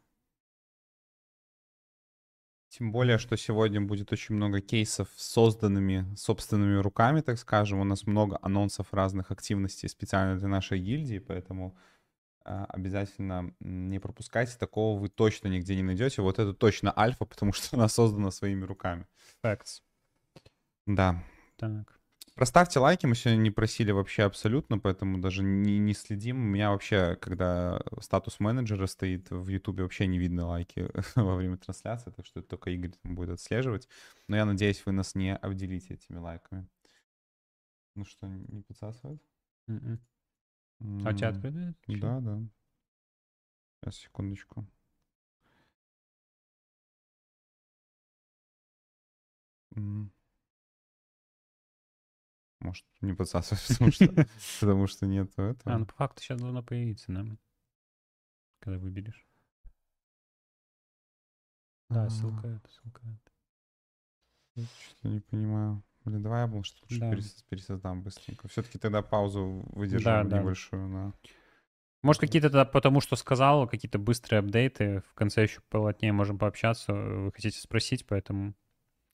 [2.70, 7.80] Тем более, что сегодня будет очень много кейсов с созданными собственными руками, так скажем.
[7.80, 11.76] У нас много анонсов разных активностей специально для нашей гильдии, поэтому
[12.44, 14.56] э, обязательно не пропускайте.
[14.56, 16.22] Такого вы точно нигде не найдете.
[16.22, 19.04] Вот это точно альфа, потому что она создана своими руками.
[19.42, 19.82] Facts.
[20.86, 21.24] Да.
[21.56, 21.99] Так.
[22.34, 26.38] Проставьте лайки, мы сегодня не просили вообще абсолютно, поэтому даже не, не следим.
[26.38, 31.58] У меня вообще, когда статус менеджера стоит в Ютубе, вообще не видно лайки во время
[31.58, 33.88] трансляции, так что это только Игорь там будет отслеживать.
[34.28, 36.66] Но я надеюсь, вы нас не обделите этими лайками.
[37.94, 39.20] Ну что, не подсасывает?
[39.68, 39.98] Mm-mm.
[40.80, 41.06] М-м.
[41.06, 41.74] А тебя открыто?
[41.88, 42.40] Да, да.
[43.82, 44.66] Сейчас, секундочку.
[49.76, 50.10] Mm.
[52.60, 54.26] Может, не подсасывать, потому что,
[54.60, 55.56] потому что нет этого.
[55.64, 57.24] А, ну по факту сейчас должно появиться, да?
[58.60, 59.26] Когда выберешь.
[61.88, 64.66] Да, ссылка это, ссылка это.
[64.84, 65.82] Что-то не понимаю.
[66.04, 67.10] Блин, давай я, может, лучше Да.
[67.12, 68.48] перес- пересоздам быстренько.
[68.48, 70.38] Все-таки тогда паузу Да, выдержим да.
[70.38, 70.90] небольшую.
[70.92, 71.12] Да.
[72.02, 75.02] Может, какие-то тогда потому, что сказал, какие-то быстрые апдейты.
[75.08, 76.92] В конце еще полотнее можем пообщаться.
[76.92, 78.54] Вы хотите спросить, поэтому...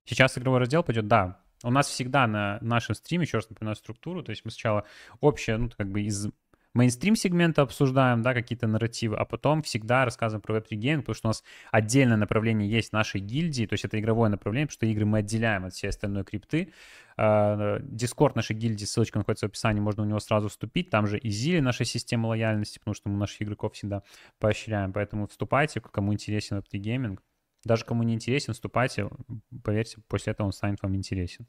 [0.05, 1.09] Сейчас игровой раздел пойдет?
[1.09, 1.43] Да.
[1.62, 4.84] У нас всегда на нашем стриме, еще раз напоминаю структуру, то есть мы сначала
[5.20, 6.28] общее, ну, как бы из
[6.76, 11.28] мейнстрим сегмента обсуждаем, да, какие-то нарративы, а потом всегда рассказываем про Web3 Gaming, потому что
[11.28, 11.42] у нас
[11.72, 15.64] отдельное направление есть нашей гильдии, то есть это игровое направление, потому что игры мы отделяем
[15.64, 16.72] от всей остальной крипты.
[17.16, 21.18] А, Дискорд нашей гильдии, ссылочка находится в описании, можно в него сразу вступить, там же
[21.18, 24.02] и Зили, наша система лояльности, потому что мы наших игроков всегда
[24.38, 27.18] поощряем, поэтому вступайте, кому интересен Web3 Gaming.
[27.66, 29.09] Даже кому не интересен, вступайте,
[29.64, 31.47] поверьте, после этого он станет вам интересен.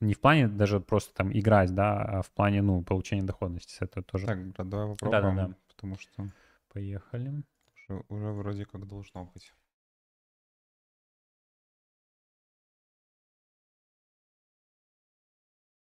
[0.00, 3.76] Не в плане даже просто там играть, да, а в плане, ну, получения доходности.
[3.80, 4.26] Это тоже.
[4.26, 5.54] Так, брат, давай попробуем, Да-да-да.
[5.68, 6.26] потому что
[6.72, 7.42] Поехали.
[7.74, 9.52] уже, уже вроде как должно быть.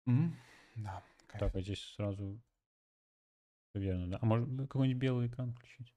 [0.07, 0.37] М,
[0.77, 1.41] Да, кайф.
[1.41, 2.39] Так, а здесь сразу
[3.75, 4.19] верно, да?
[4.21, 5.95] А может какой-нибудь белый экран включить?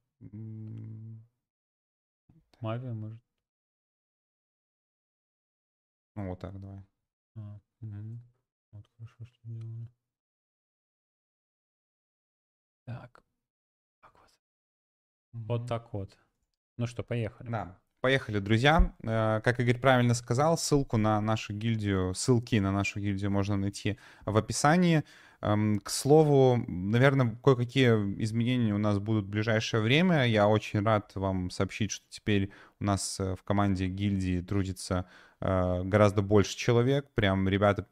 [2.61, 3.19] Мавия, может?
[6.15, 6.83] Ну вот так, давай.
[7.35, 8.21] А, мгм.
[8.71, 9.87] Вот хорошо, что сделали.
[12.85, 13.23] Так.
[14.01, 14.29] Так вот.
[15.33, 15.67] Вот Мгм.
[15.67, 16.17] так вот.
[16.77, 17.49] Ну что, поехали.
[17.49, 17.79] Да.
[18.01, 18.95] Поехали, друзья.
[19.03, 23.97] Э, Как Игорь правильно сказал, ссылку на нашу гильдию, ссылки на нашу гильдию можно найти
[24.25, 25.03] в описании.
[25.41, 27.89] Эм, К слову, наверное, кое-какие
[28.23, 30.25] изменения у нас будут в ближайшее время.
[30.27, 35.07] Я очень рад вам сообщить, что теперь у нас э, в команде гильдии трудится
[35.45, 37.07] гораздо больше человек.
[37.13, 37.87] Прям ребята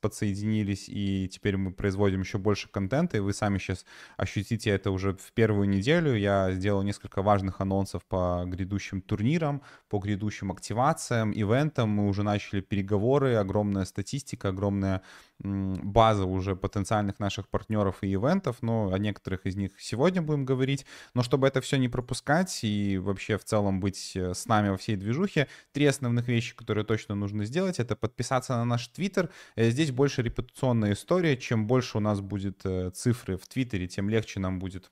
[0.00, 3.84] подсоединились, и теперь мы производим еще больше контента, и вы сами сейчас
[4.16, 6.14] ощутите это уже в первую неделю.
[6.14, 11.88] Я сделал несколько важных анонсов по грядущим турнирам, по грядущим активациям, ивентам.
[11.88, 15.02] Мы уже начали переговоры, огромная статистика, огромная
[15.42, 20.86] база уже потенциальных наших партнеров и ивентов, но о некоторых из них сегодня будем говорить.
[21.14, 24.76] Но чтобы это все не пропускать и вообще в целом быть э, с нами во
[24.76, 29.30] всей движухе, три основных вещи, которые точно нужно сделать, это подписаться на наш твиттер.
[29.56, 31.36] Э, Здесь больше репутационная история.
[31.36, 34.90] Чем больше у нас будет э, цифры в твиттере, тем легче нам будет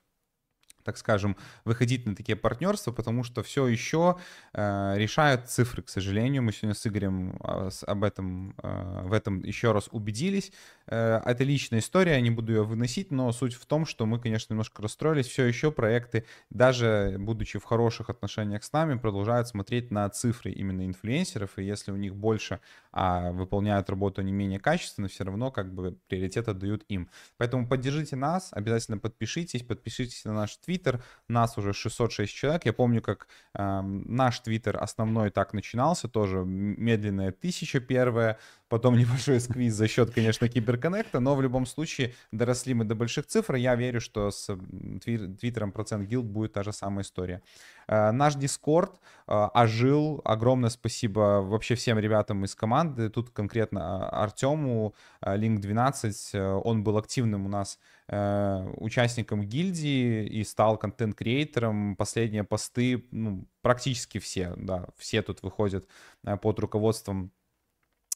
[0.83, 1.35] так скажем,
[1.65, 4.17] выходить на такие партнерства, потому что все еще
[4.53, 6.43] э, решают цифры, к сожалению.
[6.43, 7.37] Мы сегодня с Игорем
[7.69, 10.51] с- об этом, э, в этом еще раз убедились.
[10.87, 14.19] Э, это личная история, я не буду ее выносить, но суть в том, что мы,
[14.19, 15.27] конечно, немножко расстроились.
[15.27, 20.85] Все еще проекты, даже будучи в хороших отношениях с нами, продолжают смотреть на цифры именно
[20.85, 22.59] инфлюенсеров, и если у них больше,
[22.91, 27.09] а выполняют работу не менее качественно, все равно как бы приоритет отдают им.
[27.37, 31.03] Поэтому поддержите нас, обязательно подпишитесь, подпишитесь на наш твиттер.
[31.27, 32.65] Нас уже 606 человек.
[32.65, 38.37] Я помню, как эм, наш твиттер основной так начинался, тоже медленная тысяча первая,
[38.67, 43.25] потом небольшой сквиз за счет, конечно, киберконнекта, но в любом случае доросли мы до больших
[43.25, 43.55] цифр.
[43.55, 44.57] Я верю, что с
[45.03, 47.41] твиттером процент гилд будет та же самая история.
[47.87, 50.21] Э, Наш Дискорд э, ожил.
[50.25, 53.09] Огромное спасибо вообще всем ребятам из команды.
[53.09, 60.25] Тут конкретно а, Артему, Link 12, э, он был активным у нас э, участником гильдии
[60.25, 61.95] и стал контент-креатором.
[61.95, 65.87] Последние посты, ну, практически все, да, все тут выходят
[66.23, 67.31] э, под руководством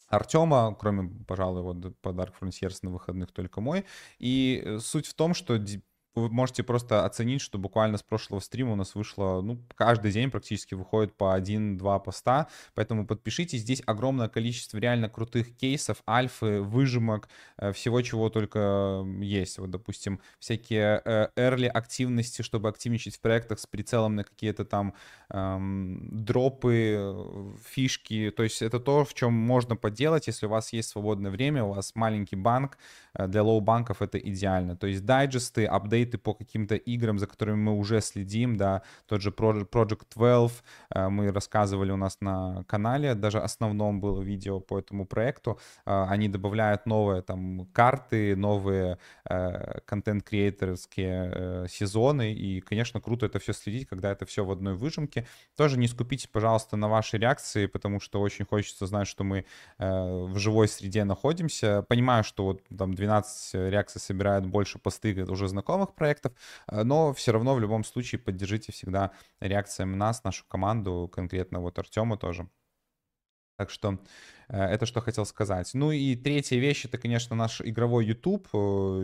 [0.07, 3.85] Артема, кроме, пожалуй, вот по Dark Frontiers на выходных только мой.
[4.19, 5.57] И э, суть в том, что
[6.15, 10.31] вы можете просто оценить, что буквально с прошлого стрима у нас вышло, ну, каждый день
[10.31, 13.61] практически выходит по один-два поста, поэтому подпишитесь.
[13.61, 19.57] Здесь огромное количество реально крутых кейсов, альфы, выжимок, э, всего, чего только есть.
[19.59, 24.93] Вот, допустим, всякие э, early активности, чтобы активничать в проектах с прицелом на какие-то там
[25.29, 28.31] эм, дропы, фишки.
[28.35, 31.73] То есть это то, в чем можно поделать, если у вас есть свободное время, у
[31.73, 32.77] вас маленький банк.
[33.13, 34.75] э, Для лоу-банков это идеально.
[34.75, 39.31] То есть дайджесты, апдейты по каким-то играм, за которыми мы уже следим, да, тот же
[39.31, 40.63] Pro- Project 12,
[40.93, 45.59] э, мы рассказывали у нас на канале, даже основном было видео по этому проекту.
[45.85, 48.97] Э, Они добавляют новые там карты, новые
[49.29, 55.25] э, контент-креаторские сезоны, и, конечно, круто это все следить, когда это все в одной выжимке.
[55.55, 59.45] Тоже не скупитесь, пожалуйста, на ваши реакции, потому что очень хочется знать, что мы
[59.77, 61.83] в живой среде находимся.
[61.87, 66.33] Понимаю, что вот там 12 реакций собирают больше посты уже знакомых проектов,
[66.67, 71.79] э, но все равно в любом случае поддержите всегда реакциями нас, нашу команду, конкретно вот
[71.79, 72.49] Артема тоже.
[73.57, 73.99] Так что
[74.47, 75.71] Это что хотел сказать.
[75.73, 78.47] Ну и третья вещь, это, конечно, наш игровой YouTube.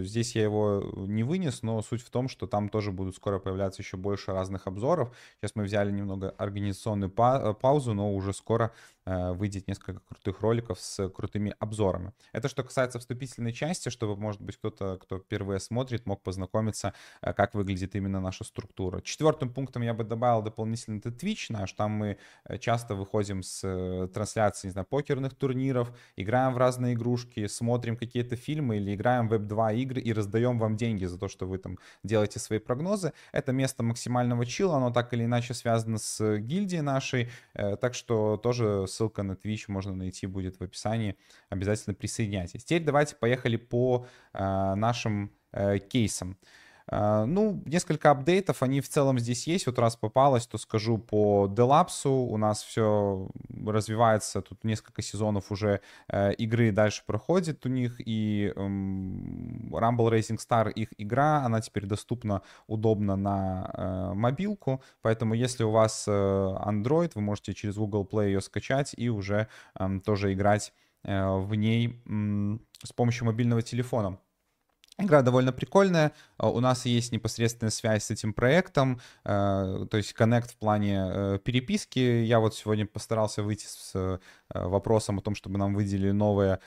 [0.03, 3.81] Здесь я его не вынес, но суть в том, что там тоже будут скоро появляться
[3.81, 5.15] еще больше разных обзоров.
[5.39, 8.72] Сейчас мы взяли немного организационную паузу, но уже скоро
[9.03, 12.13] Э, выйдет несколько крутых роликов с крутыми обзорами.
[12.34, 17.34] Это что касается вступительной части, чтобы, может быть, кто-то, кто впервые смотрит, мог познакомиться, э,
[17.34, 19.01] как выглядит именно наша структура.
[19.01, 21.73] Четвертым пунктом я бы добавил дополнительно это Twitch наш.
[21.73, 27.47] Там мы э, часто выходим с трансляции, не знаю, покерных турниров, играем в разные игрушки,
[27.47, 31.45] смотрим какие-то фильмы или играем в Web2 игры и раздаем вам деньги за то, что
[31.45, 33.13] вы там делаете свои прогнозы.
[33.31, 38.85] Это место максимального чила, оно так или иначе связано с гильдией нашей, так что тоже
[38.87, 41.15] ссылка на Twitch можно найти будет в описании.
[41.49, 42.63] Обязательно присоединяйтесь.
[42.63, 46.37] Теперь давайте поехали по э, нашим э, кейсам.
[46.93, 49.65] А, ну, несколько апдейтов, они в целом здесь есть.
[49.65, 52.11] Вот раз попалось, то скажу по Делапсу.
[52.11, 53.30] У нас все
[53.65, 57.95] развивается, тут несколько сезонов уже э, игры дальше проходит у них.
[58.05, 64.84] И э, Rumble Racing Star, их игра, она теперь доступна удобно на э, мобилку.
[65.01, 69.47] Поэтому если у вас э, Android, вы можете через Google Play ее скачать и уже
[69.80, 70.73] э, тоже играть
[71.03, 71.99] в ней
[72.84, 74.19] с помощью мобильного телефона.
[75.02, 76.11] Игра довольно прикольная.
[76.38, 81.03] А, у нас есть непосредственная связь с этим проектом, э, то есть коннект в плане
[81.06, 81.99] э, переписки.
[81.99, 84.19] Я вот сегодня постарался выйти с э,
[84.53, 86.60] вопросом о том, чтобы нам выделили новые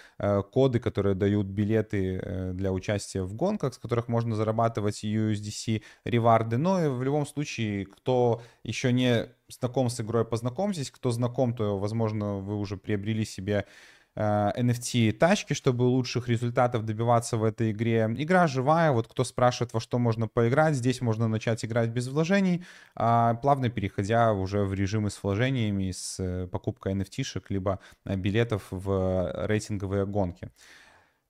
[0.52, 6.56] коды, которые дают билеты для участия в гонках, с которых можно зарабатывать USDC реварды.
[6.56, 10.90] Но и в любом случае, кто еще не знаком с игрой, познакомьтесь.
[10.90, 13.66] Кто знаком, то, возможно, вы уже приобрели себе
[14.16, 18.08] NFT э, тачки, чтобы лучших результатов добиваться в этой игре.
[18.16, 22.64] Игра живая, вот кто спрашивает, во что можно поиграть, здесь можно начать играть без вложений,
[22.94, 28.66] а плавно переходя уже в режимы с вложениями, с э, покупкой NFT-шек, либо э, билетов
[28.70, 30.50] в рейтинговые гонки.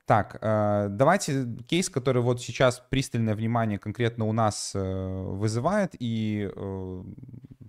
[0.06, 6.46] Так, давайте кейс, который вот сейчас пристальное внимание конкретно у нас вызывает, и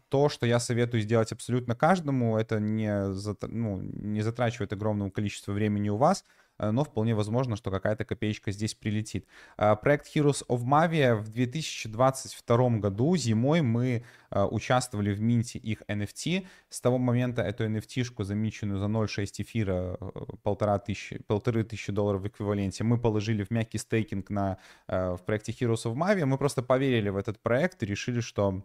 [0.10, 2.91] то, что я советую сделать абсолютно каждому, это не,
[3.48, 6.23] ну, не затрачивает огромного количества времени у вас,
[6.60, 9.26] э, но вполне возможно, что какая-то копеечка здесь прилетит.
[9.57, 15.82] Э, проект Heroes of Mavia в 2022 году зимой мы э, участвовали в минте их
[15.88, 16.45] NFT.
[16.69, 19.98] С того момента эту NFT-шку, замеченную за 0,6 эфира,
[20.44, 24.57] полтора тысячи, полторы тысячи долларов в эквиваленте, мы положили в мягкий стейкинг на,
[24.88, 26.26] в проекте Heroes of Mavia.
[26.26, 28.64] Мы просто поверили в этот проект и решили, что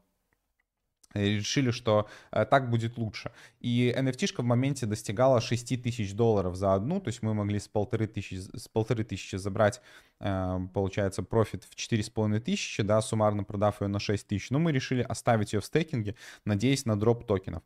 [1.14, 3.32] решили, что э, так будет лучше.
[3.60, 7.68] И NFT-шка в моменте достигала 6 тысяч долларов за одну, то есть мы могли с
[7.68, 9.80] полторы тысячи, с полторы тысячи забрать,
[10.20, 14.50] получается, профит в 4,5 тысячи, да, суммарно продав ее на 6 тысяч.
[14.50, 16.14] Но мы решили оставить ее в стейкинге,
[16.44, 17.62] надеясь на дроп токенов.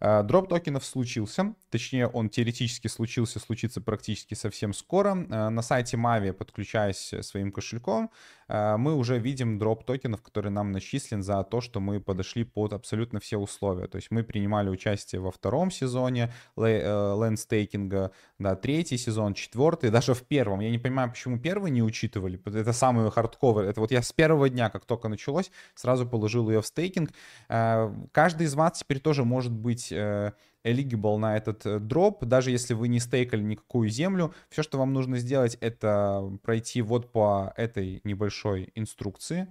[0.00, 5.26] Э, дроп токенов случился, точнее он теоретически случился, случится практически совсем скоро.
[5.28, 8.10] Э, на сайте Mavi, подключаясь своим кошельком,
[8.48, 12.72] э, мы уже видим дроп токенов, который нам начислен за то, что мы подошли под
[12.72, 13.88] абсолютно все условия.
[13.88, 20.22] То есть мы принимали участие во втором сезоне лендстейкинга, да, третий сезон, четвертый, даже в
[20.22, 20.60] первом.
[20.60, 22.40] Я не понимаю, почему первый не учитывали.
[22.44, 23.66] Это самый хардковый.
[23.68, 27.10] Это вот я с первого дня, как только началось, сразу положил ее в стейкинг.
[27.48, 30.32] Каждый из вас теперь тоже может быть быть э,
[30.64, 34.32] eligible на этот э, дроп, даже если вы не стейкали никакую землю.
[34.48, 39.46] Все, что вам нужно сделать, это пройти вот по этой небольшой инструкции.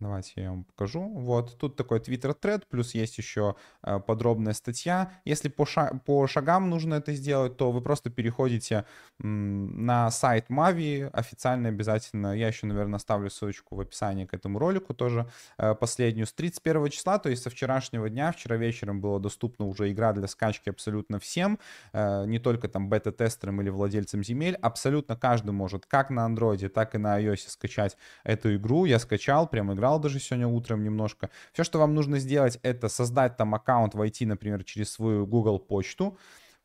[0.00, 1.02] Давайте я вам покажу.
[1.14, 5.12] Вот, тут такой Twitter thread, плюс есть еще э, подробная статья.
[5.26, 8.86] Если по, ша по шагам нужно это сделать, то вы просто переходите
[9.18, 12.34] на сайт Mavi, официально обязательно.
[12.34, 15.28] Я еще, наверное, оставлю ссылочку в описании к этому ролику тоже
[15.58, 16.26] э, последнюю.
[16.26, 20.28] С 31 числа, то есть со вчерашнего дня, вчера вечером была доступна уже игра для
[20.28, 21.58] скачки абсолютно всем,
[21.92, 24.54] э, не только там бета-тестерам или владельцам земель.
[24.62, 28.86] Абсолютно каждый может как на андроиде, так и на iOS скачать эту игру.
[28.86, 31.30] Я скачал, прям играл играл даже сегодня утром немножко.
[31.52, 36.16] Все, что вам нужно сделать, это создать там аккаунт, войти, например, через свою Google почту,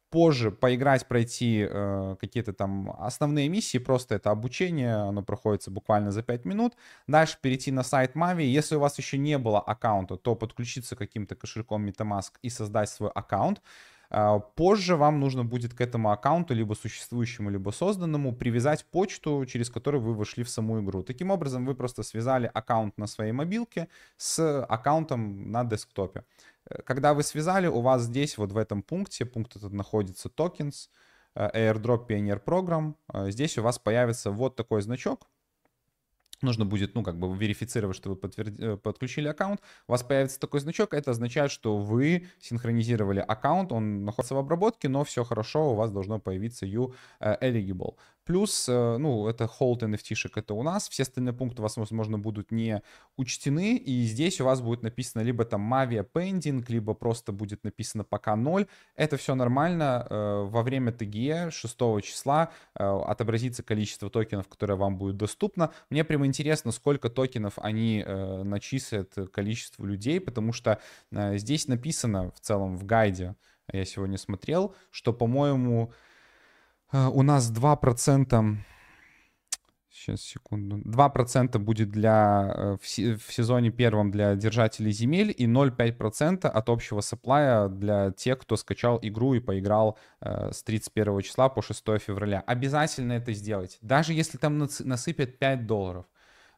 [0.10, 6.22] позже поиграть, пройти э, какие-то там основные миссии, просто это обучение, оно проходится буквально за
[6.22, 6.73] 5 минут.
[7.07, 8.43] Дальше перейти на сайт Mavi.
[8.43, 13.10] Если у вас еще не было аккаунта, то подключиться каким-то кошельком MetaMask и создать свой
[13.10, 13.61] аккаунт.
[14.10, 19.69] А, позже вам нужно будет к этому аккаунту, либо существующему, либо созданному, привязать почту, через
[19.69, 21.03] которую вы вошли в саму игру.
[21.03, 23.88] Таким образом, вы просто связали аккаунт на своей мобилке
[24.18, 26.23] с аккаунтом на десктопе.
[26.69, 30.90] Э, когда вы связали, у вас здесь, вот в этом пункте, пункт этот находится tokens,
[31.36, 32.95] э, airdrop Pioneer Program.
[33.14, 35.27] Э, здесь у вас появится вот такой значок,
[36.46, 38.60] нужно будет, ну, как бы верифицировать, что вы подтверд...
[38.60, 44.06] Э, подключили аккаунт, у вас появится такой значок, это означает, что вы синхронизировали аккаунт, он
[44.06, 47.96] находится в обработке, но все хорошо, у вас должно появиться you э, eligible.
[48.26, 50.89] Плюс, э, ну, это hold NFT-шек, это у нас.
[50.89, 52.81] Все остальные пункты у вас, возможно, будут не
[53.18, 53.77] учтены.
[53.77, 58.35] И здесь у вас будет написано либо там Mavia Pending, либо просто будет написано пока
[58.35, 58.65] 0.
[58.95, 60.07] Это все нормально.
[60.10, 65.72] Э, во время ТГЕ 6 числа э, отобразится количество токенов, которое вам будет доступно.
[65.91, 70.80] Мне прямо интересно, сколько токенов они начислят количеству людей, потому что
[71.11, 73.35] здесь написано в целом в гайде,
[73.72, 75.91] я сегодня смотрел, что, по-моему,
[77.10, 78.58] у нас 2%,
[79.90, 86.48] сейчас, секунду, 2% будет для, э, в, в сезоне первом для держателей земель и 0,5%
[86.48, 91.62] от общего сапплая для тех, кто скачал игру и поиграл э, с 31 числа по
[91.62, 92.44] 6 февраля.
[92.46, 93.78] Обязательно это сделать.
[93.82, 96.06] Даже если там насыпят 5 долларов.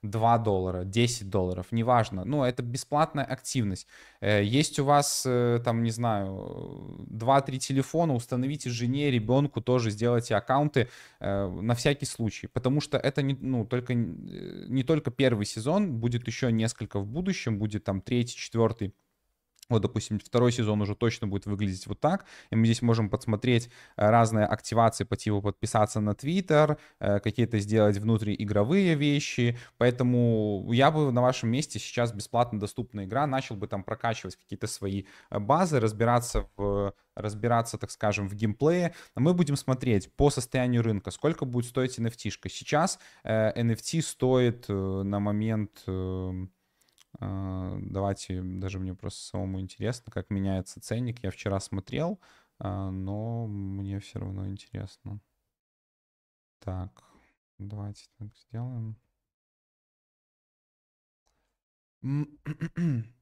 [0.01, 2.25] 2 доллара, 10 долларов, неважно.
[2.25, 3.87] Ну, это бесплатная активность.
[4.21, 10.35] Э, есть у вас, э, там, не знаю, 2-3 телефона, установите жене, ребенку тоже, сделайте
[10.35, 12.47] аккаунты э, на всякий случай.
[12.47, 17.59] Потому что это не, ну, только, не только первый сезон, будет еще несколько в будущем,
[17.59, 18.93] будет там третий, четвертый
[19.69, 22.25] вот, допустим, второй сезон уже точно будет выглядеть вот так.
[22.51, 27.59] И мы здесь можем подсмотреть э, разные активации по типу подписаться на Твиттер, э, какие-то
[27.59, 29.57] сделать внутриигровые вещи.
[29.77, 34.67] Поэтому я бы на вашем месте сейчас бесплатно доступная игра, начал бы там прокачивать какие-то
[34.67, 38.93] свои э, базы, разбираться в разбираться, так скажем, в геймплее.
[39.15, 42.29] Мы будем смотреть по состоянию рынка, сколько будет стоить NFT.
[42.29, 42.47] -шка.
[42.47, 46.51] Сейчас NFT стоит на момент эм,
[47.19, 51.23] давайте, даже мне просто самому интересно, как меняется ценник.
[51.23, 52.19] Я вчера смотрел,
[52.59, 55.19] а, но мне все равно интересно.
[56.59, 57.03] Так,
[57.57, 58.95] давайте так сделаем.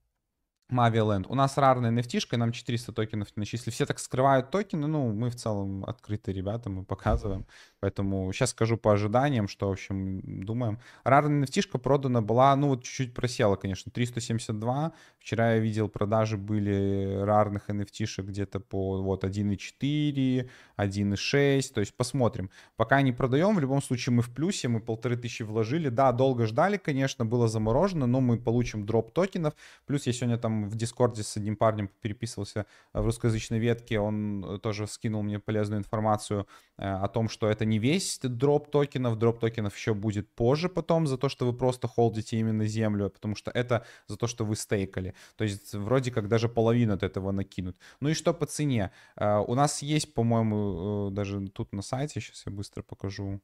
[0.72, 1.26] Mavialand.
[1.30, 3.74] У нас рарная nft нам 400 токенов начислили.
[3.74, 7.46] Все так скрывают токены, ну, мы в целом открытые ребята, мы показываем.
[7.80, 10.80] Поэтому сейчас скажу по ожиданиям, что, в общем, думаем.
[11.04, 14.92] Рарная nft продана была, ну, вот чуть-чуть просела, конечно, 372.
[15.20, 21.74] Вчера я видел, продажи были рарных nft где-то по вот 1.4, 1.6.
[21.74, 22.50] То есть посмотрим.
[22.76, 25.90] Пока не продаем, в любом случае мы в плюсе, мы полторы тысячи вложили.
[25.90, 29.54] Да, долго ждали, конечно, было заморожено, но мы получим дроп токенов.
[29.86, 34.60] Плюс я сегодня там в Дискорде с одним парнем переписывался в русскоязычной ветке, он э,
[34.60, 39.40] тоже скинул мне полезную информацию э, о том, что это не весь дроп токенов, дроп
[39.40, 43.52] токенов еще будет позже потом за то, что вы просто холдите именно землю, потому что
[43.52, 45.14] это за то, что вы стейкали.
[45.36, 47.78] То есть вроде как даже половину от этого накинут.
[48.00, 48.92] Ну и что по цене?
[49.18, 53.42] Э, у нас есть, по-моему, даже тут на сайте, сейчас я быстро покажу.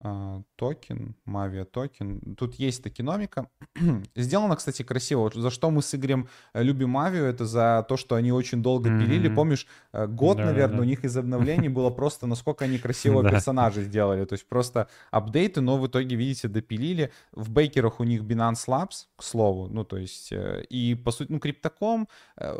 [0.00, 2.20] А, токен, Mavia токен.
[2.36, 3.48] Тут есть токеномика.
[4.14, 5.20] Сделано, кстати, красиво.
[5.20, 8.62] Вот за что мы с Игорем э, любим Mavia, это за то, что они очень
[8.62, 9.00] долго mm-hmm.
[9.00, 9.34] пилили.
[9.34, 10.82] Помнишь, э, год, да, наверное, да.
[10.82, 14.26] у них из обновлений было просто, насколько они красиво персонажей сделали.
[14.26, 17.10] То есть просто апдейты, но в итоге, видите, допилили.
[17.32, 19.68] В бейкерах у них Binance Labs, к слову.
[19.68, 22.06] Ну, то есть, э, и по сути, ну, криптоком,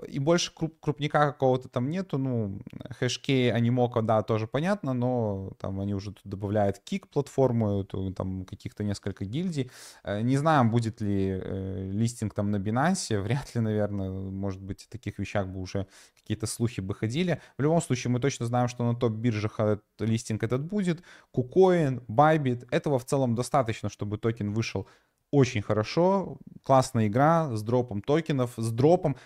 [0.08, 2.16] и больше круп, крупника какого-то там нету.
[2.16, 2.60] Ну,
[2.98, 7.84] хэшкей, анимока, да, тоже понятно, но там они уже тут добавляют кик платформу,
[8.14, 9.70] там каких-то несколько гильдий.
[10.04, 14.86] Э, не знаю, будет ли э, листинг там на Binance, вряд ли, наверное, может быть,
[14.88, 15.86] о таких вещах бы уже
[16.16, 17.40] какие-то слухи бы ходили.
[17.58, 19.60] В любом случае, мы точно знаем, что на топ-биржах
[19.98, 21.02] листинг этот будет.
[21.34, 24.86] KuCoin, Bybit, этого в целом достаточно, чтобы токен вышел
[25.30, 29.16] очень хорошо, классная игра с дропом токенов, с дропом,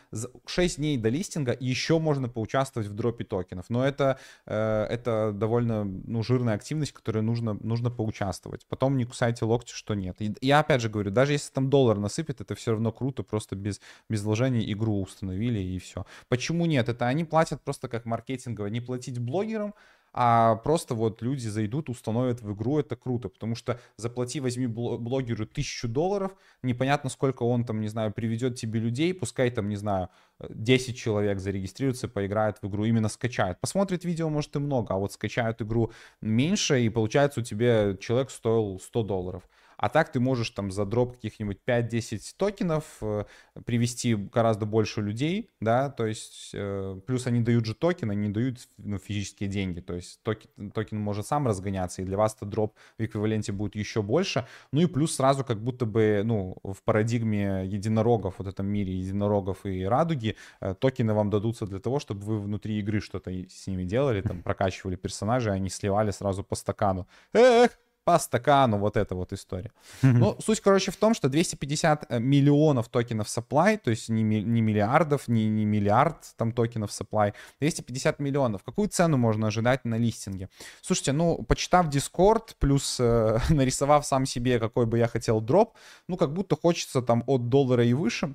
[0.46, 5.84] 6 дней до листинга, еще можно поучаствовать в дропе токенов, но это, э, это довольно
[5.84, 8.66] ну, жирная активность, которой нужно, нужно поучаствовать.
[8.66, 10.16] Потом не кусайте локти, что нет.
[10.20, 13.56] И я опять же говорю, даже если там доллар насыпет, это все равно круто, просто
[13.56, 16.06] без, без вложений игру установили и все.
[16.28, 16.88] Почему нет?
[16.88, 19.74] Это они платят просто как маркетингово, не платить блогерам,
[20.12, 25.46] а просто вот люди зайдут, установят в игру, это круто, потому что заплати, возьми блогеру
[25.46, 26.32] тысячу долларов,
[26.62, 30.08] непонятно, сколько он там, не знаю, приведет тебе людей, пускай там, не знаю,
[30.48, 33.60] 10 человек зарегистрируются, поиграют в игру, именно скачают.
[33.60, 38.30] Посмотрит видео, может, и много, а вот скачают игру меньше, и получается у тебя человек
[38.30, 39.48] стоил 100 долларов.
[39.80, 43.24] А так ты можешь там за дроп каких-нибудь 5-10 токенов э,
[43.64, 48.58] привести гораздо больше людей, да, то есть э, плюс они дают же токен, они дают
[48.76, 52.74] ну, физические деньги, то есть токен, токен может сам разгоняться, и для вас этот дроп
[52.98, 57.64] в эквиваленте будет еще больше, ну и плюс сразу как будто бы, ну, в парадигме
[57.64, 62.38] единорогов, вот этом мире единорогов и радуги, э, токены вам дадутся для того, чтобы вы
[62.38, 67.08] внутри игры что-то с ними делали, там, прокачивали персонажей, они сливали сразу по стакану.
[67.32, 67.78] Эх,
[68.10, 69.70] по стакану, вот эта вот история.
[70.02, 74.62] Ну, суть, короче, в том, что 250 э, миллионов токенов supply, то есть не, не
[74.62, 78.62] миллиардов, не, не миллиард там токенов supply, 250 миллионов.
[78.64, 80.48] Какую цену можно ожидать на листинге?
[80.82, 85.76] Слушайте, ну, почитав Discord, плюс э, нарисовав сам себе, какой бы я хотел дроп,
[86.08, 88.34] ну, как будто хочется там от доллара и выше.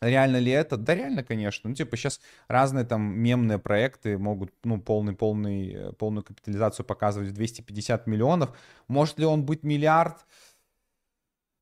[0.00, 0.76] Реально ли это?
[0.76, 1.70] Да реально, конечно.
[1.70, 7.30] Ну, типа, сейчас разные там мемные проекты могут, ну, полный, полный, э, полную капитализацию показывать
[7.30, 8.56] в 250 миллионов.
[8.88, 10.26] Может ли он быть миллиард?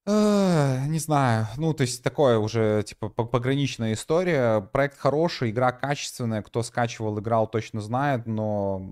[0.06, 1.47] не знаю.
[1.56, 4.61] Ну, то есть такое уже, типа, пограничная история.
[4.61, 6.43] Проект хороший, игра качественная.
[6.43, 8.82] Кто скачивал, играл, точно знает, но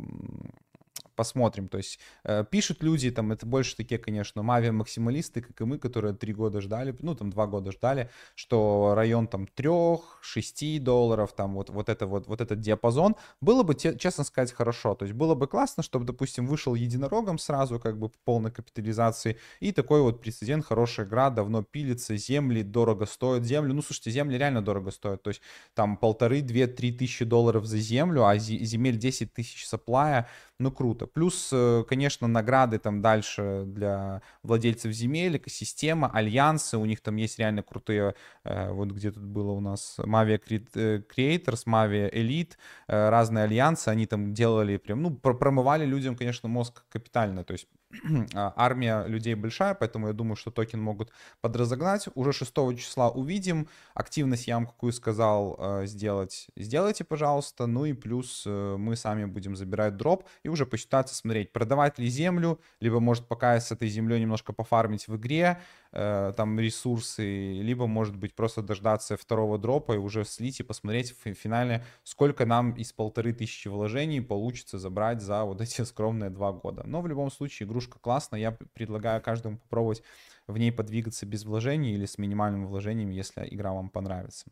[1.22, 1.68] посмотрим.
[1.68, 6.14] То есть э, пишут люди, там, это больше такие, конечно, мави-максималисты, как и мы, которые
[6.14, 11.54] три года ждали, ну, там, два года ждали, что район, там, трех, шести долларов, там,
[11.54, 14.94] вот, вот это вот, вот этот диапазон, было бы, те, честно сказать, хорошо.
[14.96, 19.36] То есть было бы классно, чтобы, допустим, вышел единорогом сразу, как бы, по полной капитализации,
[19.60, 24.38] и такой вот прецедент, хорошая игра, давно пилится, земли дорого стоят, землю, ну, слушайте, земли
[24.38, 25.42] реально дорого стоят, то есть
[25.74, 30.26] там полторы, две, три тысячи долларов за землю, а земель 10 тысяч саплая,
[30.62, 31.06] ну, круто.
[31.06, 37.38] Плюс, э, конечно, награды там дальше для владельцев земель, экосистема, альянсы, у них там есть
[37.38, 38.14] реально крутые,
[38.44, 40.40] э, вот где тут было у нас Mavia
[40.74, 42.52] э, Creators, Mavia Elite,
[42.86, 47.66] разные альянсы, они там делали прям, ну, промывали людям, конечно, мозг капитально, то есть
[48.34, 51.10] армия людей большая, поэтому я думаю, что токен могут
[51.40, 52.08] подразогнать.
[52.14, 53.68] Уже 6 числа увидим.
[53.94, 57.66] Активность я вам какую сказал э, сделать, сделайте, пожалуйста.
[57.66, 62.08] Ну и плюс э, мы сами будем забирать дроп и уже посчитаться, смотреть, продавать ли
[62.08, 65.60] землю, либо может пока с этой землей немножко пофармить в игре,
[65.92, 71.14] э, там ресурсы, либо может быть просто дождаться второго дропа и уже слить и посмотреть
[71.24, 76.52] в финале, сколько нам из полторы тысячи вложений получится забрать за вот эти скромные два
[76.52, 76.82] года.
[76.86, 80.02] Но в любом случае игрушка классная, я предлагаю каждому попробовать
[80.46, 84.50] в ней подвигаться без вложений или с минимальными вложениями, если игра вам понравится.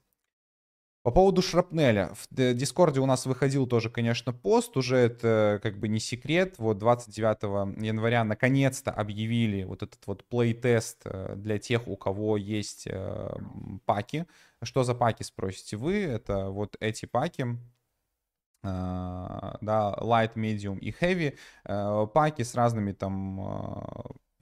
[1.02, 2.12] По поводу шрапнеля.
[2.14, 4.77] В Дискорде у нас выходил тоже, конечно, пост.
[4.77, 6.56] Уже это как бы не секрет.
[6.59, 12.86] Вот 29 января наконец-то объявили вот этот вот плей-тест э, для тех, у кого есть
[12.86, 13.31] э,
[13.86, 14.27] паки.
[14.62, 16.02] Что за паки, спросите вы?
[16.02, 17.47] Это вот эти паки
[18.62, 23.40] э, да, light, medium и heavy, паки с разными там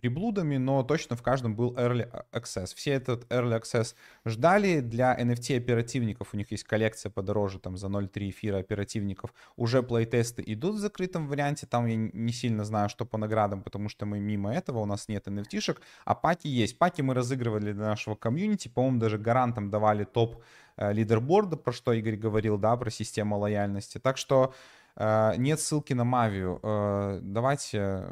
[0.00, 2.74] приблудами, но точно в каждом был Early Access.
[2.74, 3.94] Все этот Early Access
[4.24, 4.80] ждали.
[4.80, 9.34] Для NFT оперативников у них есть коллекция подороже, там за 0.3 эфира оперативников.
[9.56, 11.66] Уже плейтесты идут в закрытом варианте.
[11.66, 15.08] Там я не сильно знаю, что по наградам, потому что мы мимо этого, у нас
[15.08, 15.78] нет NFT-шек.
[16.04, 16.78] А паки есть.
[16.78, 18.68] Паки мы разыгрывали для нашего комьюнити.
[18.68, 20.42] По-моему, даже гарантам давали топ
[20.76, 23.98] э, лидерборда, про что Игорь говорил, да, про систему лояльности.
[23.98, 24.54] Так что
[24.96, 26.60] э, нет ссылки на Мавию.
[26.62, 28.04] Э, давайте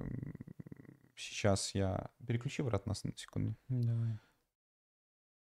[1.17, 2.11] Сейчас я...
[2.27, 3.57] Переключи обратно на секунду.
[3.69, 4.19] Давай.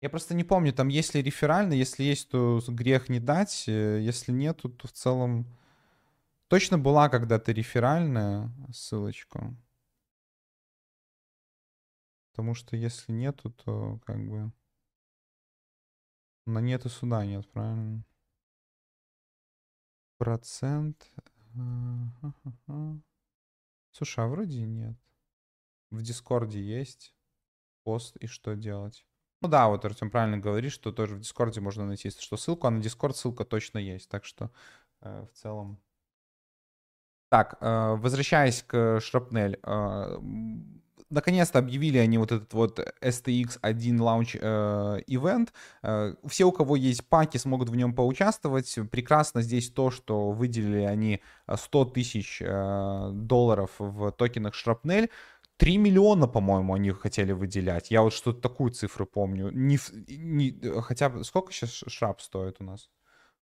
[0.00, 4.00] Я просто не помню, там есть ли реферально, если есть, то грех не дать, э,
[4.00, 5.46] если нет, то в целом...
[6.48, 9.54] Точно была когда-то реферальная ссылочка.
[12.30, 14.52] Потому что если нету, то как бы...
[16.46, 18.04] На нет и суда нет, правильно?
[20.18, 21.10] Процент...
[23.92, 24.96] Слушай, а вроде нет
[25.90, 27.14] в Дискорде есть
[27.84, 29.06] пост и что делать.
[29.42, 32.70] Ну да, вот Артем правильно говорит, что тоже в Дискорде можно найти, что, ссылку, а
[32.70, 34.50] на Дискорд ссылка точно есть, так что
[35.02, 35.80] э, в целом...
[37.28, 40.18] Так, э, возвращаясь к Shrapnel, э,
[41.10, 45.00] наконец-то объявили они вот этот вот STX 1 лаунч э.
[45.82, 48.78] Э, все, у кого есть паки, смогут в нем поучаствовать.
[48.90, 51.22] Прекрасно здесь то, что выделили они
[51.52, 55.10] 100 тысяч э, долларов в токенах Шрапнель.
[55.56, 57.90] 3 миллиона, по-моему, они хотели выделять.
[57.90, 59.50] Я вот что-то такую цифру помню.
[59.50, 59.78] Не,
[60.08, 62.90] не, хотя бы сколько сейчас шрап стоит у нас?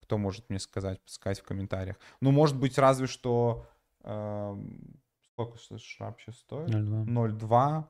[0.02, 1.98] Кто может мне сказать, подсказать в комментариях?
[2.22, 3.68] Ну, может быть, разве что...
[4.04, 4.56] Э,
[5.34, 6.70] сколько шрап сейчас стоит?
[6.70, 7.84] 0,2.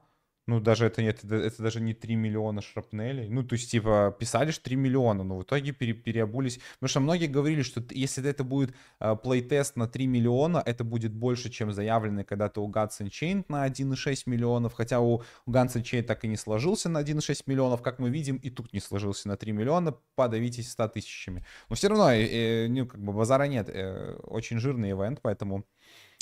[0.47, 3.27] Ну, даже это, это, это даже не 3 миллиона шрапнелей.
[3.27, 6.59] Ну, то есть, типа, писали же 3 миллиона, но в итоге пере, переобулись.
[6.75, 11.11] Потому что многие говорили, что если это будет uh, плейтест на 3 миллиона, это будет
[11.11, 14.73] больше, чем заявленный когда-то у Guns Chain на 1,6 миллионов.
[14.73, 18.37] Хотя у, у Guns Chain так и не сложился на 1,6 миллионов, как мы видим,
[18.37, 19.97] и тут не сложился на 3 миллиона.
[20.15, 21.45] Подавитесь 100 тысячами.
[21.67, 23.67] Но все равно, э, э, ну, как бы базара нет.
[23.67, 25.65] Э, очень жирный ивент, поэтому...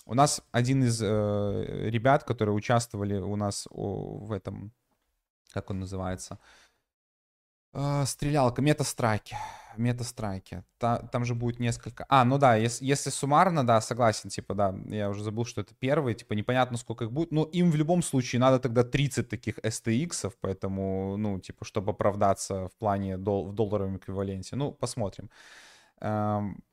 [0.06, 4.72] У нас один из э, ребят, которые участвовали у нас о, в этом,
[5.52, 6.38] как он называется,
[7.73, 9.36] э, стрелялка, метастрайки.
[9.77, 10.64] Метастрайки.
[10.77, 12.06] Та, там же будет несколько.
[12.07, 15.73] А, ну да, если, если суммарно, да, согласен, типа, да, я уже забыл, что это
[15.73, 17.32] первый, типа, непонятно, сколько их будет.
[17.32, 22.68] Но им в любом случае надо тогда 30 таких STX, поэтому, ну, типа, чтобы оправдаться
[22.69, 24.56] в плане дол- в долларовом эквиваленте.
[24.56, 25.30] Ну, посмотрим.
[25.99, 26.64] Эм,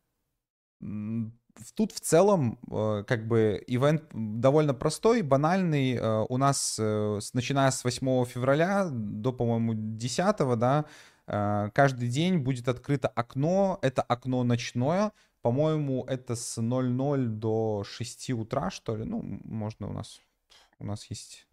[1.74, 5.94] тут в целом, э, как бы, ивент довольно простой, банальный.
[5.94, 10.84] Э, у нас, э, начиная с 8 февраля до, по-моему, 10, да,
[11.26, 13.78] каждый день будет открыто окно.
[13.82, 15.12] Это окно ночное.
[15.40, 19.04] По-моему, это с 00 до 6 утра, что ли.
[19.04, 20.20] Ну, можно у нас...
[20.78, 21.46] У нас есть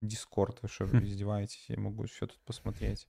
[0.00, 0.58] Дискорд.
[0.62, 1.64] Вы что, издеваетесь?
[1.68, 3.06] Я могу все тут посмотреть.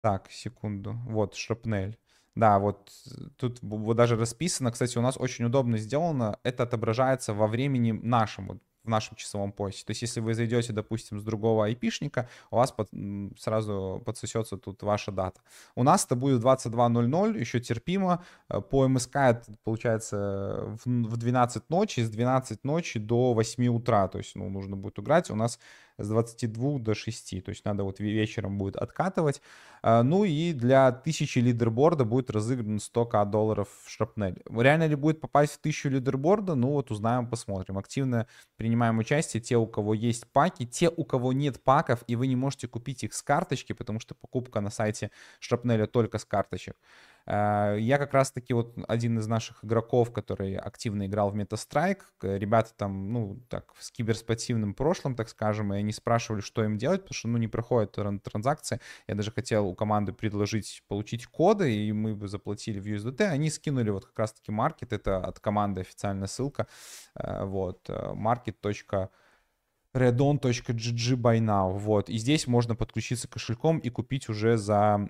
[0.00, 0.94] Так, секунду.
[1.06, 1.98] Вот, шрапнель.
[2.34, 2.90] Да, вот
[3.36, 4.72] тут вот даже расписано.
[4.72, 6.38] Кстати, у нас очень удобно сделано.
[6.42, 8.48] Это отображается во времени нашем.
[8.48, 9.84] Вот в нашем часовом поясе.
[9.84, 12.90] То есть, если вы зайдете, допустим, с другого айпишника, у вас под,
[13.38, 15.40] сразу подсосется тут ваша дата.
[15.74, 18.22] У нас это будет 22.00, еще терпимо.
[18.48, 24.06] Э, по МСК это получается в 12 ночи, с 12 ночи до 8 утра.
[24.08, 25.30] То есть, ну, нужно будет играть.
[25.30, 25.58] У нас
[25.98, 29.40] с 22 до 6, то есть надо вот вечером будет откатывать.
[29.82, 34.42] А, ну и для 1000 лидерборда будет разыгран 100к долларов в шрапнель.
[34.50, 36.54] Реально ли будет попасть в 1000 лидерборда?
[36.54, 37.78] Ну вот узнаем, посмотрим.
[37.78, 38.26] Активно
[38.56, 42.36] принимаем участие те, у кого есть паки, те, у кого нет паков, и вы не
[42.36, 46.76] можете купить их с карточки, потому что покупка на сайте шрапнеля только с карточек.
[47.26, 52.02] Э, я как раз-таки вот один из наших игроков, который активно играл в Meta-Strike.
[52.22, 57.02] Ребята там, ну, так, с киберспортивным прошлым, так скажем, и они спрашивали, что им делать,
[57.02, 58.80] потому что, ну, не проходят транзакции.
[59.06, 63.22] Я даже хотел у команды предложить получить коды, и мы бы заплатили в USDT.
[63.22, 66.66] Они скинули вот как раз-таки маркет, это от команды официальная ссылка,
[67.14, 69.08] э, вот, э, market.com
[69.94, 75.00] redon.gg by now, вот, и здесь можно подключиться кошельком и купить уже за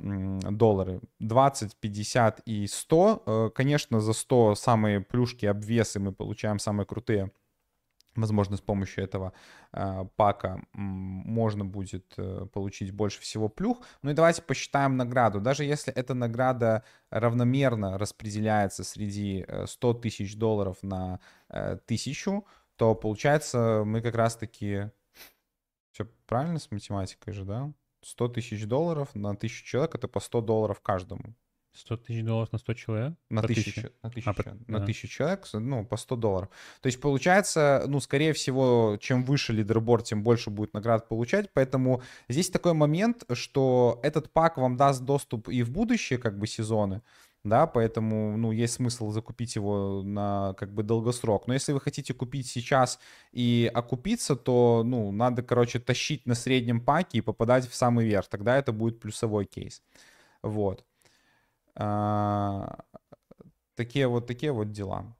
[0.51, 6.87] доллары, 20, 50 и 100, э, конечно, за 100 самые плюшки, обвесы мы получаем самые
[6.87, 7.33] крутые,
[8.15, 9.33] возможно, с помощью этого
[9.73, 13.79] э, пака можно будет э, получить больше всего плюх.
[14.03, 15.41] Ну и давайте посчитаем награду.
[15.41, 21.21] Даже если эта награда равномерно распределяется среди 100 тысяч долларов на
[21.87, 22.45] тысячу,
[22.77, 24.91] то получается мы как раз-таки...
[25.93, 27.73] Все правильно с математикой же, да?
[28.03, 31.35] 100 тысяч долларов на тысячу человек— это по 100 долларов каждому.
[31.75, 33.15] 100 тысяч долларов на 100 человек?
[33.31, 34.31] На тысячу, на тысячу,
[34.69, 36.49] а, тысячу человек, ну, по 100 долларов.
[36.81, 41.51] То есть получается, ну, скорее всего, чем выше лидерборд, тем больше будет наград получать.
[41.53, 46.47] Поэтому здесь такой момент, что этот пак вам даст доступ и в будущее, как бы,
[46.47, 47.03] сезоны
[47.45, 51.47] да, поэтому, ну, есть смысл закупить его на, как бы, долгосрок.
[51.47, 52.99] Но если вы хотите купить сейчас
[53.33, 58.29] и окупиться, то, ну, надо, короче, тащить на среднем паке и попадать в самый верх,
[58.29, 59.83] тогда это будет плюсовой кейс.
[60.43, 60.85] Вот.
[61.77, 62.85] А,
[63.77, 65.17] такие вот, такие вот дела.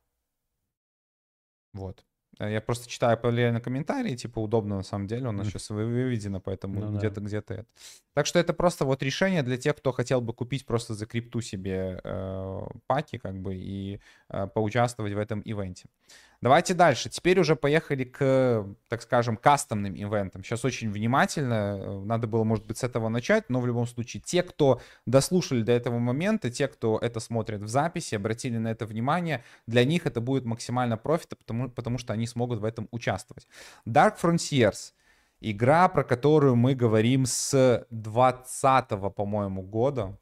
[1.75, 2.05] Вот.
[2.39, 3.19] Э, я просто читаю
[3.53, 5.51] на комментарии, типа удобно на самом деле, у нас mm.
[5.51, 7.27] сейчас выведено, поэтому ну, где-то да.
[7.27, 7.67] где-то это.
[8.15, 11.41] Так что это просто вот решение для тех, кто хотел бы купить просто за крипту
[11.41, 15.87] себе э, паки, как бы, и э, поучаствовать в этом ивенте.
[16.45, 17.09] Давайте дальше.
[17.09, 20.45] Теперь уже поехали к, так скажем, кастомным ивентам.
[20.45, 21.55] Сейчас очень внимательно.
[21.81, 25.63] Э, надо было, может быть, с этого начать, но в любом случае те, кто дослушали
[25.63, 30.05] до этого момента, те, кто это смотрит в записи, обратили на это внимание, для них
[30.05, 33.49] это будет максимально профита, потому, потому что они смогут в этом участвовать.
[33.89, 34.93] Dark Frontiers—
[35.41, 40.19] игра, про которую мы говорим с 20 по-моему, года.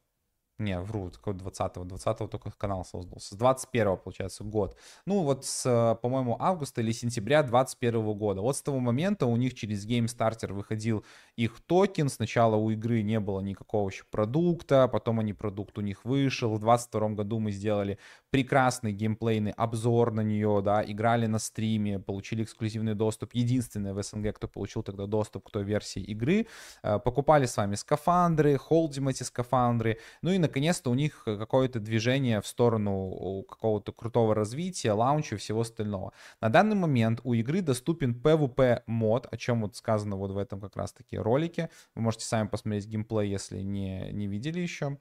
[0.63, 1.85] Не, вру, какого 20-го.
[1.85, 3.35] 20-го только канал создался.
[3.35, 4.77] С 21-го, получается, год.
[5.07, 8.41] Ну, вот с, по-моему, августа или сентября 21 года.
[8.41, 11.05] Вот с того момента у них через Game Starter выходил
[11.37, 12.09] их токен.
[12.09, 16.55] Сначала у игры не было никакого еще продукта, потом они продукт у них вышел.
[16.55, 17.99] В 22 году мы сделали
[18.31, 23.35] прекрасный геймплейный обзор на нее, да, играли на стриме, получили эксклюзивный доступ.
[23.35, 26.47] Единственный в СНГ, кто получил тогда доступ к той версии игры.
[26.83, 29.99] Э, покупали с вами скафандры, холдим эти скафандры.
[30.23, 35.63] Ну и, наконец-то, у них какое-то движение в сторону какого-то крутого развития, лаунча и всего
[35.63, 36.13] остального.
[36.43, 40.61] На данный момент у игры доступен PvP мод, о чем вот сказано вот в этом
[40.61, 41.71] как раз-таки ролике.
[41.95, 44.99] Вы можете сами посмотреть геймплей, если не, не видели еще.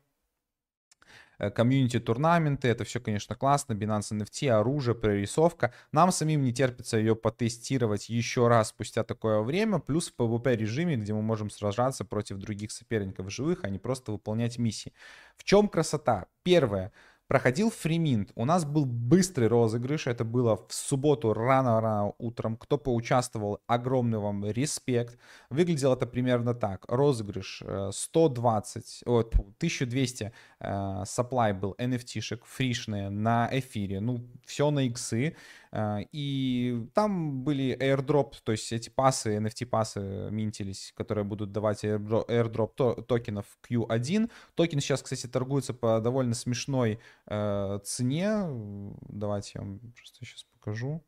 [1.41, 5.73] Э, комьюнити турнаменты, это все, конечно, классно, Binance NFT, оружие, прорисовка.
[5.91, 10.97] Нам самим не терпится ее потестировать еще раз спустя такое время, плюс в PvP режиме,
[10.97, 14.93] где мы можем сражаться против других соперников живых, а не просто выполнять миссии.
[15.35, 16.27] В чем красота?
[16.43, 16.91] Первое,
[17.31, 18.29] проходил фриминт.
[18.35, 22.57] У нас был быстрый розыгрыш, это было в субботу рано-рано утром.
[22.57, 25.17] Кто поучаствовал, огромный вам респект.
[25.49, 26.83] Выглядело это примерно так.
[26.89, 30.67] Розыгрыш 120, о, 1200 э,
[31.05, 34.01] supply был NFT-шек фришные на эфире.
[34.01, 35.37] Ну, все на иксы.
[35.71, 43.03] Э, и там были airdrop, то есть эти пасы, NFT-пасы минтились, которые будут давать airdrop
[43.05, 44.29] токенов Q1.
[44.55, 48.93] Токен сейчас, кстати, торгуется по довольно смешной э, цене.
[49.10, 51.03] Давайте я вам просто сейчас покажу.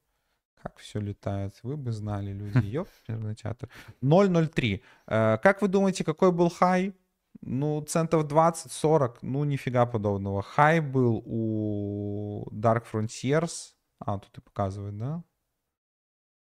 [0.61, 1.60] Как все летает.
[1.64, 2.65] Вы бы знали, люди.
[2.65, 3.69] Ёп, театр.
[4.02, 4.81] 0.03.
[5.07, 6.94] Э, как вы думаете, какой был хай?
[7.41, 10.41] Ну, центов 20-40, ну, нифига подобного.
[10.41, 13.73] Хай был у Dark Frontiers
[14.06, 15.23] а, тут и показывает, да?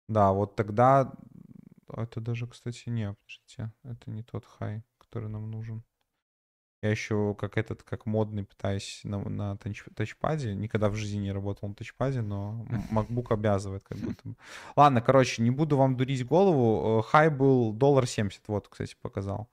[0.09, 1.13] Да, вот тогда...
[1.89, 3.73] Это даже, кстати, не, подождите.
[3.85, 5.85] Это не тот хай, который нам нужен.
[6.83, 10.53] Я еще как этот, как модный пытаюсь на, на тач, тачпаде.
[10.53, 14.35] Никогда в жизни не работал на тачпаде, но MacBook обязывает как будто бы.
[14.75, 16.99] Ладно, короче, не буду вам дурить голову.
[16.99, 19.49] Э, хай был доллар 70, вот, кстати, показал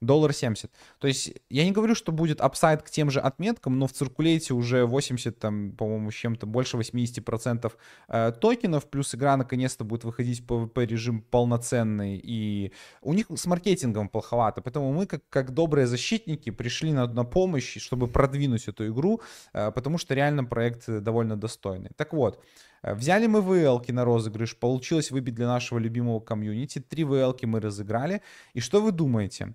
[0.00, 0.70] доллар 70.
[0.98, 4.54] То есть я не говорю, что будет апсайд к тем же отметкам, но в циркулейте
[4.54, 7.72] уже 80, там, по-моему, с чем-то больше 80%
[8.08, 12.72] э, токенов, плюс игра наконец-то будет выходить в PvP режим полноценный, и
[13.02, 17.78] у них с маркетингом плоховато, поэтому мы, как, как добрые защитники, пришли на, на помощь,
[17.78, 19.20] чтобы продвинуть эту игру,
[19.52, 21.90] э, потому что реально проект довольно достойный.
[21.96, 22.42] Так вот,
[22.82, 26.80] э, Взяли мы VL на розыгрыш, получилось выбить для нашего любимого комьюнити.
[26.80, 28.22] Три VL мы разыграли.
[28.54, 29.54] И что вы думаете?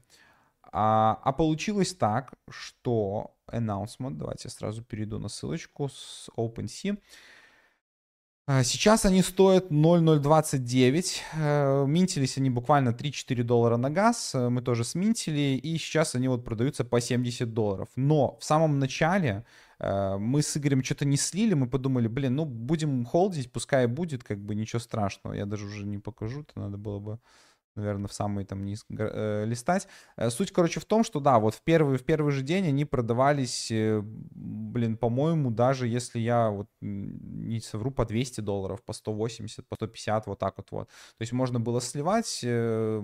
[0.77, 6.97] А, а получилось так, что announcement, давайте я сразу перейду на ссылочку с OpenSea.
[8.45, 11.23] А, сейчас они стоят 0,029.
[11.35, 14.35] Э, минтились они буквально 3-4 доллара на газ.
[14.35, 15.57] Э, мы тоже сминтили.
[15.57, 17.87] И сейчас они вот продаются по 70 долларов.
[17.95, 19.45] Но в самом начале
[19.79, 21.53] э, мы с Игорем что-то не слили.
[21.53, 25.35] Мы подумали, блин, ну будем холдить, пускай будет, как бы ничего страшного.
[25.35, 27.19] Я даже уже не покажу, это надо было бы
[27.75, 29.87] наверное, в самый там низ э, листать.
[30.17, 32.85] Э, суть, короче, в том, что да, вот в первый, в первый же день они
[32.85, 39.67] продавались, э, блин, по-моему, даже если я вот не совру, по 200 долларов, по 180,
[39.67, 40.87] по 150, вот так вот вот.
[40.87, 43.01] То есть можно было сливать, э,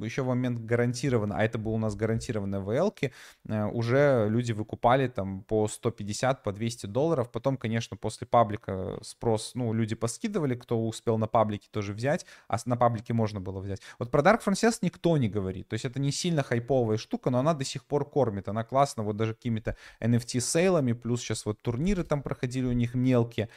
[0.00, 3.12] еще в момент гарантированно, а это был у нас гарантированные VL,
[3.48, 7.30] э, уже люди выкупали там по 150, по 200 долларов.
[7.30, 12.56] Потом, конечно, после паблика спрос, ну, люди поскидывали, кто успел на паблике тоже взять, а
[12.66, 13.80] на паблике можно было взять.
[13.98, 15.66] Вот про Dark Frances никто не говорит.
[15.66, 18.48] То есть это не сильно хайповая штука, но она до сих пор кормит.
[18.48, 23.48] Она классно, вот даже какими-то NFT-сейлами, плюс сейчас вот турниры там проходили у них мелкие.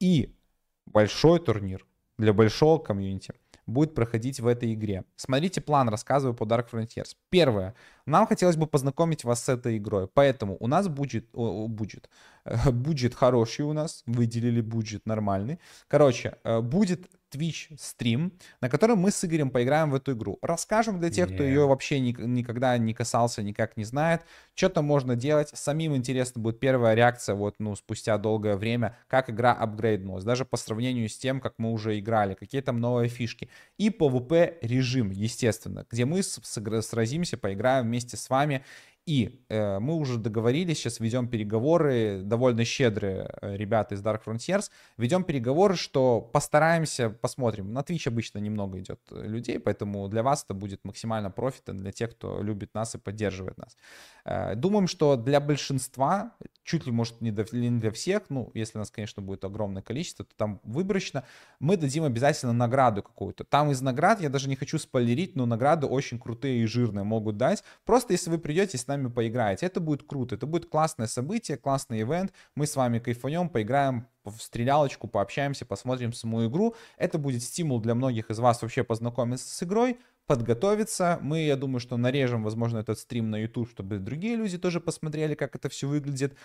[0.00, 0.36] И
[0.84, 1.86] большой турнир
[2.18, 3.32] для большого комьюнити
[3.66, 5.04] будет проходить в этой игре.
[5.16, 7.16] Смотрите план, рассказываю по Dark Frontiers.
[7.30, 7.74] Первое.
[8.04, 12.10] Нам хотелось бы познакомить вас с этой игрой, поэтому у нас будет, будет,
[12.70, 15.60] будет хороший у нас, выделили будет нормальный.
[15.88, 20.38] Короче, э, будет Twitch стрим, на котором мы с Игорем поиграем в эту игру.
[20.42, 21.34] Расскажем для тех, yeah.
[21.34, 24.22] кто ее вообще ни, никогда не касался, никак не знает,
[24.54, 25.50] что там можно делать.
[25.52, 30.56] Самим интересно будет первая реакция, вот, ну, спустя долгое время, как игра апгрейднулась, даже по
[30.56, 33.48] сравнению с тем, как мы уже играли, какие там новые фишки.
[33.78, 38.64] И PvP режим, естественно, где мы сразимся, поиграем вместе с вами
[39.06, 44.70] и э, мы уже договорились, сейчас ведем переговоры, довольно щедрые э, ребята из Dark Frontiers,
[44.96, 47.72] ведем переговоры, что постараемся, посмотрим.
[47.72, 51.92] На Twitch обычно немного идет э, людей, поэтому для вас это будет максимально профитно, для
[51.92, 53.76] тех, кто любит нас и поддерживает нас.
[54.24, 56.32] Э, думаем, что для большинства,
[56.64, 60.60] чуть ли, может, не для, всех, ну, если нас, конечно, будет огромное количество, то там
[60.64, 61.24] выборочно,
[61.60, 63.44] мы дадим обязательно награду какую-то.
[63.44, 67.36] Там из наград, я даже не хочу спойлерить, но награды очень крутые и жирные могут
[67.36, 67.62] дать.
[67.84, 72.00] Просто если вы придете с нами поиграете, это будет круто, это будет классное событие, классный
[72.00, 76.74] ивент, мы с вами кайфанем, поиграем в стрелялочку, пообщаемся, посмотрим саму игру.
[76.96, 81.18] Это будет стимул для многих из вас вообще познакомиться с игрой, подготовиться.
[81.22, 85.34] Мы, я думаю, что нарежем, возможно, этот стрим на YouTube, чтобы другие люди тоже посмотрели,
[85.34, 86.36] как это все выглядит.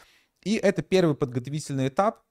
[0.43, 2.23] И это первый подготовительный этап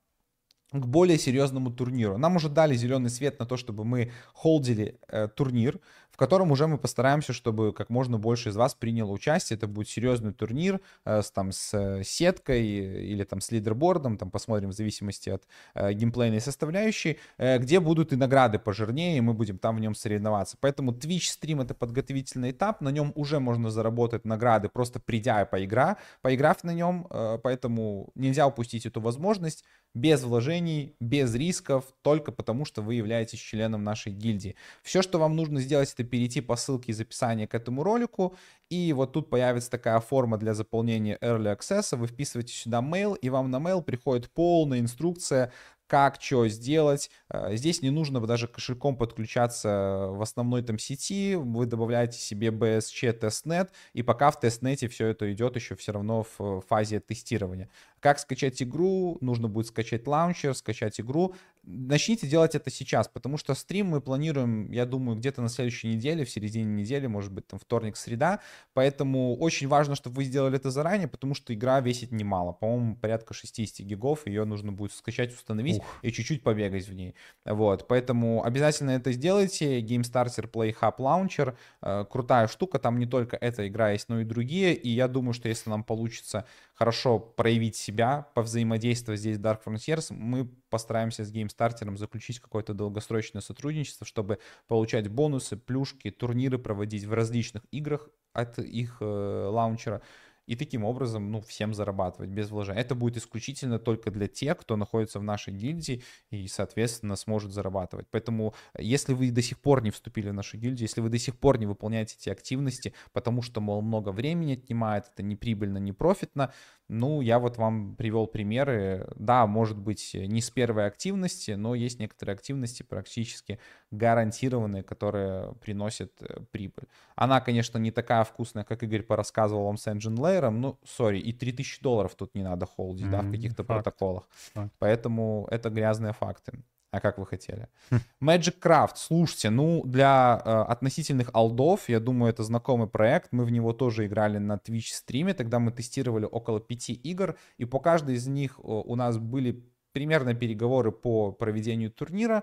[0.73, 2.19] к более серьезному турниру.
[2.19, 5.81] Нам уже дали зеленый свет на то, чтобы мы холдили э, турнир
[6.19, 9.57] котором уже мы постараемся, чтобы как можно больше из вас приняло участие.
[9.57, 14.31] Это будет серьезный турнир э, с, там, с э, сеткой или там с лидербордом, там
[14.31, 19.33] посмотрим в зависимости от э, геймплейной составляющей, э, где будут и награды пожирнее, и мы
[19.33, 20.57] будем там в нем соревноваться.
[20.61, 25.47] Поэтому Twitch стрим это подготовительный этап, на нем уже можно заработать награды, просто придя и
[25.49, 29.65] поигра, поиграв на нем, э, поэтому нельзя упустить эту возможность
[29.95, 34.57] без вложений, без рисков, только потому что вы являетесь членом нашей гильдии.
[34.83, 38.37] Все, что вам нужно сделать, это перейти по ссылке из описания к этому ролику,
[38.71, 43.31] и вот тут появится такая форма для заполнения Early Access, вы вписываете сюда mail, и
[43.31, 45.53] вам на mail приходит полная инструкция,
[45.89, 47.11] как что сделать.
[47.31, 51.35] Э, здесь не нужно даже кошельком подключаться в основной там сети.
[51.35, 56.27] Вы добавляете себе BSC тестнет, и пока в тестнете все это идет еще все равно
[56.39, 57.71] в фазе тестирования.
[58.01, 59.19] Как скачать игру?
[59.21, 61.35] Нужно будет скачать лаунчер, скачать игру.
[61.71, 66.25] Начните делать это сейчас, потому что стрим мы планируем, я думаю, где-то на следующей неделе,
[66.25, 68.41] в середине недели, может быть, там вторник, среда.
[68.73, 72.53] Поэтому очень важно, чтобы вы сделали это заранее, потому что игра весит немало.
[72.53, 74.27] По-моему, порядка 60 гигов.
[74.27, 75.99] Ее нужно будет скачать, установить Ух.
[76.03, 77.15] и чуть-чуть побегать в ней.
[77.45, 79.81] Вот, поэтому обязательно это сделайте.
[79.81, 81.55] Game Starter Play Hub Launcher.
[81.83, 82.79] Э, крутая штука.
[82.79, 84.75] Там не только эта игра есть, но и другие.
[84.75, 86.47] И я думаю, что если нам получится
[86.79, 93.43] хорошо проявить себя, повзаимодействовать здесь с Dark Frontiers, мы постараемся с геймстартером заключить какое-то долгосрочное
[93.43, 94.39] сотрудничество, чтобы
[94.69, 99.05] получать бонусы, плюшки, турниры проводить в различных играх от их э,
[99.51, 100.03] лаунчера
[100.49, 102.81] и таким образом, ну, всем зарабатывать без вложения.
[102.81, 108.07] Это будет исключительно только для тех, кто находится в нашей гильдии и, соответственно, сможет зарабатывать.
[108.11, 111.39] Поэтому, если вы до сих пор не вступили в нашу гильдию, если вы до сих
[111.39, 115.93] пор не выполняете эти активности, потому что, мол, много времени отнимает, это не прибыльно, не
[115.93, 116.53] профитно,
[116.89, 119.07] ну, я вот вам привел примеры.
[119.17, 123.59] Да, может быть, не с первой активности, но есть некоторые активности практически
[123.91, 126.89] гарантированные, которые приносят э, прибыль.
[127.15, 131.33] Она, конечно, не такая вкусная, как Игорь порассказывал вам с Engine Layer, ну, сори, и
[131.33, 133.85] 3000 долларов тут не надо холдить, mm-hmm, да, в каких-то факт.
[133.85, 134.29] протоколах.
[134.55, 134.73] Факт.
[134.79, 136.53] Поэтому это грязные факты.
[136.91, 137.69] А как вы хотели?
[137.91, 137.99] Хм.
[138.23, 143.33] Magic Craft, слушайте, ну, для э, относительных алдов, я думаю, это знакомый проект.
[143.33, 145.35] Мы в него тоже играли на Twitch стриме.
[145.35, 149.63] Тогда мы тестировали около пяти игр, и по каждой из них у нас были
[149.93, 152.43] примерно переговоры по проведению турнира.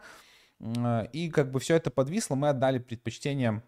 [0.59, 3.63] Э, и как бы все это подвисло, мы отдали предпочтение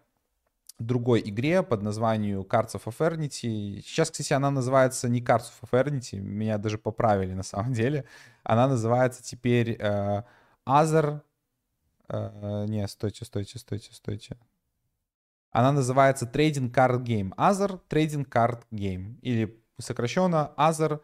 [0.78, 3.82] другой игре под названием Cards of Eternity.
[3.84, 8.04] Сейчас, кстати, она называется не Cards of Eternity, меня даже поправили на самом деле.
[8.44, 9.76] Она называется теперь...
[9.80, 10.22] Э,
[10.68, 11.22] Other...
[12.08, 14.36] Э, не, стойте, стойте, стойте, стойте.
[15.50, 17.34] Она называется Trading Card Game.
[17.36, 19.18] Other Trading Card Game.
[19.22, 21.00] Или сокращенно Other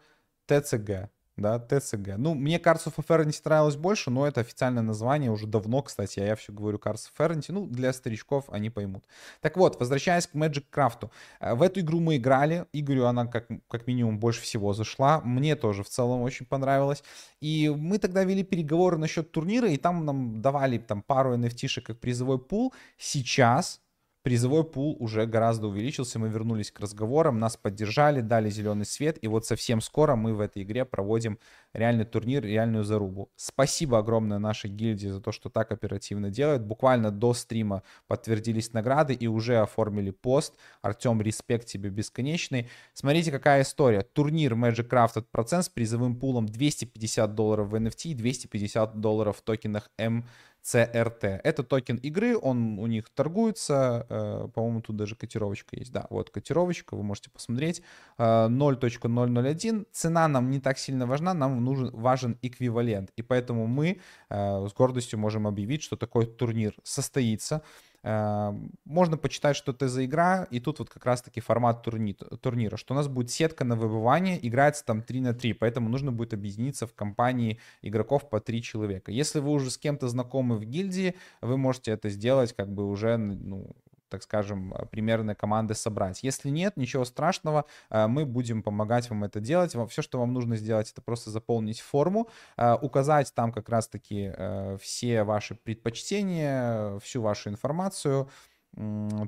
[0.47, 2.15] TCG да, ТЦГ.
[2.17, 6.25] Ну, мне Cards of Eternity нравилось больше, но это официальное название уже давно, кстати, а
[6.25, 9.03] я все говорю Cards of Eternity, ну, для старичков они поймут.
[9.41, 11.09] Так вот, возвращаясь к Magic Craft.
[11.41, 15.55] Э, в эту игру мы играли, Игорю она как, как минимум больше всего зашла, мне
[15.55, 17.03] тоже в целом очень понравилось,
[17.41, 21.99] и мы тогда вели переговоры насчет турнира, и там нам давали там пару NFT-шек как
[21.99, 23.81] призовой пул, сейчас
[24.25, 29.27] призовой пул уже гораздо увеличился, мы вернулись к разговорам, нас поддержали, дали зеленый свет, и
[29.27, 31.37] вот совсем скоро мы в этой игре проводим
[31.73, 33.29] реальный турнир, реальную зарубу.
[33.35, 36.63] Спасибо огромное нашей гильдии за то, что так оперативно делают.
[36.63, 40.55] Буквально до стрима подтвердились награды и уже оформили пост.
[40.81, 42.67] Артем, респект тебе бесконечный.
[42.95, 44.01] Смотрите, какая история.
[44.01, 49.37] Турнир Magic Craft от процент с призовым пулом 250 долларов в NFT и 250 долларов
[49.37, 50.25] в токенах M
[50.65, 51.41] CRT.
[51.43, 55.91] Это токен игры, он у них торгуется, э, по-моему, тут даже котировочка есть.
[55.91, 57.83] Да, вот котировочка, вы можете посмотреть.
[58.17, 59.81] 0.001.
[59.81, 63.11] Э, Цена нам не так сильно важна, нам нужен важен эквивалент.
[63.15, 67.61] И поэтому мы э, с гордостью можем объявить, что такой турнир состоится.
[68.07, 72.77] Эм, можно почитать, что это за игра, и тут вот как раз-таки формат турни турнира,
[72.77, 76.31] что у нас будет сетка на выбывание, играется там 3 на 3, поэтому нужно будет
[76.35, 79.11] объединиться в компании игроков по 3 человека.
[79.11, 83.17] Если вы уже с кем-то знакомы в гильдии, вы можете это сделать как бы уже
[83.17, 83.75] ну,
[84.15, 86.23] так скажем, э, примерные команды собрать.
[86.23, 89.75] Если нет, ничего страшного, э, мы будем помогать вам это делать.
[89.89, 94.31] Все, что вам нужно сделать, это просто заполнить форму, э, указать там как раз-таки
[94.79, 98.29] все ваши предпочтения, всю вашу информацию,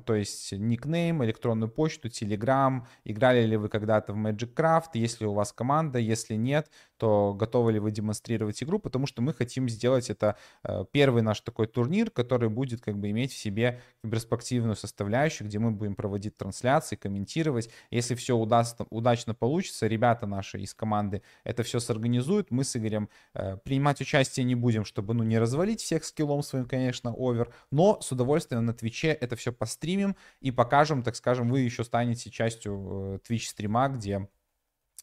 [0.04, 5.32] то есть никнейм, электронную почту, телеграм, играли ли вы когда-то в Magic Craft, если у
[5.32, 10.10] вас команда, если нет, то готовы ли вы демонстрировать игру, потому что мы хотим сделать
[10.10, 15.46] это э, первый наш такой турнир, который будет как бы иметь в себе перспективную составляющую,
[15.46, 17.70] где мы будем проводить трансляции, комментировать.
[17.90, 23.08] Если все удастся, удачно получится, ребята наши из команды это все сорганизуют, мы с Игорем
[23.34, 28.00] э, принимать участие не будем, чтобы ну не развалить всех скиллом своим, конечно, овер, но
[28.00, 33.18] с удовольствием на Твиче это все постримим и покажем, так скажем, вы еще станете частью
[33.24, 34.28] э, Twitch стрима, где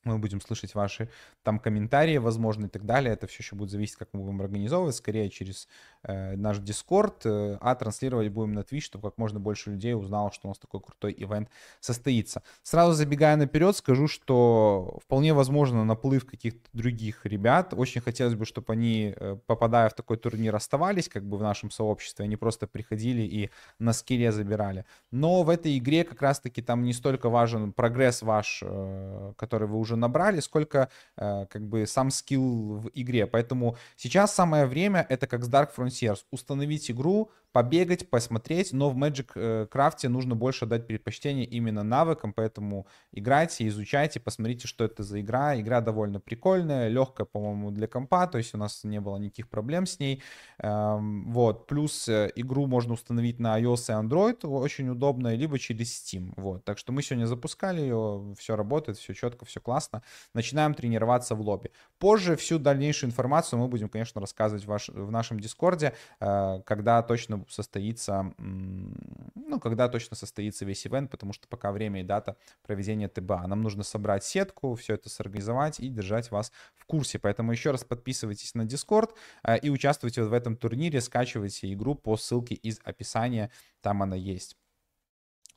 [0.06, 1.10] мы будем слышать ваши
[1.44, 3.14] там комментарии, возможно, и так далее.
[3.14, 5.68] Это все еще будет зависеть, как мы будем организовывать, скорее через
[6.04, 10.32] э, наш Discord, э, а транслировать будем на Twitch, чтобы как можно больше людей узнало,
[10.32, 11.50] что у нас такой крутой ивент
[11.80, 12.44] состоится.
[12.64, 17.74] Сразу забегая наперед, скажу, что вполне возможно наплыв каких-то других ребят.
[17.76, 21.72] Очень хотелось бы, чтобы они, э, попадая в такой турнир, оставались как бы в нашем
[21.72, 23.50] сообществе, они просто приходили и
[23.80, 24.86] на скилле забирали.
[25.12, 29.78] Но в этой игре как раз-таки там не столько важен прогресс ваш, э, который вы
[29.78, 33.28] уже набрали, сколько э, как бы сам скилл в игре.
[33.28, 38.98] Поэтому сейчас самое время, это как с Dark Frontiers, установить игру, побегать, посмотреть, но в
[38.98, 45.04] Magic э, Craft нужно больше дать предпочтение именно навыкам, поэтому играйте, изучайте, посмотрите, что это
[45.04, 45.58] за игра.
[45.58, 49.86] Игра довольно прикольная, легкая, по-моему, для компа, то есть у нас не было никаких проблем
[49.86, 50.22] с ней.
[50.58, 55.94] Эм, вот, плюс э, игру можно установить на iOS и Android, очень удобно, либо через
[55.94, 56.34] Steam.
[56.36, 60.04] Вот, так что мы сегодня запускали ее, все работает, все четко, все классно.
[60.34, 61.72] Начинаем тренироваться в лобби.
[62.00, 67.02] Позже всю дальнейшую информацию мы будем, конечно, рассказывать в, ваш, в нашем Дискорде, э, когда
[67.02, 73.08] точно состоится, ну, когда точно состоится весь ивент, потому что пока время и дата проведения
[73.08, 73.48] ТБА.
[73.48, 77.20] Нам нужно собрать сетку, все это сорганизовать и держать вас в курсе.
[77.20, 79.12] Поэтому еще раз подписывайтесь на Discord
[79.44, 83.52] э, и участвуйте в этом турнире, скачивайте игру по ссылке из описания,
[83.82, 84.58] там она есть.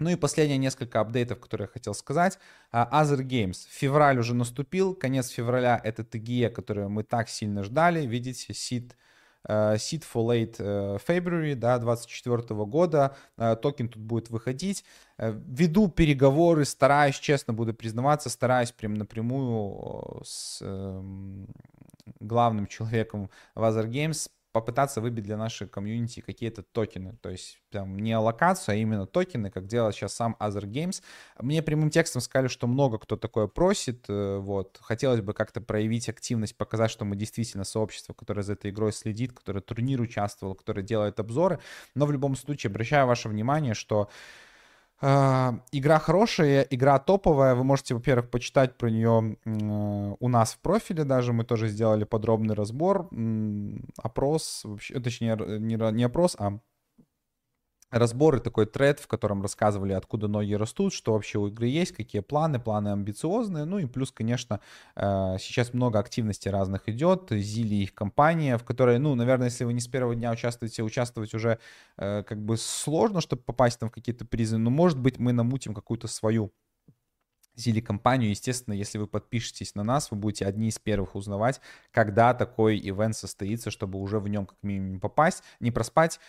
[0.01, 2.39] Ну и последние несколько апдейтов, которые я хотел сказать.
[2.73, 3.67] Э, Aether Games.
[3.69, 4.95] Февраль уже наступил.
[4.95, 8.07] Конец февраля это TGE, которую мы так сильно ждали.
[8.07, 8.95] Видите, Э,
[9.47, 14.85] Set for late э, February, да, 24 года, э, токен тут будет выходить.
[15.19, 21.49] Веду переговоры, стараюсь, честно буду признаваться, стараюсь прям напрямую с эм,
[22.21, 27.17] главным человеком в Aether Games попытаться выбить для нашей комьюнити какие-то токены.
[27.21, 31.03] То есть там не локацию, а именно токены, как делает сейчас сам Aether Games.
[31.39, 34.05] Мне прямым текстом сказали, что много кто такое просит.
[34.09, 34.79] Э, вот.
[34.81, 39.33] Хотелось бы как-то проявить активность, показать, что мы действительно сообщество, которое за этой игрой следит,
[39.33, 41.61] которое турнир участвовал, которое делает обзоры.
[41.95, 44.09] Но в любом случае обращаю ваше внимание, что
[45.01, 47.55] игра хорошая, игра топовая.
[47.55, 51.33] Вы можете, во-первых, почитать про нее uh, у нас в профиле даже.
[51.33, 53.09] Мы тоже сделали подробный разбор,
[54.03, 54.67] опрос,
[55.05, 56.59] точнее, не, не опрос, а
[57.91, 61.93] разбор и такой тред, в котором рассказывали, откуда ноги растут, что вообще у игры есть,
[61.93, 63.65] какие планы, планы амбициозные.
[63.65, 64.61] Ну и плюс, конечно,
[64.97, 67.29] э, сейчас много активности разных идет.
[67.31, 71.35] Зили их компания, в которой, ну, наверное, если вы не с первого дня участвуете, участвовать
[71.35, 71.59] уже
[71.97, 74.59] э, как бы сложно, чтобы попасть там в какие-то призы.
[74.59, 76.53] Но, может быть, мы намутим какую-то свою
[77.59, 78.31] Зили-компанию.
[78.31, 81.61] Естественно, если вы подпишетесь на нас, вы будете одни из первых узнавать,
[81.91, 86.21] когда такой ивент состоится, чтобы уже в нем как минимум попасть, не проспать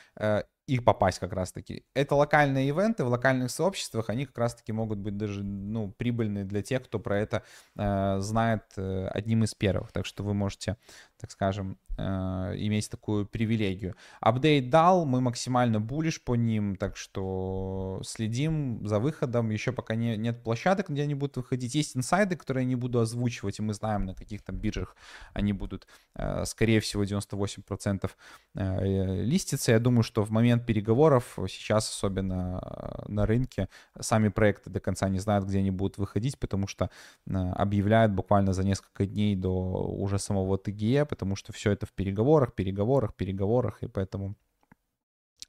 [0.69, 1.83] э, и попасть как раз-таки.
[1.93, 6.61] Это локальные ивенты в локальных сообществах, они как раз-таки могут быть даже, ну, прибыльные для
[6.61, 7.43] тех, кто про это
[7.75, 9.91] э, знает э, одним из первых.
[9.91, 10.77] Так что вы можете,
[11.19, 13.95] так скажем, э, иметь такую привилегию.
[14.19, 19.49] Апдейт дал, мы максимально булишь по ним, так что следим за выходом.
[19.49, 21.75] Еще пока не, нет площадок, где они будут выходить.
[21.75, 24.95] Есть инсайды, которые я не буду озвучивать, и мы знаем, на каких там биржах
[25.33, 28.11] они будут, э, скорее всего, 98%
[28.55, 29.71] э, листиться.
[29.71, 33.67] Я думаю, что в момент момент переговоров сейчас, особенно э, на рынке,
[33.99, 36.85] сами проекты до конца не знают, где они будут выходить, потому что
[37.27, 41.91] э, объявляют буквально за несколько дней до уже самого ТГЕ, потому что все это в
[41.91, 44.35] переговорах, переговорах, переговорах, и поэтому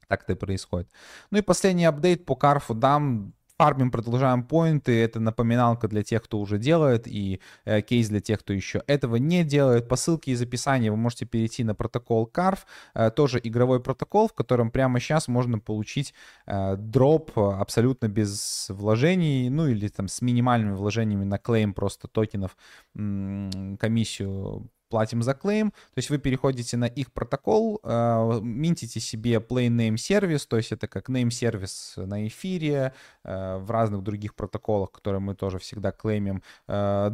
[0.07, 0.89] так это и происходит.
[1.31, 5.03] Ну и последний апдейт по Карфу дам фармим, продолжаем поинты.
[5.03, 9.17] Это напоминалка для тех, кто уже делает, и э, кейс для тех, кто еще этого
[9.17, 9.87] не делает.
[9.87, 12.57] По ссылке из описания вы можете перейти на протокол CARF,
[12.95, 16.15] э, тоже игровой протокол, в котором прямо сейчас можно получить
[16.47, 22.57] э, дроп абсолютно без вложений, ну или там с минимальными вложениями на клейм просто токенов,
[22.95, 29.69] комиссию платим за клейм, то есть вы переходите на их протокол, э, минтите себе plain
[29.69, 32.93] name сервис, то есть это как name сервис на эфире,
[33.23, 36.43] э, в разных других протоколах, которые мы тоже всегда клеймим.
[36.67, 37.09] Э,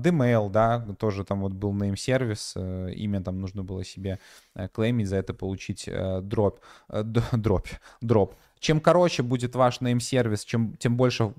[0.49, 4.19] да, тоже там вот был name сервис, э, имя там нужно было себе
[4.55, 6.59] э, клеймить, за это получить э, дроп,
[6.89, 7.67] э, дроп,
[8.01, 8.35] дроп.
[8.59, 11.33] Чем короче будет ваш name-сервис, чем, тем больше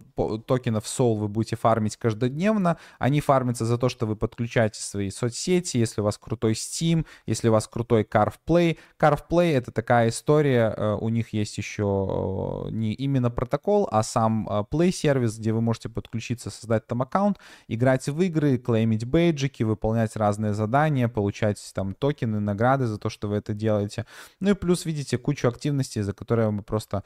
[0.46, 2.78] токенов Soul вы будете фармить каждодневно.
[2.98, 7.48] Они фармятся за то, что вы подключаете свои соцсети, если у вас крутой Steam, если
[7.48, 8.78] у вас крутой CarvePlay.
[8.98, 14.48] CarvePlay— это такая история, э, у них есть еще э, не именно протокол, а сам
[14.48, 17.38] э, Play-сервис, где вы можете подключиться, создать там аккаунт,
[17.68, 23.28] играть в игры, клеймить бейджики, выполнять разные задания, получать там токены, награды за то, что
[23.28, 24.06] вы это делаете.
[24.40, 27.02] Ну и плюс видите кучу активностей, за которые мы просто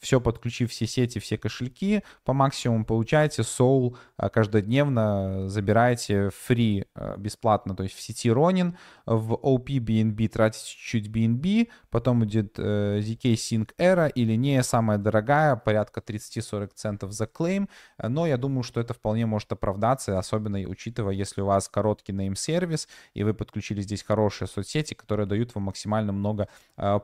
[0.00, 7.16] все подключив все сети, все кошельки, по максимуму получаете Soul а, каждодневно, забираете free а,
[7.16, 8.74] бесплатно, то есть в сети Ronin,
[9.06, 14.98] в OP BNB тратите чуть-чуть BNB, потом будет э, ZK Sync Era или не самая
[14.98, 17.68] дорогая, порядка 30-40 центов за клейм,
[18.02, 22.88] но я думаю, что это вполне может оправдаться, особенно учитывая, если у вас короткий name-сервис,
[23.14, 26.48] и вы подключили здесь хорошие соцсети, которые дают вам максимально много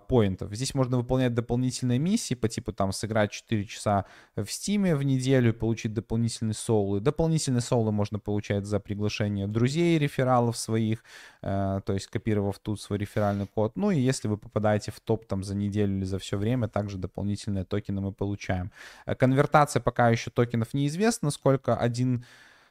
[0.08, 0.54] поинтов.
[0.54, 4.04] Здесь можно выполнять дополнительные миссии по типу там сыграть 4 часа
[4.36, 7.00] в Стиме в неделю получить дополнительные соулы.
[7.00, 11.04] Дополнительные соулы можно получать за приглашение друзей, рефералов своих,
[11.42, 13.72] э, то есть копировав тут свой реферальный код.
[13.76, 16.98] Ну и если вы попадаете в топ там за неделю или за все время, также
[16.98, 18.70] дополнительные токены мы получаем.
[19.06, 22.24] Э, конвертация пока еще токенов неизвестна, сколько один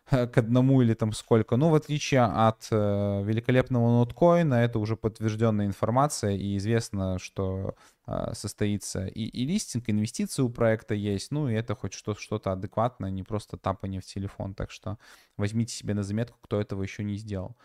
[0.09, 1.55] к одному или там сколько.
[1.55, 7.75] Но в отличие от э, великолепного ноткоина, это уже подтвержденная информация, и известно, что
[8.05, 12.51] э, состоится и, и листинг, инвестиции у проекта есть, ну и это хоть что, что-то
[12.51, 14.53] адекватное, не просто тапание в телефон.
[14.55, 14.97] Так что
[15.37, 17.55] возьмите себе на заметку, кто этого еще не сделал.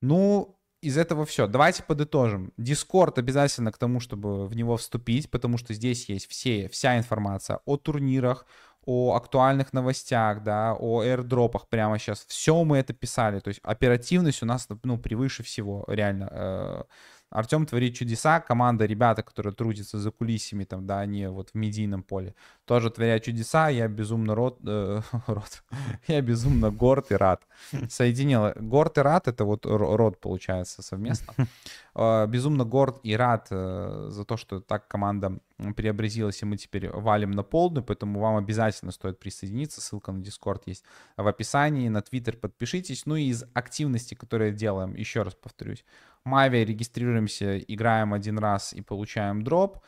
[0.00, 1.46] Ну, из этого все.
[1.46, 2.52] Давайте подытожим.
[2.56, 7.60] Дискорд обязательно к тому, чтобы в него вступить, потому что здесь есть все, вся информация
[7.64, 8.44] о турнирах,
[8.84, 12.24] о актуальных новостях, да, о airdropах прямо сейчас.
[12.26, 13.40] Все мы это писали.
[13.40, 16.28] То есть оперативность у нас, ну, превыше всего, реально.
[16.30, 16.82] Э,
[17.32, 22.02] Артем творит чудеса, команда, ребята, которые трудятся за кулисами, там, да, они вот в медийном
[22.02, 22.34] поле,
[22.66, 25.64] тоже творят чудеса, я безумно рот, э, рот,
[26.08, 27.42] я безумно горд и рад.
[27.88, 31.34] Соединил, горд и рад, это вот род получается совместно.
[31.94, 35.38] Э, безумно горд и рад э, за то, что так команда
[35.70, 40.62] преобразилась, и мы теперь валим на полную, поэтому вам обязательно стоит присоединиться, ссылка на Discord
[40.66, 40.84] есть
[41.16, 45.84] в описании, на Twitter подпишитесь, ну и из активности, которые делаем, еще раз повторюсь,
[46.24, 49.78] Мави регистрируемся, играем один раз и получаем дроп.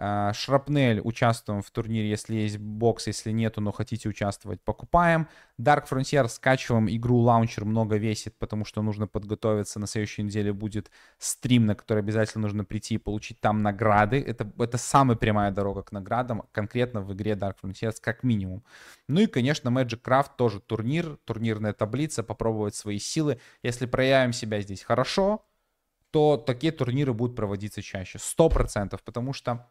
[0.00, 5.28] Э, Шрапнель участвуем в турнире, если есть бокс, если нету, но хотите участвовать, покупаем.
[5.60, 9.78] Dark Frontier скачиваем игру, лаунчер много весит, потому что нужно подготовиться.
[9.78, 14.18] На следующей неделе будет стрим, на который обязательно нужно прийти и получить там награды.
[14.18, 18.64] Это, это самая прямая дорога к наградам, конкретно в игре Dark Frontiers, как минимум.
[19.06, 23.38] Ну и, конечно, Magic Craft тоже турнир, турнирная таблица, попробовать свои силы.
[23.62, 25.44] Если проявим себя здесь хорошо,
[26.10, 28.18] то такие турниры будут проводиться чаще.
[28.18, 29.68] Сто процентов, потому что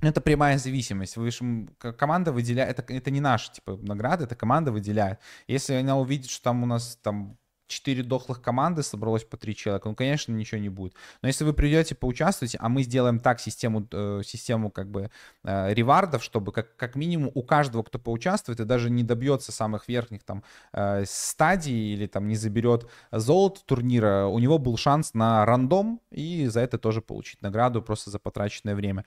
[0.00, 1.16] это прямая зависимость.
[1.16, 1.30] Вы
[1.78, 5.18] команда выделяет, это, это не наша типа награда, это команда выделяет.
[5.46, 7.36] Если она увидит, что там у нас там
[7.68, 10.94] 4 дохлых команды собралось по 3 человека, ну, конечно, ничего не будет.
[11.22, 15.10] Но если вы придете поучаствовать, а мы сделаем так систему, э, систему как бы
[15.44, 19.88] э, ревардов, чтобы как, как минимум у каждого, кто поучаствует и даже не добьется самых
[19.88, 20.42] верхних там
[20.72, 26.46] э, стадий или там не заберет золото турнира, у него был шанс на рандом и
[26.46, 29.04] за это тоже получить награду просто за потраченное время.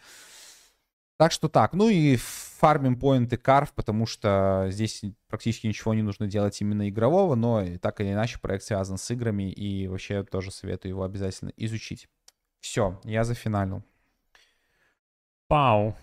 [1.22, 1.74] Так что так.
[1.74, 7.36] Ну и фармим поинты карв, потому что здесь практически ничего не нужно делать именно игрового,
[7.36, 12.10] но так или иначе проект связан с играми, и вообще тоже советую его обязательно изучить.
[12.60, 13.84] Все, я зафиналил.
[15.48, 15.96] Пау.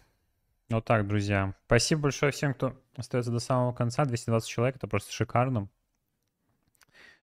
[0.70, 1.52] Вот так, друзья.
[1.66, 4.04] Спасибо большое всем, кто остается до самого конца.
[4.04, 5.68] 220 человек, это просто шикарно.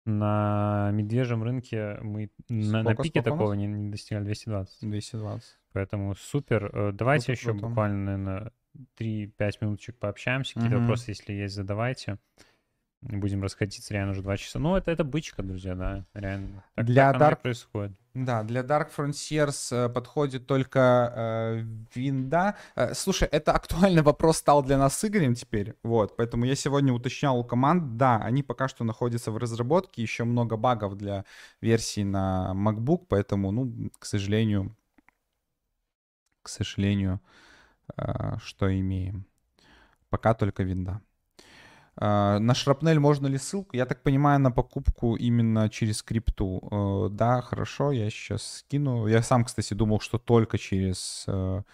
[0.08, 4.88] На медвежьем рынке мы сколько, на, на пике такого не, не достигали 220.
[4.88, 5.58] 220.
[5.74, 6.70] Поэтому супер.
[6.74, 7.66] Э, давайте круто, еще круто.
[7.66, 8.52] буквально, наверное,
[8.98, 10.54] 3-5 минуточек пообщаемся.
[10.54, 10.84] Какие-то угу.
[10.84, 12.16] вопросы, если есть, задавайте.
[13.00, 14.58] Будем расходиться реально уже 2 часа.
[14.58, 16.64] Ну, это, это бычка, друзья, да, реально.
[16.74, 17.42] Так, для так Dark...
[17.42, 17.92] происходит.
[18.14, 21.64] Да, для Dark Frontiers э, подходит только э,
[21.94, 22.56] винда.
[22.74, 26.92] Э, слушай, это актуальный вопрос стал для нас с Игорем теперь, вот, поэтому я сегодня
[26.92, 31.24] уточнял у команд, да, они пока что находятся в разработке, еще много багов для
[31.60, 34.76] версии на MacBook, поэтому, ну, к сожалению,
[36.42, 37.20] к сожалению,
[37.96, 39.26] э, что имеем.
[40.10, 41.00] Пока только винда.
[42.00, 43.76] Uh, на шрапнель можно ли ссылку?
[43.76, 46.60] Я так понимаю, на покупку именно через крипту.
[46.62, 49.08] Uh, да, хорошо, я сейчас скину.
[49.08, 51.24] Я сам, кстати, думал, что только через...
[51.26, 51.64] Uh,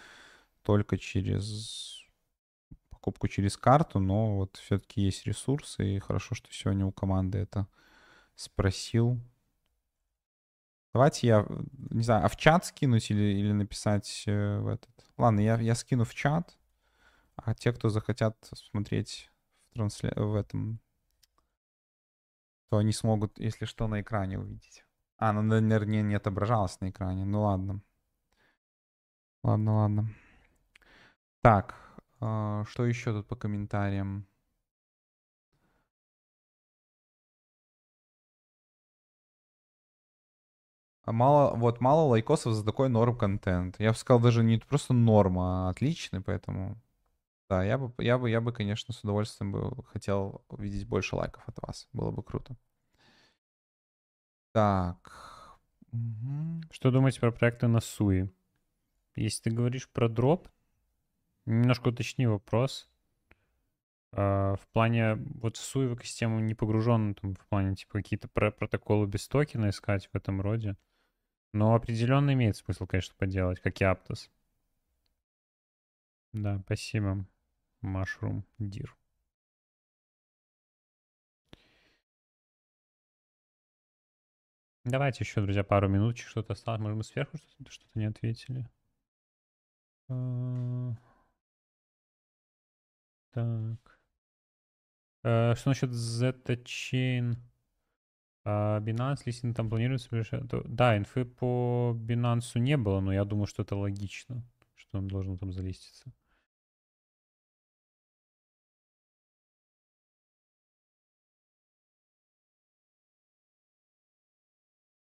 [0.62, 2.01] только через
[2.88, 7.66] покупку через карту, но вот все-таки есть ресурсы, и хорошо, что сегодня у команды это
[8.34, 9.20] спросил.
[10.94, 11.46] Давайте я,
[11.90, 14.90] не знаю, а в чат скинуть или, или написать в этот...
[15.18, 16.56] Ладно, я, я скину в чат,
[17.36, 19.30] а те, кто захотят смотреть
[19.74, 20.12] трансля...
[20.16, 20.80] в этом,
[22.70, 24.84] то они смогут, если что, на экране увидеть.
[25.18, 27.24] А, ну, наверное, не отображалось на экране.
[27.24, 27.82] Ну ладно.
[29.42, 30.09] Ладно, ладно.
[31.42, 31.76] Так,
[32.20, 34.26] э, что еще тут по комментариям?
[41.05, 43.76] А мало, вот мало лайкосов за такой норм контент.
[43.78, 46.80] Я бы сказал, даже не просто норма, а отличный, поэтому
[47.48, 51.42] Да, я бы, я бы, я бы, конечно, с удовольствием бы хотел увидеть больше лайков
[51.46, 51.88] от вас.
[51.92, 52.56] Было бы круто.
[54.52, 55.58] Так.
[55.92, 56.62] Мгм.
[56.70, 58.30] Что думаете про проекты на Суи?
[59.16, 60.48] Если ты говоришь про дроп,
[61.46, 62.88] немножко уточни вопрос.
[64.12, 68.28] А, в плане, вот в Суи в экосистему не погружен, там, в плане, типа, какие-то
[68.28, 70.76] про- протоколы без токена искать в этом роде.
[71.52, 74.30] Но определенно имеет смысл, конечно, поделать, как и Aptos.
[76.32, 77.24] Да, спасибо.
[77.85, 78.89] Mushroom Deer.
[84.85, 86.81] Давайте еще, друзья, пару минуточек что-то осталось.
[86.81, 88.69] Может, мы сверху что-то что-то не ответили.
[90.09, 90.94] А,
[93.32, 93.98] Так.
[95.23, 97.36] Э, Что насчет Zeta Chain?
[98.44, 100.09] А, Binance, листинг там планируется?
[100.66, 104.43] Да, инфы по Binance не было, но я думаю, что это логично,
[104.74, 106.12] что он должен там залиститься.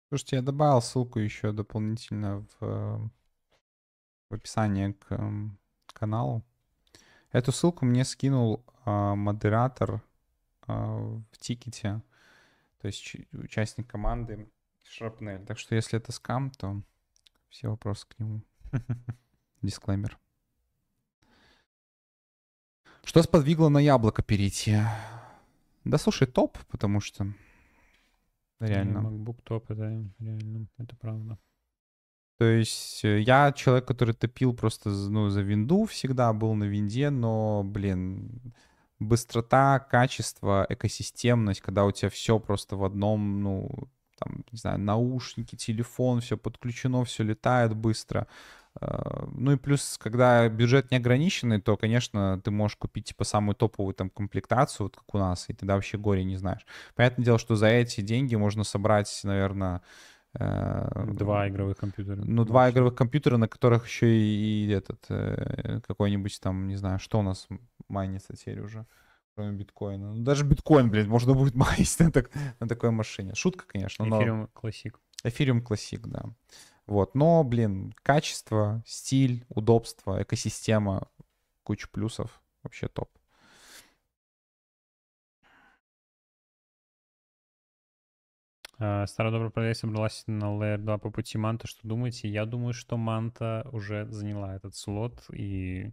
[0.10, 2.98] Слушайте, я добавил ссылку еще дополнительно в, э,
[4.30, 5.60] в описании к эм,
[5.94, 6.44] каналу.
[7.32, 10.02] Эту ссылку мне скинул а, модератор
[10.66, 12.02] а, в тикете,
[12.82, 14.50] то есть участник команды
[14.84, 15.46] Шрапнель.
[15.46, 16.82] Так что если это скам, то
[17.50, 18.42] все вопросы к нему.
[19.62, 20.18] Дисклеймер.
[23.04, 24.80] Что сподвигло на яблоко перейти?
[25.84, 27.32] Да слушай, топ, потому что
[28.60, 29.00] реально.
[29.00, 29.84] MacBook топ, это
[30.20, 31.38] реально, это правда.
[32.38, 37.10] То есть э, я человек, который топил просто ну, за винду, всегда был на винде,
[37.10, 38.54] но, блин,
[39.00, 43.70] быстрота, качество, экосистемность, когда у тебя все просто в одном, ну,
[44.18, 48.28] там, не знаю, наушники, телефон, все подключено, все летает быстро.
[48.82, 53.56] Э, Ну и плюс, когда бюджет не ограниченный, то, конечно, ты можешь купить, типа, самую
[53.56, 56.66] топовую там комплектацию, вот как у нас, и тогда вообще горе не знаешь.
[56.96, 59.82] Понятное дело, что за эти деньги можно собрать, наверное,
[60.34, 62.22] Два игровых компьютера.
[62.24, 67.00] ну, два игровых компьютера, на которых еще и, и этот э, какой-нибудь там, не знаю,
[67.00, 67.48] что у нас
[67.88, 68.86] майнится теперь уже,
[69.36, 70.14] кроме биткоина.
[70.14, 72.30] Ну, даже биткоин, блядь, можно будет майнить на, так-
[72.60, 73.34] на такой машине.
[73.34, 74.50] Шутка, конечно, но...
[74.54, 74.94] Classic.
[75.24, 76.26] Эфириум классик, да.
[76.90, 81.08] Вот, но, блин, качество, стиль, удобство, экосистема,
[81.62, 83.12] куча плюсов, вообще топ.
[88.80, 91.68] А, Старая добрая продавец собралась на Layer 2 по пути Манта.
[91.68, 92.28] Что думаете?
[92.28, 95.92] Я думаю, что Манта уже заняла этот слот и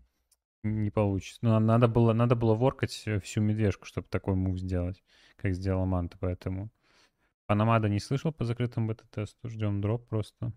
[0.63, 1.41] не получится.
[1.43, 2.93] Ну, на- надо было, надо было воркать
[3.23, 5.05] всю медвежку, чтобы такой мув сделать,
[5.37, 6.71] как сделала Манта, поэтому...
[7.47, 10.53] Панамада не слышал по закрытому бета-тесту, ждем дроп просто.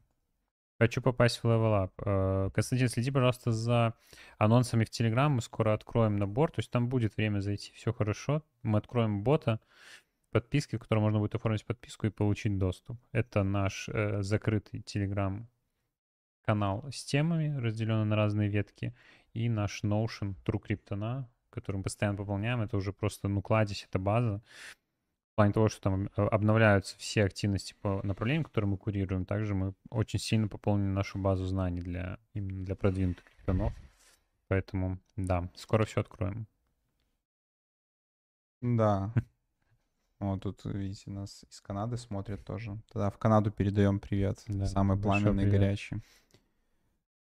[0.79, 1.91] Хочу попасть в Level Up.
[2.05, 3.95] Э, Константин, следи, пожалуйста, за
[4.37, 5.27] анонсами в Telegram.
[5.27, 8.43] Мы скоро откроем набор, то есть там будет время зайти, все хорошо.
[8.63, 9.59] Мы откроем бота,
[10.31, 12.97] подписки, в котором можно будет оформить подписку и получить доступ.
[13.11, 15.45] Это наш э, закрытый Telegram
[16.45, 18.95] канал с темами, разделенный на разные ветки,
[19.33, 22.61] и наш Notion True Cryptona, который мы постоянно пополняем.
[22.61, 24.41] Это уже просто, ну, кладезь, это база.
[25.39, 29.23] Плане того, что там э, обновляются все активности по направлениям, которые мы курируем.
[29.23, 33.71] Также мы очень сильно пополнили нашу базу знаний для, именно для продвинутых криптонов.
[34.49, 36.45] Поэтому, да, скоро все откроем.
[38.59, 39.13] Да.
[40.19, 42.77] Вот тут, видите, нас из Канады смотрят тоже.
[42.91, 44.43] Тогда в Канаду передаем привет.
[44.47, 45.61] Да, Самый пламенный, привет.
[45.61, 46.01] горячий.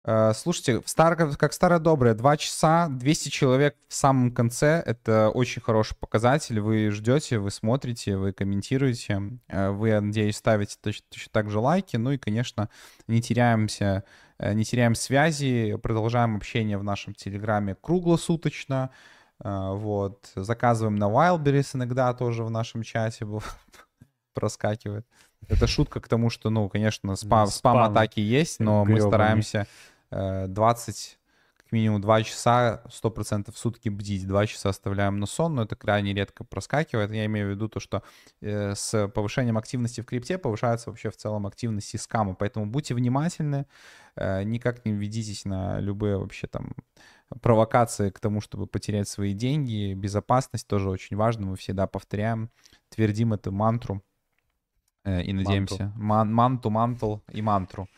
[0.05, 1.15] Э, Слушайте, в стар...
[1.35, 4.81] как старое доброе, 2 часа, 200 человек в самом конце.
[4.85, 6.59] Это очень хороший показатель.
[6.59, 9.39] Вы ждете, вы смотрите, вы комментируете.
[9.47, 11.97] Э, Вы, я надеюсь, ставите точ- точно так же лайки.
[11.97, 12.69] Ну и, конечно,
[13.07, 14.03] не теряемся,
[14.37, 18.91] э, не теряем связи, продолжаем общение в нашем Телеграме круглосуточно.
[19.39, 20.31] Вот.
[20.35, 23.27] Заказываем на Wildberries иногда тоже в нашем чате
[24.33, 25.05] проскакивает.
[25.49, 27.47] Это шутка к тому, что, ну, конечно, спа- спам.
[27.47, 29.67] спам-атаки есть, но мы стараемся
[30.47, 31.19] 20,
[31.57, 34.27] как минимум 2 часа, 100% в сутки бдить.
[34.27, 37.11] 2 часа оставляем на сон, но это крайне редко проскакивает.
[37.11, 38.03] Я имею в виду то, что
[38.41, 42.35] э, с повышением активности в крипте повышается вообще в целом активность и скама.
[42.35, 43.65] Поэтому будьте внимательны,
[44.15, 46.73] э, никак не ведитесь на любые вообще там
[47.41, 49.93] провокации к тому, чтобы потерять свои деньги.
[49.93, 51.47] Безопасность тоже очень важна.
[51.47, 52.51] Мы всегда повторяем,
[52.89, 54.03] твердим эту мантру
[55.03, 55.91] э, и надеемся.
[55.95, 57.89] Ман- манту, мантл и мантру.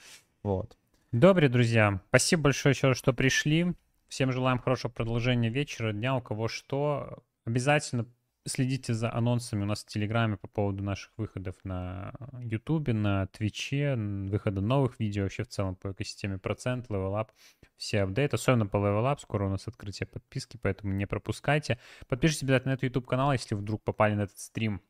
[0.44, 0.77] Вот.
[1.19, 3.73] Добрые друзья, спасибо большое еще раз, что пришли.
[4.07, 7.23] Всем желаем хорошего продолжения вечера, дня, у кого что.
[7.44, 8.06] Обязательно
[8.45, 13.95] следите за анонсами у нас в Телеграме по поводу наших выходов на Ютубе, на Твиче,
[13.95, 17.30] выхода новых видео вообще в целом по экосистеме Процент, Level Up,
[17.77, 21.80] все апдейты, особенно по Level Up, скоро у нас открытие подписки, поэтому не пропускайте.
[22.07, 24.84] Подпишитесь обязательно на этот YouTube канал, если вдруг попали на этот стрим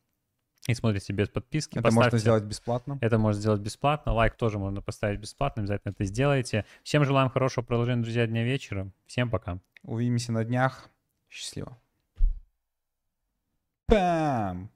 [0.68, 1.74] и смотрите без подписки.
[1.74, 2.04] Это Поставьте...
[2.04, 2.98] можно сделать бесплатно.
[3.02, 4.14] Это можно сделать бесплатно.
[4.14, 5.64] Лайк тоже можно поставить бесплатно.
[5.64, 6.66] Обязательно это сделайте.
[6.84, 8.92] Всем желаем хорошего продолжения, друзья, дня вечера.
[9.06, 9.60] Всем пока.
[9.84, 10.90] Увидимся на днях.
[11.30, 11.78] Счастливо.
[13.88, 14.70] Пам!